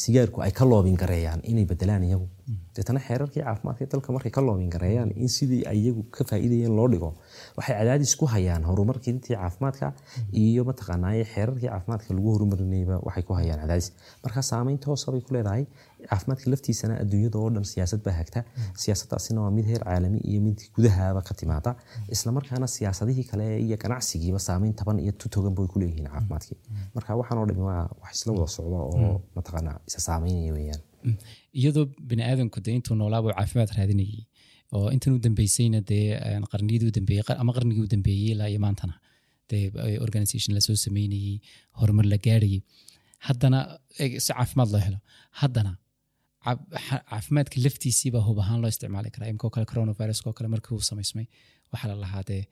sigaarku 0.01 0.41
ay 0.45 0.51
ka 0.51 0.65
loobin 0.65 0.97
gareeyaan 1.01 1.39
inay 1.51 1.65
bedelaan 1.65 2.03
iyagu. 2.03 2.27
Deetana 2.75 2.99
xeerarkii 2.99 3.41
caafimaadka 3.43 3.85
dalka 3.93 4.11
markay 4.15 4.31
ka 4.37 4.41
loobin 4.41 4.69
gareeyaan 4.69 5.11
in 5.15 5.29
sidii 5.35 5.63
ay 5.71 5.77
iyagu 5.83 6.03
ka 6.11 6.23
faa'iidayeen 6.29 6.75
loo 6.75 6.87
dhigo 6.91 7.09
waxay 7.57 7.75
cadaadis 7.79 8.15
ku 8.19 8.25
hayaan 8.33 8.63
horumarkii 8.69 9.11
intii 9.15 9.35
caafimaadka 9.39 9.93
iyo 10.43 10.63
mataqaanaaye 10.69 11.23
xeerarkii 11.33 11.69
caafimaadka 11.71 12.13
lagu 12.17 12.29
horumarinayba 12.35 12.99
waxay 13.07 13.23
ku 13.23 13.33
hayaan 13.39 13.59
cadaadis. 13.63 13.87
Marka 14.23 14.41
saameyn 14.51 14.77
toosa 14.85 15.11
bay 15.15 15.21
ku 15.21 15.33
leedahay 15.37 15.63
caafimaadka 16.11 16.47
laftiisana 16.53 16.93
adduunyada 17.03 17.37
oo 17.43 17.49
dhan 17.55 17.65
siyaasad 17.73 18.01
baa 18.07 18.15
hagta. 18.19 18.39
Siyaasaddaasina 18.83 19.39
waa 19.45 19.51
mid 19.57 19.65
heer 19.71 19.83
caalami 19.87 20.19
iyo 20.29 20.39
mid 20.47 20.57
gudahaaba 20.75 21.21
ka 21.27 21.33
timaada 21.41 21.71
islamarkaana 22.15 22.67
siyaasadihii 22.77 23.25
kale 23.31 23.45
iyo 23.65 23.77
ganacsigiiba 23.83 24.39
saameyn 24.47 24.73
taban 24.79 24.99
iyo 25.05 25.11
tutogan 25.21 25.53
bay 25.57 25.67
ku 25.73 25.79
leeyihiin 25.81 26.07
caafimaadkii. 26.13 26.57
Marka 26.95 27.11
waxaan 27.21 27.37
oo 27.41 27.45
dhami 27.49 27.63
waa 27.69 27.83
wax 28.01 28.11
isla 28.19 28.31
wada 28.37 28.47
socda 28.57 28.77
oo 28.89 29.21
mataqaanaa 29.35 29.77
isa 29.89 29.99
saameynaya 30.07 30.53
weeyaan. 30.57 30.81
Iyadoo 31.59 31.85
bini 32.09 32.23
aadamku 32.29 32.59
dee 32.65 32.75
intuu 32.79 32.95
noolaaba 33.01 33.29
caafimaad 33.37 33.71
raadinayay 33.77 34.21
oo 34.77 34.87
intan 34.95 35.13
u 35.15 35.19
dambeysayna 35.25 35.79
dee 35.91 36.05
qarniyadii 36.51 36.87
u 36.91 36.95
dambeeyey 36.97 37.23
qar- 37.27 37.39
ama 37.43 37.51
qarnigii 37.57 37.83
u 37.87 37.91
dambeeyey 37.95 38.31
ilaa 38.35 38.49
iyo 38.53 38.59
maantana 38.65 38.95
dee 39.49 39.63
ay 39.87 39.95
organisation 40.05 40.51
la 40.57 40.61
soo 40.67 40.75
sameynayey 40.85 41.35
horumar 41.79 42.05
la 42.13 42.17
gaarayay. 42.27 42.61
Haddana 43.27 43.59
si 43.97 44.31
caafimaad 44.33 44.69
loo 44.73 44.81
helo 44.87 44.99
haddana 45.41 45.71
caafimaadka 46.45 47.57
laftiisiibaa 47.65 48.23
hub 48.27 48.39
ahaan 48.43 48.61
loo 48.61 48.69
isticmaali 48.73 49.09
karaa. 49.15 49.29
Imkoo 49.33 49.49
kale 49.49 49.65
coronaviruskoo 49.71 50.33
kale 50.37 50.47
markii 50.53 50.75
uu 50.77 50.81
samaysmay 50.91 51.25
waxaa 51.73 51.89
la 51.91 51.95
lahaa 52.03 52.23
dee 52.29 52.43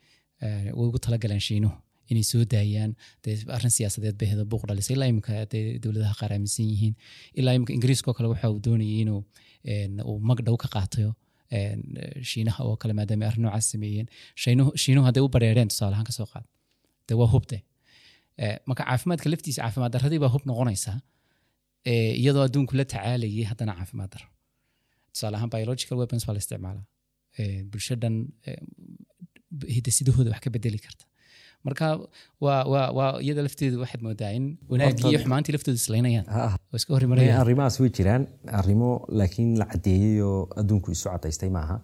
eh, 0.45 0.77
ugu 0.83 0.99
talagaleen 1.05 1.41
shiinuhu 1.47 1.75
inay 2.11 2.23
soo 2.31 2.43
daayaan. 2.53 2.91
Dee 3.25 3.35
arrin 3.57 3.71
siyaasadeed 3.77 4.15
bay 4.19 4.27
heda 4.33 4.45
buuq 4.51 4.63
dhalisay. 4.69 4.95
Ilaa 4.97 5.09
imika 5.13 5.45
dee 5.53 5.65
dowladaha 5.83 6.13
qaar 6.21 6.31
aaminsan 6.35 6.65
yihiin. 6.71 6.95
Ilaa 7.39 7.53
imika 7.59 7.73
ingiriiskoo 7.77 8.13
kale 8.17 8.27
waxa 8.33 8.49
uu 8.53 8.59
doonayay 8.67 9.01
inuu 9.05 9.21
een, 9.73 9.93
uu 10.09 10.17
magdhow 10.29 10.57
ka 10.63 10.67
qaatayo 10.75 11.11
een, 11.57 11.81
shiinaha 12.31 12.63
oo 12.69 12.75
kale 12.81 12.93
maadaama 12.99 13.25
arrin 13.29 13.41
noocaas 13.45 13.69
sameeyeen. 13.75 14.07
Shiinuhu 14.81 15.05
hadday 15.07 15.23
u 15.23 15.29
bareereen 15.35 15.67
tusaale 15.73 15.93
ahaan 15.95 16.05
ka 16.09 16.15
soo 16.19 16.25
qaad. 16.33 16.45
Dee 17.07 17.17
waa 17.21 17.27
hubde 17.35 17.59
Eh, 18.43 18.55
marka 18.65 18.83
caafimaadka 18.89 19.29
laftiisa 19.29 19.61
caafimaad 19.61 19.91
darradii 19.95 20.17
baa 20.23 20.29
hub 20.35 20.41
noqonaysaa. 20.49 20.95
eh, 20.95 21.01
iyadoo 21.85 22.43
adduunku 22.47 22.73
la 22.79 22.85
tacaalayay 22.93 23.45
haddana 23.51 23.73
caafimaad 23.79 24.11
daro 24.15 24.27
tusaale 25.13 25.35
ahaan 25.37 25.51
biological 25.55 25.97
weapons 26.01 26.23
baa 26.27 26.35
la 26.37 26.41
isticmaalaa 26.43 26.85
bulshadan 27.71 28.15
hidasidahooda 29.75 30.29
wax 30.33 30.41
ka 30.45 30.49
bedeli 30.55 30.79
karta 30.85 31.05
marka 31.67 31.85
waa 32.45 32.61
waa 32.73 32.87
waa 32.97 33.11
iyada 33.25 33.41
lafteedu 33.47 33.75
waxaad 33.83 34.01
moodaa 34.07 34.31
in 34.37 34.45
wanaagii 34.71 35.09
iyo 35.11 35.19
xumaantii 35.23 35.53
laftooda 35.55 35.79
islaynayaan 35.83 36.25
oo 36.39 36.77
iska 36.79 36.91
hor 36.95 37.03
imanayaan 37.07 37.41
arrimahaas 37.43 37.77
way 37.83 37.89
jiraan 37.99 38.23
arrimo 38.59 38.89
laakiin 39.19 39.51
la 39.61 39.65
cadeeyey 39.73 40.15
oo 40.29 40.39
adduunku 40.61 40.87
isu 40.95 41.05
cadaystay 41.13 41.49
maaha 41.57 41.75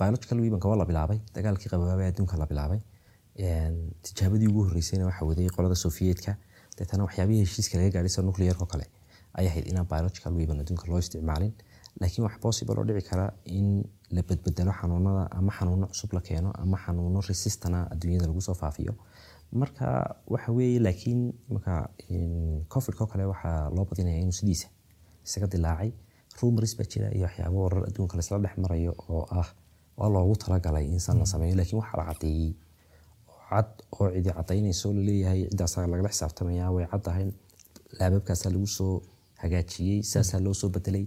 biological 0.00 0.38
weaponka 0.44 0.68
waa 0.72 0.78
la 0.82 0.86
bilaabay 0.90 1.18
dagaalkii 1.36 1.70
qabaabay 1.74 2.06
adduunka 2.12 2.36
la 2.42 2.46
bilaabay 2.52 2.80
tijaabadii 4.06 4.48
ugu 4.52 4.62
horreysayna 4.68 5.04
waxaa 5.10 5.26
waday 5.30 5.48
qolada 5.56 5.76
sofiyeetka 5.86 6.32
deetana 6.78 7.02
waxyaabihii 7.06 7.44
heshiiska 7.44 7.78
laga 7.78 7.90
gaadhay 7.96 8.12
sida 8.14 8.22
nuclearko 8.28 8.66
kale 8.72 8.86
ay 9.38 9.46
ahayd 9.50 9.66
inaan 9.72 9.86
biological 9.92 10.32
weapon 10.38 10.60
adduunka 10.62 10.86
loo 10.90 10.98
isticmaalin. 11.04 11.52
Laakiin 12.00 12.24
wax 12.26 12.34
possible 12.44 12.74
oo 12.80 12.84
dhici 12.88 13.08
kara 13.10 13.26
in 13.44 13.66
la 14.10 14.22
bedbedelo 14.28 14.72
xanuunada 14.80 15.24
ama 15.38 15.52
xanuuno 15.58 15.86
cusub 15.92 16.12
la 16.16 16.20
keeno 16.20 16.50
ama 16.62 16.76
xanuuno 16.84 17.20
resistana 17.28 17.78
adduunyada 17.92 18.26
lagu 18.26 18.40
soo 18.40 18.54
faafiyo. 18.54 18.94
Marka 19.60 19.86
waxa 20.34 20.52
weeye 20.52 20.78
laakiin 20.86 21.20
marka 21.54 21.74
covidko 22.72 23.06
kale 23.06 23.24
waxaa 23.32 23.70
loo 23.76 23.84
badinaya 23.90 24.18
inuu 24.24 24.32
sidiisa 24.40 24.68
isaga 25.26 25.46
dilaacay. 25.46 25.90
Rumors 26.40 26.72
baa 26.78 26.84
jira 26.92 27.06
iyo 27.16 27.24
waxyaabo 27.28 27.58
warar 27.64 27.84
adduunka 27.88 28.16
laisla 28.16 28.38
dhex 28.38 28.56
marayo 28.64 28.92
oo 29.08 29.24
ah 29.40 29.48
waa 29.98 30.08
loogu 30.14 30.36
talagalay 30.36 30.86
in 30.86 31.00
san 31.00 31.18
la 31.18 31.26
sameeyo. 31.26 31.54
Laakiin 31.56 31.78
waxaa 31.82 31.98
la 32.00 32.04
cadeeyey 32.12 32.54
cad 33.54 33.68
oo 33.98 34.08
cidi 34.14 34.30
cadaynayso 34.38 34.88
la 34.96 35.02
leeyahay 35.08 35.40
ciddaasaa 35.50 35.86
lagala 35.92 36.08
xisaabtamaya 36.14 36.70
way 36.76 36.86
caddahay 36.92 37.26
laababkaasaa 37.98 38.50
lagu 38.54 38.66
soo 38.78 38.94
hagaajiyey 39.42 39.98
saasaa 40.12 40.40
loo 40.46 40.54
soo 40.60 40.68
bedelay 40.74 41.04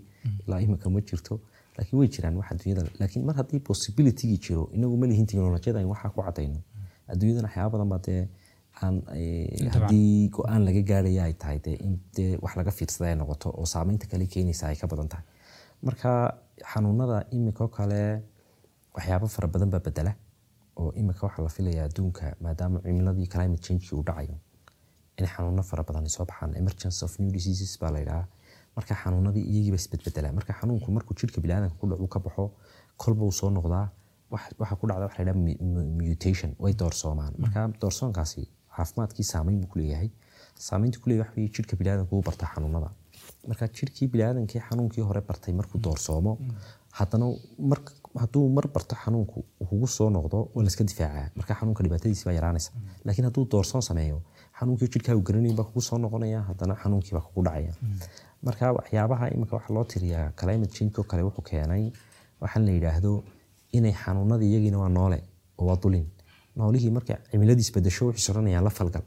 ilaa 0.47 0.59
imika 0.65 0.89
ma 0.95 0.99
jirto. 1.09 1.33
Laakiin 1.77 1.99
way 1.99 2.07
jiraan 2.15 2.35
wax 2.39 2.47
adduunyada. 2.53 2.81
Laakiin 2.99 3.25
mar 3.27 3.35
haddii 3.39 3.59
possibilitygii 3.69 4.37
jiro 4.45 4.63
inagu 4.77 4.97
ma 5.01 5.05
lihin 5.11 5.25
teknolojiyada 5.29 5.79
in 5.83 5.89
waxaa 5.93 6.09
ku 6.15 6.21
cadayno 6.27 6.59
adduunyadan 7.11 7.45
waxyaaba 7.47 7.71
badan 7.77 7.89
baa 7.93 8.01
dee 8.07 8.21
aan 8.83 8.95
eh, 9.19 9.71
haddii 9.75 10.29
go'aan 10.35 10.61
laga 10.67 10.81
gaaraya 10.89 11.23
ay 11.27 11.33
tahay 11.41 11.59
dee 11.65 11.75
in 11.87 11.93
dee 12.15 12.31
wax 12.43 12.53
laga 12.59 12.71
fiirsada 12.77 13.05
ay 13.11 13.15
noqoto 13.21 13.49
oo 13.59 13.65
saameynta 13.73 14.05
kale 14.11 14.25
keenaysa 14.33 14.67
ay 14.71 14.75
ka 14.81 14.87
badan 14.93 15.07
tahay. 15.13 15.25
Marka 15.87 16.11
xanuunada 16.71 17.17
imika 17.37 17.67
kale 17.77 18.01
waxyaabo 18.95 19.27
fara 19.35 19.47
badan 19.53 19.69
baa 19.73 19.83
bedela 19.87 20.11
oo 20.81 20.91
imika 21.01 21.21
waxaa 21.27 21.43
la 21.47 21.49
filaya 21.57 21.83
adduunka 21.87 22.35
maadaama 22.45 22.79
cimiladii 22.85 23.27
climate 23.33 23.61
change 23.65 23.85
uu 23.95 24.03
dhacayo. 24.07 24.35
In 25.19 25.25
xanuuno 25.33 25.63
fara 25.69 25.83
badan 25.87 26.07
soo 26.15 26.25
baxaan 26.25 26.51
emergence 26.61 26.99
of 27.05 27.19
new 27.19 27.31
diseases 27.37 27.79
baa 27.81 27.91
la 27.91 28.27
marka 28.75 28.93
xanuunadii 29.01 29.43
iyagiiba 29.51 29.77
isbedbedelaa 29.81 30.33
marka 30.37 30.53
xanuunku 30.59 30.91
markuu 30.95 31.15
jirka 31.19 31.41
biniaadanka 31.43 31.75
ku 31.81 31.85
dhacu 31.91 32.07
ka 32.13 32.19
baxo 32.25 32.43
kolba 33.01 33.31
soo 33.39 33.49
noqdaa 33.57 33.85
wax- 34.33 34.55
waxaa 34.61 34.77
ku 34.81 34.85
dhacda 34.89 35.05
waxa 35.07 35.23
la 35.27 35.33
mutation 35.99 36.51
way 36.63 36.73
doorsoomaan 36.81 37.33
marka 37.43 37.59
doorsoonkaasi 37.81 38.41
caafimaadkii 38.75 39.23
saameyn 39.33 39.57
buu 39.61 39.69
kuleeyahay 39.73 40.09
saameynta 40.67 40.97
kuleeyahay 41.03 41.27
waxa 41.29 41.37
weeye 41.39 41.51
jirka 41.55 41.73
biniaadanka 41.79 42.11
uu 42.15 42.21
bartaa 42.27 42.49
xanuunada. 42.55 42.89
Marka 43.49 43.65
jirkii 43.77 44.07
biniaadankii 44.13 44.61
xanuunkii 44.67 45.03
hore 45.09 45.21
bartay 45.29 45.53
markuu 45.59 45.79
doorsoomo 45.85 46.31
haddana 46.99 47.25
mar 47.69 47.79
hadduu 48.21 48.49
mar 48.57 48.67
barto 48.73 48.95
xanuunku 49.03 49.39
uu 49.61 49.65
kugu 49.69 49.87
soo 49.87 50.09
noqdo 50.09 50.37
waa 50.55 50.63
laska 50.63 50.83
difaacaa 50.89 51.29
marka 51.35 51.53
xanuunka 51.59 51.83
dhibaatadiisi 51.83 52.25
baa 52.25 52.33
yaraanaysa. 52.39 52.71
Laakiin 53.05 53.25
hadduu 53.27 53.45
doorsoon 53.51 53.81
sameeyo 53.89 54.21
xanuunkii 54.59 54.87
jirkaa 54.93 55.15
uu 55.17 55.21
garanayn 55.27 55.55
baa 55.55 55.63
kugu 55.69 55.81
soo 55.81 55.97
noqonaya 55.97 56.41
haddana 56.49 56.75
xanuunkii 56.83 57.13
baa 57.17 57.21
kugu 57.27 57.41
dhacaya. 57.47 57.73
Marka 58.45 58.71
waxyaabaha 58.77 59.29
imika 59.35 59.55
waxa 59.57 59.73
loo 59.73 59.83
tiriyaa 59.83 60.27
climate 60.39 60.71
change 60.75 60.93
oo 60.99 61.03
kale 61.03 61.21
wuxuu 61.27 61.43
keenay 61.49 61.83
waxaan 62.41 62.65
la 62.65 62.71
yidhaahdo 62.77 63.11
inay 63.77 63.93
xanuunadii 64.03 64.49
iyagiina 64.51 64.77
waa 64.83 64.89
noole 64.89 65.19
oo 65.57 65.65
waa 65.69 65.77
dulin. 65.83 66.05
Noolihii 66.55 66.91
marka 66.97 67.13
cimiladiis 67.31 67.71
bedesho 67.75 68.05
wuxuu 68.07 68.25
soranayaan 68.27 68.63
la 68.63 68.69
falgal. 68.69 69.03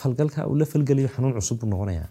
Falgalka 0.00 0.46
uu 0.50 0.54
la 0.60 0.64
falgalayo 0.72 1.08
xanuun 1.14 1.34
cusub 1.34 1.58
buu 1.60 1.68
noqonayaa. 1.70 2.08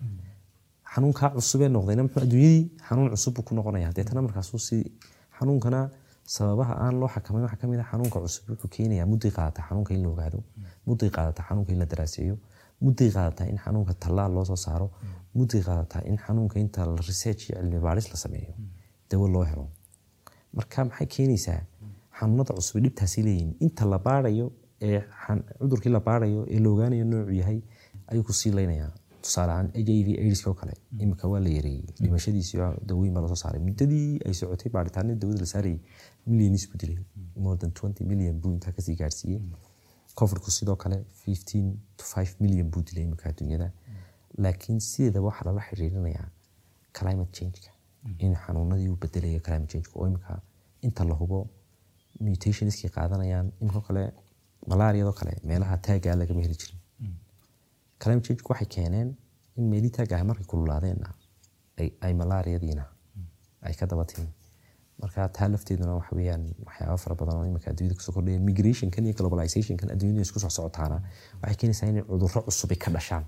Xanuunkaa 0.94 1.30
cusubee 1.36 1.70
noqdayna 1.76 2.04
muxuu 2.04 2.22
adduunyadii 2.24 2.64
xanuun 2.88 3.10
cusub 3.14 3.34
buu 3.36 3.44
ku 3.48 3.56
noqonaya 3.56 3.92
deetana 3.96 4.22
markaasuu 4.22 4.60
si 4.68 4.78
xanuunkana 5.40 5.90
sababaha 6.36 6.74
aan 6.86 6.96
loo 7.00 7.10
xakamayn 7.16 7.44
waxaa 7.46 7.60
ka 7.62 7.68
mid 7.72 7.80
ah 7.84 7.88
xanuunka 7.92 8.20
cusub. 8.24 8.44
Wuxuu 8.50 8.70
keenayaa 8.76 9.08
mudday 9.12 9.32
qaadata 9.38 9.62
xanuunka 9.68 9.92
in 9.96 10.02
la 10.04 10.10
ogaado 10.14 10.40
mudday 10.88 11.10
qaadata 11.16 11.42
xanuunka 11.48 11.72
in 11.74 11.80
la 11.82 11.86
daraaseeyo 11.92 12.36
mudday 12.86 13.10
qaadataa 13.16 13.48
in 13.52 13.58
xanuunka 13.64 13.94
tallaal 14.04 14.32
loo 14.36 14.46
soo 14.50 14.56
saaro 14.66 14.88
mudday 15.38 15.62
qaadataa 15.68 16.02
in 16.12 16.18
xanuunka 16.26 16.56
inta 16.64 16.86
research 17.10 17.42
iyo 17.50 17.58
cilmi 17.60 17.80
baadhis 17.86 18.08
la 18.14 18.18
sameeyo. 18.24 18.54
Dawo 19.10 19.28
loo 19.36 19.44
helo. 19.50 19.66
Marka 20.56 20.86
maxay 20.86 21.08
keenaysaa? 21.16 21.60
Xanuunada 22.20 22.54
cusub 22.58 22.78
dhibtaasay 22.84 23.24
leeyihiin 23.28 23.52
inta 23.66 23.86
la 23.92 24.00
baarayo 24.08 24.48
ee 24.88 25.00
cudurkii 25.60 25.92
la 25.96 26.00
baarayo 26.08 26.42
ee 26.54 26.60
la 26.64 26.70
ogaanayo 26.74 27.06
noocuu 27.12 27.36
yahay 27.42 27.60
ayuu 28.12 28.24
ku 28.24 28.34
sii 28.34 28.52
tusaale 29.26 29.52
ahaan 29.54 29.68
h 29.76 29.90
i 29.94 30.04
v 30.06 30.10
aids 30.22 30.42
oo 30.48 30.54
kale. 30.60 30.74
Imika 31.04 31.28
waa 31.32 31.40
la 31.46 31.50
yareeyey. 31.58 31.86
Dhimashadiisi 32.02 32.58
dawooyin 32.90 33.14
baa 33.14 33.22
la 33.22 33.28
soo 33.32 33.36
saaray. 33.44 33.62
Muddadii 33.68 34.20
ay 34.26 34.34
socotay 34.34 34.72
baaritaanadii 34.76 35.20
dawada 35.22 35.40
la 35.46 35.50
saarayay 35.54 35.80
milyanis 36.28 36.64
buu 36.70 36.78
dilay 36.82 36.98
more 37.44 37.58
than 37.62 37.72
20 37.72 38.06
milyan 38.12 38.36
buu 38.42 38.52
intaa 38.58 38.72
ka 38.78 38.82
sii 38.88 38.96
gaarsiiyey 39.02 39.42
covidku 40.20 40.52
sidoo 40.58 40.76
kale 40.84 40.98
15 41.28 41.74
to 41.98 42.04
5 42.16 42.36
milyan 42.44 42.68
buu 42.74 42.82
dilay 42.90 43.04
imika 43.10 43.30
adduunyada 43.32 43.68
laakiin 44.44 44.80
sideedaba 44.90 45.26
waxaa 45.30 45.46
lala 45.50 45.62
xiriirinayaa 45.70 46.28
climate 46.98 47.32
changeka 47.40 47.72
in 48.26 48.34
xanuunadii 48.44 48.90
uu 48.94 48.98
bedelaya 49.04 49.40
climate 49.48 49.72
changeka 49.74 50.00
oo 50.00 50.08
imika 50.12 50.42
inta 50.88 51.04
la 51.10 51.14
hubo 51.22 51.40
mutationskay 52.26 52.90
qaadanayaan. 52.98 53.48
Imika 53.62 53.82
kale 53.88 54.04
malaariyadoo 54.72 55.14
kale 55.20 55.34
meelaha 55.50 55.78
taagaa 55.88 56.16
lagama 56.22 56.42
heli 56.46 56.56
jirin. 56.62 56.80
Climate 58.02 58.26
change 58.28 58.44
waxay 58.50 58.68
keeneen 58.76 59.10
in 59.58 59.66
meelii 59.72 59.90
taag 59.98 60.12
ah 60.18 60.24
markay 60.30 60.46
kululaadeenna 60.54 61.10
ay- 62.06 62.14
malaariyadiina 62.22 62.86
ay 63.68 63.74
ka 63.80 63.86
daba 63.92 64.06
timi 64.12 64.28
marka 65.02 65.28
taa 65.38 65.48
lafteeduna 65.54 65.94
waxa 66.00 66.16
weeyaan 66.20 66.44
waxyaaba 66.68 66.98
fara 67.04 67.16
badan 67.22 67.36
oo 67.40 67.46
imika 67.52 67.68
adduunyada 67.72 67.96
ku 68.00 68.04
soo 68.06 68.14
kordhaya. 68.18 68.40
Migrationkan 68.50 69.06
iyo 69.06 69.14
globalizationkan 69.20 69.90
adduunyada 69.94 70.22
isku 70.28 70.40
soo 70.44 70.50
socotaana 70.58 70.98
waxay 71.42 71.58
keenaysaa 71.62 71.88
inay 71.92 72.04
cudurro 72.12 72.42
cusub 72.48 72.72
ka 72.84 72.90
dhashaan. 72.96 73.26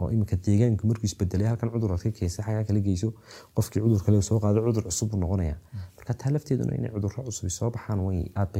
Oo 0.00 0.08
imika 0.14 0.36
deegaanku 0.46 0.84
markuu 0.90 1.06
isbedelay 1.10 1.46
halkan 1.50 1.68
cudur 1.74 1.90
aad 1.94 2.02
ka 2.06 2.10
keensa 2.18 2.40
xagaa 2.46 2.64
kala 2.68 2.80
geyso 2.88 3.08
qofkii 3.56 3.80
cudur 3.84 4.00
kale 4.06 4.22
soo 4.28 4.38
qaado 4.42 4.58
cudur 4.66 4.84
cusub 4.88 5.06
buu 5.10 5.18
noqonaya 5.22 5.56
marka 5.96 6.12
taa 6.20 6.30
lafteeduna 6.34 6.72
inay 6.78 6.90
cudurro 6.94 7.20
cusub 7.28 7.48
soo 7.58 7.68
baxaan 7.74 8.00
way 8.06 8.20
aad 8.42 8.56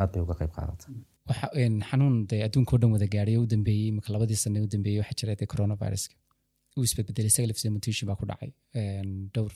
aad 0.00 0.10
bay 0.12 0.22
uga 0.26 0.34
qayb 0.40 0.52
qaadata 0.56 0.86
waxa 1.28 1.46
xanuun 1.90 2.14
dee 2.30 2.40
adduunka 2.46 2.72
oo 2.74 2.78
dhan 2.82 2.90
wada 2.94 3.06
gaadhay 3.14 3.36
u 3.42 3.46
dambeeyey 3.52 3.88
imika 3.92 4.08
labadii 4.14 4.38
sane 4.44 4.58
u 4.64 4.68
dambeeyey 4.74 5.00
waxaa 5.02 5.16
jira 5.20 5.34
dee 5.40 5.46
coronaviruska 5.52 6.14
isbedbedelay 6.84 7.30
isaga 7.32 7.46
laftiisa 7.48 7.70
mutation 7.76 8.06
baa 8.08 8.16
ku 8.20 8.26
dhacay 8.30 8.50
dhowr 9.34 9.52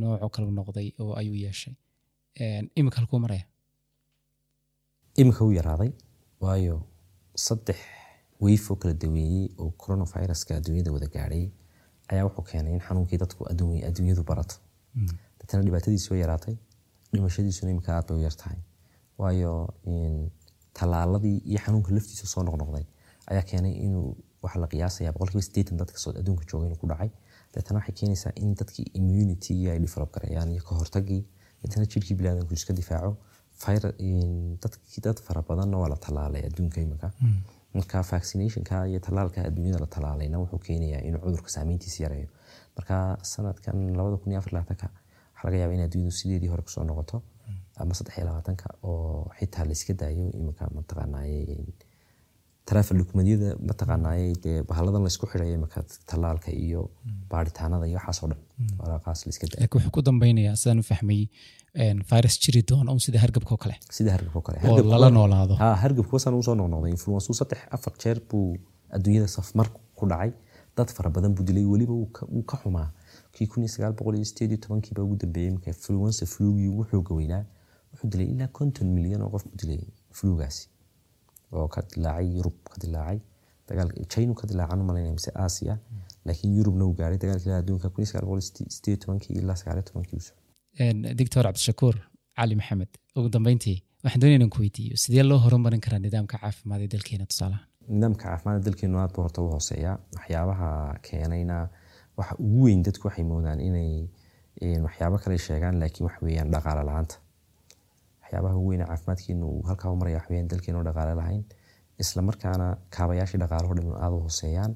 noocoo 0.00 0.28
kale 0.34 0.50
noqday 0.58 0.88
oo 1.02 1.12
ayuu 1.20 1.34
yeeshay. 1.44 1.74
Imika 2.78 2.96
halkuu 3.00 3.18
maraya? 3.24 3.44
Imika 5.16 5.44
u 5.44 5.52
yaraaday 5.52 5.90
waayo 6.40 6.76
saddex 7.46 7.76
weyf 8.40 8.70
oo 8.70 8.76
kala 8.76 8.94
daweeyey 8.94 9.48
oo 9.58 9.70
coronaviruska 9.82 10.56
adduunyada 10.56 10.92
wada 10.92 11.06
gaadhay 11.14 11.44
ayaa 12.12 12.24
wuxuu 12.28 12.44
keenay 12.50 12.72
in 12.76 12.80
xanuunkii 12.86 13.18
dadku 13.22 13.44
adduun- 13.52 13.84
adduunyadu 13.88 14.22
barato. 14.30 14.56
Dadkana 15.38 15.62
dhibaatadiisu 15.66 16.10
way 16.12 16.20
yaraatay 16.24 16.54
dhimashadiisuna 17.12 17.70
imika 17.70 17.90
aad 17.96 18.08
bay 18.08 18.18
u 18.18 18.22
yartahay. 18.28 18.58
Waayo 19.18 19.52
tallaaladii 20.78 21.38
iyo 21.50 21.58
xanuunka 21.64 21.90
laftiisa 21.94 22.26
soo 22.26 22.42
noqnoqday 22.42 22.84
ayaa 23.30 23.42
keenay 23.50 23.72
inuu 23.86 24.16
waxa 24.46 24.58
la 24.64 24.66
qiyaasaya 24.72 25.12
boqolkiiba 25.12 25.76
dadka 25.82 25.98
adduunka 26.20 26.44
jooga 26.50 26.66
inuu 26.68 26.80
ku 26.82 26.86
dhacay. 26.92 27.10
Deetana 27.54 27.78
waxay 27.80 27.94
keenaysaa 28.00 28.32
in 28.42 28.54
dadkii 28.60 28.86
immunity 29.00 29.54
ay 29.70 29.78
develop 29.86 30.10
gareeyaan 30.16 30.50
iyo 30.54 30.62
kahortagii 30.70 31.22
deetana 31.62 31.86
jirkii 31.92 32.16
bilaadanku 32.18 32.52
iska 32.54 32.72
difaaco. 32.80 33.16
Dad 35.04 35.18
fara 35.26 35.42
badanna 35.42 35.76
waa 35.78 35.88
la 35.88 35.96
tallaalay 35.96 36.42
adduunka 36.48 36.80
imika 36.80 37.10
marka 37.74 38.02
vaccinationka 38.02 38.86
iyo 38.90 39.00
tallaalka 39.00 39.40
adduunyada 39.48 39.78
la 39.84 39.86
tallaalayna 39.86 40.38
wuxuu 40.42 40.58
keenayaa 40.66 41.00
inuu 41.08 41.20
cudurka 41.24 41.48
saameyntiisa 41.48 42.02
yareeyo. 42.04 42.28
Marka 42.76 43.16
sanadkan 43.22 43.76
labada 43.96 44.16
kun 44.16 44.32
iyo 44.32 44.38
afar 44.40 44.52
labaatanka 44.52 44.86
waxaa 45.34 45.44
laga 45.48 45.56
yaabaa 45.62 45.74
in 45.78 45.82
adduunyadu 45.86 46.10
sideedii 46.20 46.48
hore 46.52 46.62
ku 46.62 46.70
soo 46.70 46.84
noqoto. 46.84 47.22
Ama 47.76 47.94
saddex 47.94 48.16
iyo 48.18 48.26
labaatanka 48.26 48.66
oo 48.82 49.30
xitaa 49.38 49.64
la 49.64 49.72
iska 49.72 49.94
daayo 49.94 50.30
imika 50.40 50.68
mataqaanaaye 50.74 51.38
taraafil 52.68 52.96
dukumadiyada 53.02 53.48
mataqaanaaye 53.68 54.28
dee 54.44 54.56
bahaladan 54.70 55.02
la 55.06 55.10
isku 55.14 55.26
xidhayo 55.32 55.54
imika 55.58 55.80
tallaalka 56.10 56.50
iyo 56.64 56.80
baaritaanada 57.32 57.86
iyo 57.90 57.98
waxaasoo 58.00 58.28
dhan. 58.30 58.40
Waraaqaas 58.80 59.20
la 59.26 59.30
iska 59.34 59.46
daayo 59.50 59.60
laakiin 59.62 59.78
wuxuu 59.82 59.94
ku 59.96 60.02
dambeynayaa 60.08 60.56
sidaan 60.62 60.80
u 60.82 60.86
fahmay 60.92 61.20
virus 62.10 62.36
jiri 62.44 62.62
doona 62.70 62.90
un 62.96 63.00
sida 63.06 63.18
hargabka 63.24 63.52
oo 63.54 63.60
kale. 63.64 63.76
Sida 63.98 64.10
hargabka 64.16 64.38
oo 64.38 64.44
kale. 64.48 64.58
Oo 64.70 64.82
lala 64.92 65.10
noolaado. 65.16 65.54
Ha 65.62 65.68
hargabku 65.84 66.12
wasaan 66.16 66.34
uu 66.38 66.42
soo 66.48 66.54
noqnoqday 66.60 66.90
influensu 66.96 67.34
saddex 67.40 67.60
afar 67.76 67.92
jeer 68.02 68.18
buu 68.30 68.56
adduunyada 68.96 69.28
safmar 69.36 69.66
ku 69.98 70.04
dhacay. 70.12 70.32
Dad 70.76 70.88
fara 70.96 71.10
badan 71.16 71.34
buu 71.36 71.44
dilay 71.48 71.64
weliba 71.72 71.92
wuu 71.92 72.42
ka- 72.50 72.58
xumaa. 72.62 72.88
Kii 73.34 73.46
kun 73.50 73.62
iyo 73.64 73.68
sagaal 73.74 73.92
boqol 73.98 74.14
iyo 74.18 74.24
sideed 74.30 74.50
iyo 74.52 74.60
tobankii 74.64 74.94
baa 74.96 75.02
ugu 75.06 75.16
dambeeyey 75.22 75.50
marka 75.54 75.68
influenza 75.74 76.26
flugii 76.34 76.68
ugu 76.72 76.84
xooga 76.90 77.12
weynaa. 77.18 77.44
Wuxuu 77.92 78.08
dilay 78.12 78.26
ilaa 78.34 78.48
konton 78.58 78.88
milyan 78.96 79.22
oo 79.22 79.30
qof 79.34 79.44
buu 79.48 79.56
dilay 79.62 79.80
flugaasi 80.18 80.62
oo 81.52 81.68
ka 81.74 81.80
dilaacay 81.94 82.26
yurub 82.36 82.56
ka 82.72 82.76
dilaacay 82.84 83.18
dagaal 83.68 83.90
china 84.12 84.34
ka 84.40 84.44
dilaacan 84.50 84.80
malaynaya 84.88 85.14
mise 85.18 85.30
asia 85.46 85.74
laakiin 86.26 86.52
yurubna 86.58 86.84
uu 86.88 86.94
gaaray 87.00 87.18
dagaalkii 87.22 87.52
adduunka 87.60 87.88
kun 87.94 88.04
sagaal 88.10 88.26
boqol 88.28 88.40
sideed 88.76 88.98
tobankii 89.02 89.34
ilaa 89.40 89.56
sagaal 89.60 89.82
tobankii 89.90 90.16
uu 90.18 90.24
socday 90.28 91.14
doctor 91.20 91.42
cabdishakuur 91.46 91.94
cali 92.38 92.54
maxamed 92.60 92.90
ugu 93.18 93.28
dambeyntii 93.36 93.78
waxaan 94.04 94.20
doonaya 94.22 94.36
inaan 94.38 94.50
ku 94.54 94.58
weydiiyo 94.64 94.96
sidee 95.02 95.22
loo 95.30 95.38
horumarin 95.44 95.80
karaa 95.86 95.98
nidaamka 96.06 96.36
caafimaad 96.42 96.80
ee 96.84 96.88
dalkeena 96.94 97.26
tusaalahan 97.32 97.64
nidaamka 97.94 98.22
caafimaadka 98.24 98.64
dalkeenu 98.68 98.98
aad 99.02 99.12
buu 99.14 99.22
horta 99.26 99.42
u 99.42 99.48
hooseeya 99.54 99.92
waxyaabaha 100.16 100.68
keenayna 101.08 101.56
waxa 102.18 102.34
ugu 102.44 102.62
weyn 102.66 102.82
dadku 102.86 103.04
waxay 103.08 103.24
moodaan 103.32 103.60
inay 103.68 103.90
waxyaabo 104.86 105.16
kale 105.24 105.38
sheegaan 105.46 105.78
laakiin 105.82 106.06
wax 106.08 106.16
weeyaan 106.26 106.50
dhaqaale 106.54 106.82
la'aanta 106.90 107.14
waxyaabaha 108.26 108.54
ugu 108.58 108.68
weyn 108.70 108.80
ee 108.82 108.86
caafimaadkeenu 108.90 109.46
uu 109.54 109.62
halkaa 109.68 109.90
u 109.94 109.96
maraya 110.00 110.16
wax 110.18 110.26
weeyaan 110.30 110.48
dalkeenu 110.52 110.82
dhaqaale 110.88 111.14
lahayn 111.20 111.42
isla 112.02 112.22
markaana 112.28 112.66
kaabayaashii 112.96 113.38
dhaqaalaho 113.42 113.74
dhan 113.78 113.88
aada 114.04 114.14
u 114.16 114.20
hooseeyaan 114.26 114.72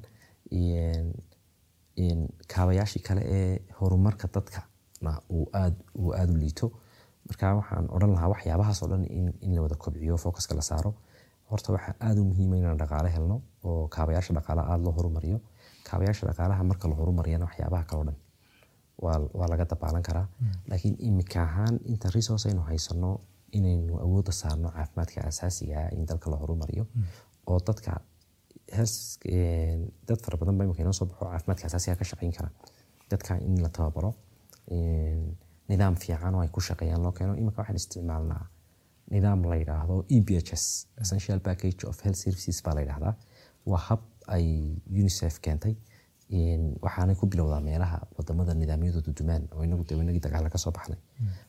kaabayaashii 2.54 3.02
kale 3.08 3.22
ee 3.38 3.58
horumarka 3.80 4.28
dadkana 4.34 5.12
uu 5.30 5.46
aad 5.62 5.74
uu 5.98 6.12
aada 6.18 6.32
u 6.32 6.36
liito. 6.36 6.66
Marka 7.28 7.54
waxaan 7.60 7.86
odhan 7.96 8.12
lahaa 8.14 8.28
waxyaabahaas 8.34 8.82
oo 8.82 8.88
dhan 8.92 9.04
in 9.46 9.54
la 9.54 9.60
wada 9.62 9.74
kobciyo 9.84 10.16
focuska 10.16 10.54
la 10.54 10.62
saaro. 10.70 10.94
Horta 11.50 11.72
waxaa 11.72 11.94
aada 12.06 12.20
u 12.20 12.24
muhiima 12.24 12.56
inaan 12.56 12.78
dhaqaale 12.82 13.10
helno 13.16 13.36
oo 13.64 13.88
kaabayaasha 13.88 14.34
dhaqaalaha 14.38 14.66
aada 14.72 14.82
loo 14.84 14.92
horumariyo. 14.98 15.38
Kaabayaasha 15.90 16.26
dhaqaalaha 16.28 16.62
marka 16.70 16.88
la 16.88 16.94
horumariyana 17.00 17.44
waxyaabaha 17.48 17.84
kale 17.90 18.00
o 18.00 18.04
dhan 18.08 18.16
waa 19.38 19.48
laga 19.52 19.64
dabaalan 19.72 20.02
karaa. 20.08 20.26
Laakiin 20.70 20.96
imika 21.08 21.42
ahaan 21.42 21.74
inta 21.92 22.08
resource 22.16 22.48
aynu 22.48 22.62
haysano 22.70 23.10
inaynu 23.58 23.94
awoodda 24.04 24.32
saarno 24.40 24.68
caafimaadka 24.76 25.20
asaasiga 25.30 25.76
ah 25.84 25.88
in 25.96 26.06
dalka 26.10 26.30
la 26.32 26.36
horumariyo 26.42 26.84
oo 27.50 27.58
dadka 27.68 27.92
dad 30.08 30.18
fara 30.24 30.36
badan 30.40 30.58
ba 30.58 30.64
imika 30.64 30.82
inoo 30.82 30.92
soo 30.98 31.06
baxo 31.10 31.24
caafimaadka 31.32 31.66
asaasiga 31.70 31.96
ka 32.00 32.04
shaqeyn 32.10 32.32
kara. 32.36 32.50
Dadka 33.10 33.32
in 33.48 33.54
la 33.62 33.68
tababaro 33.76 34.10
nidaam 35.70 35.94
fiican 36.02 36.34
oo 36.34 36.40
ay 36.44 36.48
ku 36.54 36.60
shaqeeyaan 36.60 37.02
loo 37.02 37.12
keeno. 37.12 37.34
Imika 37.42 37.58
waxaan 37.62 37.76
isticmaalnaa 37.82 38.44
nidaam 39.14 39.40
la 39.50 39.56
yidhaahdo 39.60 39.94
e 40.16 40.20
b 40.26 40.28
h 40.38 40.52
s 40.62 40.64
essential 41.02 41.40
package 41.48 41.80
of 41.90 41.96
health 42.04 42.16
services 42.24 42.62
baa 42.64 42.74
la 42.74 42.80
yidhahdaa 42.84 43.14
waa 43.70 43.80
hab 43.88 44.00
ay 44.36 44.46
unicef 45.00 45.34
keentay 45.44 45.74
waxaanay 46.84 47.16
ku 47.20 47.26
bilowdaa 47.26 47.60
meelaha 47.68 47.98
waddamada 48.16 48.54
nidaamyadoodu 48.54 49.12
dumaan 49.18 49.42
oo 49.54 49.62
inagu 49.66 49.84
dawanagii 49.90 50.22
dagaala 50.26 50.48
ka 50.54 50.58
soo 50.58 50.70
baxnay. 50.76 50.98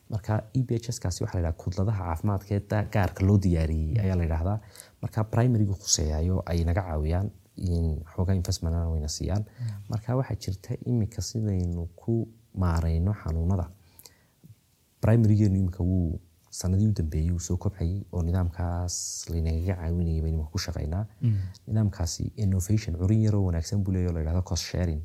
Marka 0.09 0.33
e 0.59 0.61
b 0.67 0.69
h 0.83 0.89
s 0.95 0.97
kaasi 1.03 1.23
waxaa 1.23 1.37
la 1.41 1.47
yidhaha 1.49 1.61
kudladaha 1.63 2.01
caafimaadka 2.07 2.51
ee 2.57 2.83
gaarka 2.93 3.21
loo 3.27 3.37
diyaariyey 3.45 3.99
ayaa 4.03 4.15
la 4.19 4.23
yidhaahdaa. 4.27 4.57
Marka 5.01 5.19
primariga 5.33 5.73
khuseeyayo 5.81 6.35
ay 6.51 6.59
naga 6.69 6.81
caawiyaan 6.87 7.27
xoogaa 8.13 8.35
investmentna 8.41 8.89
wayna 8.93 9.07
siiyaan. 9.17 9.43
Marka 9.91 10.15
waxaa 10.19 10.37
jirta 10.43 10.71
imika 10.91 11.21
sidaynu 11.29 11.83
ku 12.01 12.13
maarayno 12.61 13.11
xanuunada. 13.21 13.65
Primarigeenu 15.03 15.55
imika 15.61 15.83
wuu 15.83 16.19
sanadii 16.59 16.87
u 16.91 16.93
dambeeyey 16.99 17.31
uu 17.35 17.39
soo 17.47 17.57
kobcayay 17.63 18.01
oo 18.11 18.21
nidaamkaas 18.27 18.95
laynagaga 19.31 19.75
caawinayay 19.81 20.21
baynu 20.25 20.43
ku 20.53 20.59
shaqaynaa 20.65 21.05
nidaamkaasi 21.67 22.23
innovation 22.45 22.95
curin 23.01 23.21
yaroo 23.27 23.43
wanaagsan 23.49 23.83
buu 23.83 23.91
leeyahy 23.95 24.09
oo 24.11 24.13
la 24.17 24.19
yidhahdo 24.23 24.41
cost 24.49 24.63
sharing. 24.71 25.01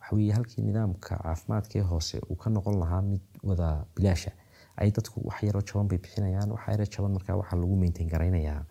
Waxa 0.00 0.16
weeye 0.16 0.32
halkii 0.36 0.62
nidaamka 0.68 1.16
caafimaadkee 1.24 1.82
hoose 1.90 2.16
uu 2.30 2.36
ka 2.42 2.50
noqon 2.50 2.78
lahaa 2.82 3.02
mid 3.02 3.20
wada 3.50 3.68
bilaasha 3.96 4.32
ay 4.76 4.90
dadku 4.96 5.20
wax 5.28 5.42
yaroo 5.48 5.62
jaban 5.68 5.88
bay 5.88 5.98
bixinayaan 6.04 6.50
waxa 6.56 6.72
yaroo 6.72 6.86
jaban 6.96 7.12
markaa 7.16 7.36
waxaa 7.40 7.56
lagu 7.62 7.76
maintain 7.82 8.08
garaynayaa 8.14 8.62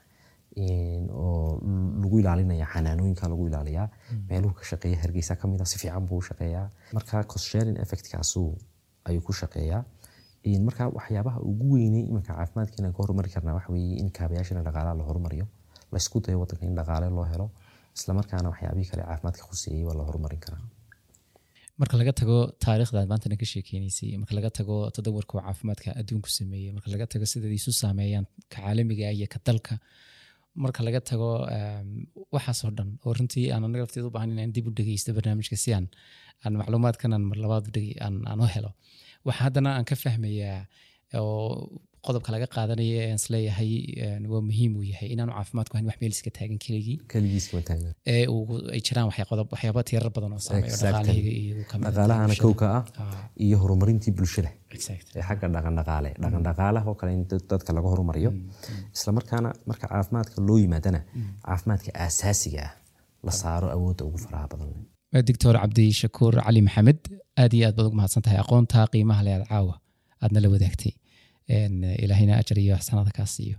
oo 1.23 1.59
lagu 2.01 2.19
ilaalinaya 2.19 2.65
xanaanooyinka 2.73 3.27
lagu 3.33 3.47
ilaaliyaa. 3.47 3.87
Meeluhu 4.29 4.53
ka 4.59 4.63
shaqeeya 4.71 4.97
hargeysa 5.03 5.35
ka 5.35 5.47
mid 5.47 5.61
a 5.61 5.65
si 5.65 5.77
fiican 5.79 6.05
buu 6.07 6.17
u 6.17 6.21
shaqeeyaa. 6.29 6.69
Marka 6.93 7.23
cost 7.23 7.45
sharing 7.51 7.77
effectkaasu 7.83 8.43
ayuu 9.05 9.21
ku 9.21 9.33
shaqeeyaa 9.41 9.83
marka 10.67 10.83
waxyaabaha 10.97 11.39
ugu 11.49 11.65
weynay 11.75 12.03
iminka 12.09 12.31
caafimaadkeena 12.39 12.89
ka 12.95 12.99
horumari 13.03 13.29
karnaa 13.35 13.55
waxa 13.59 13.71
in 14.01 14.09
kaabayaashana 14.17 14.61
dhaqaalaha 14.67 14.95
la 14.99 15.03
horumariyo 15.09 15.45
laysku 15.93 16.17
dayo 16.25 16.37
wadanka 16.43 16.63
in 16.69 16.75
dhaqaale 16.79 17.07
loo 17.17 17.25
helo 17.31 17.45
islamarkaana 17.97 18.47
waxyaabihii 18.51 18.89
kale 18.91 19.03
caafimaadka 19.09 19.43
khuseeyey 19.49 19.83
waa 19.87 19.95
la 19.99 20.03
horumarin 20.09 20.41
karaa. 20.45 20.61
Marka 21.81 21.95
laga 21.99 22.11
tago 22.21 22.37
taariikhdaad 22.65 23.07
maantana 23.11 23.35
ka 23.41 23.45
sheekeynaysay 23.51 24.09
marka 24.21 24.33
laga 24.37 24.49
tago 24.59 24.75
tadawarka 24.95 25.33
caafimaadka 25.45 25.89
adduunku 26.01 26.29
sameeyey 26.37 26.71
marka 26.77 26.89
laga 26.93 27.05
tago 27.13 27.25
sidaad 27.31 27.53
isu 27.59 27.71
saameeyaan 27.81 28.25
ka 28.53 28.57
caalamiga 28.63 29.07
iyo 29.17 29.27
ka 29.33 29.39
dalka 29.47 29.73
marka 30.63 30.79
laga 30.87 30.99
tago 31.09 31.29
waxaasoo 32.35 32.71
dhan 32.77 32.89
oo 33.05 33.11
runtii 33.17 33.45
aan 33.53 33.63
anaga 33.67 33.83
lafteed 33.85 34.05
u 34.09 34.11
baahan 34.15 34.31
inaan 34.35 34.51
dib 34.55 34.65
u 34.67 34.71
dhegeysto 34.79 35.09
barnaamijka 35.17 35.55
si 35.63 35.69
aan 35.77 35.85
aan 36.45 36.53
macluumaadkan 36.61 37.13
aan 37.15 37.23
mar 37.31 37.37
labaad 37.43 37.65
aan 38.05 38.39
u 38.45 38.47
helo 38.55 38.71
waxa 39.27 39.41
haddana 39.45 39.69
aan 39.77 39.85
ka 39.89 39.95
fahmayaa 40.03 40.59
oo 41.19 41.69
qodobka 42.05 42.29
laga 42.35 42.47
qaadanaya 42.55 43.01
aan 43.09 43.19
is 43.21 43.25
leeyahay 43.33 43.71
waa 44.31 44.41
muhiim 44.49 44.71
uu 44.79 44.85
yahay 44.91 45.07
inaanu 45.15 45.31
caafimaadku 45.37 45.73
hayn 45.77 45.87
wax 45.89 45.97
meel 46.01 46.13
iska 46.15 46.31
taagan 46.37 46.59
keligii. 46.65 46.97
Ee 48.13 48.23
ay 48.75 48.81
jiraan 48.87 49.07
waxyaaba 49.11 49.81
tiyarar 49.89 50.11
badan 50.17 50.31
oo 50.37 50.41
saameeyo 50.47 52.35
kowka 52.45 52.65
ah 52.77 52.83
iyo 53.45 53.57
horumarintii 53.63 54.13
bulshada. 54.17 54.49
Ee 55.17 55.23
xagga 55.27 55.47
dhaqandhaqaale 55.55 56.09
dhaqandhaqaalaha 56.23 56.85
oo 56.91 56.95
kale 57.01 57.11
in 57.17 57.23
dadka 57.51 57.69
laga 57.77 57.87
horumariyo. 57.93 58.31
Islamarkaana 58.97 59.49
marka 59.69 59.85
caafimaadka 59.93 60.37
loo 60.47 60.57
yimaadana 60.63 60.99
caafimaadka 61.47 61.89
aasaasiga 62.05 62.61
ah 62.67 62.71
la 63.27 63.31
saaro 63.41 63.67
awoodda 63.75 64.03
ugu 64.09 64.17
faraha 64.25 64.47
badan 64.53 64.69
doctor 65.21 65.53
cabdishakuur 65.61 66.33
cali 66.45 66.61
maxamed 66.67 66.99
aad 67.41 67.53
iyo 67.53 67.67
aad 67.67 67.75
baad 67.77 67.87
ugu 67.87 67.95
mahadsan 67.99 68.23
tahay 68.25 68.39
aqoonta 68.43 68.87
qiimaha 68.93 69.21
leed 69.27 69.43
caawa. 69.51 69.75
Aadna 70.23 70.39
la 70.43 70.49
wadaagtay. 70.53 70.93
Ilaahayna 72.03 72.33
ajar 72.41 72.57
iyo 72.59 72.75
xsanada 72.81 73.11
kaa 73.17 73.25
siiyo 73.35 73.57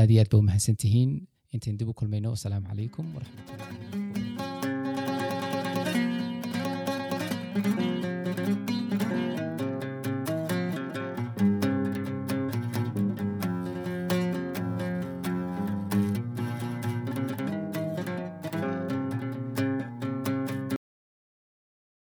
aad 0.00 0.10
iyo 0.10 0.20
aad 0.22 0.30
ba 0.32 0.38
u 0.38 0.42
mahadsan 0.48 0.76
tihiin 0.82 1.10
intayn 1.54 1.76
dib 1.78 1.88
u 1.88 1.94
kulmayno 2.00 2.28
wasalaamu 2.34 2.66
calaykum 2.70 3.04
waraxmatullahi 3.14 4.21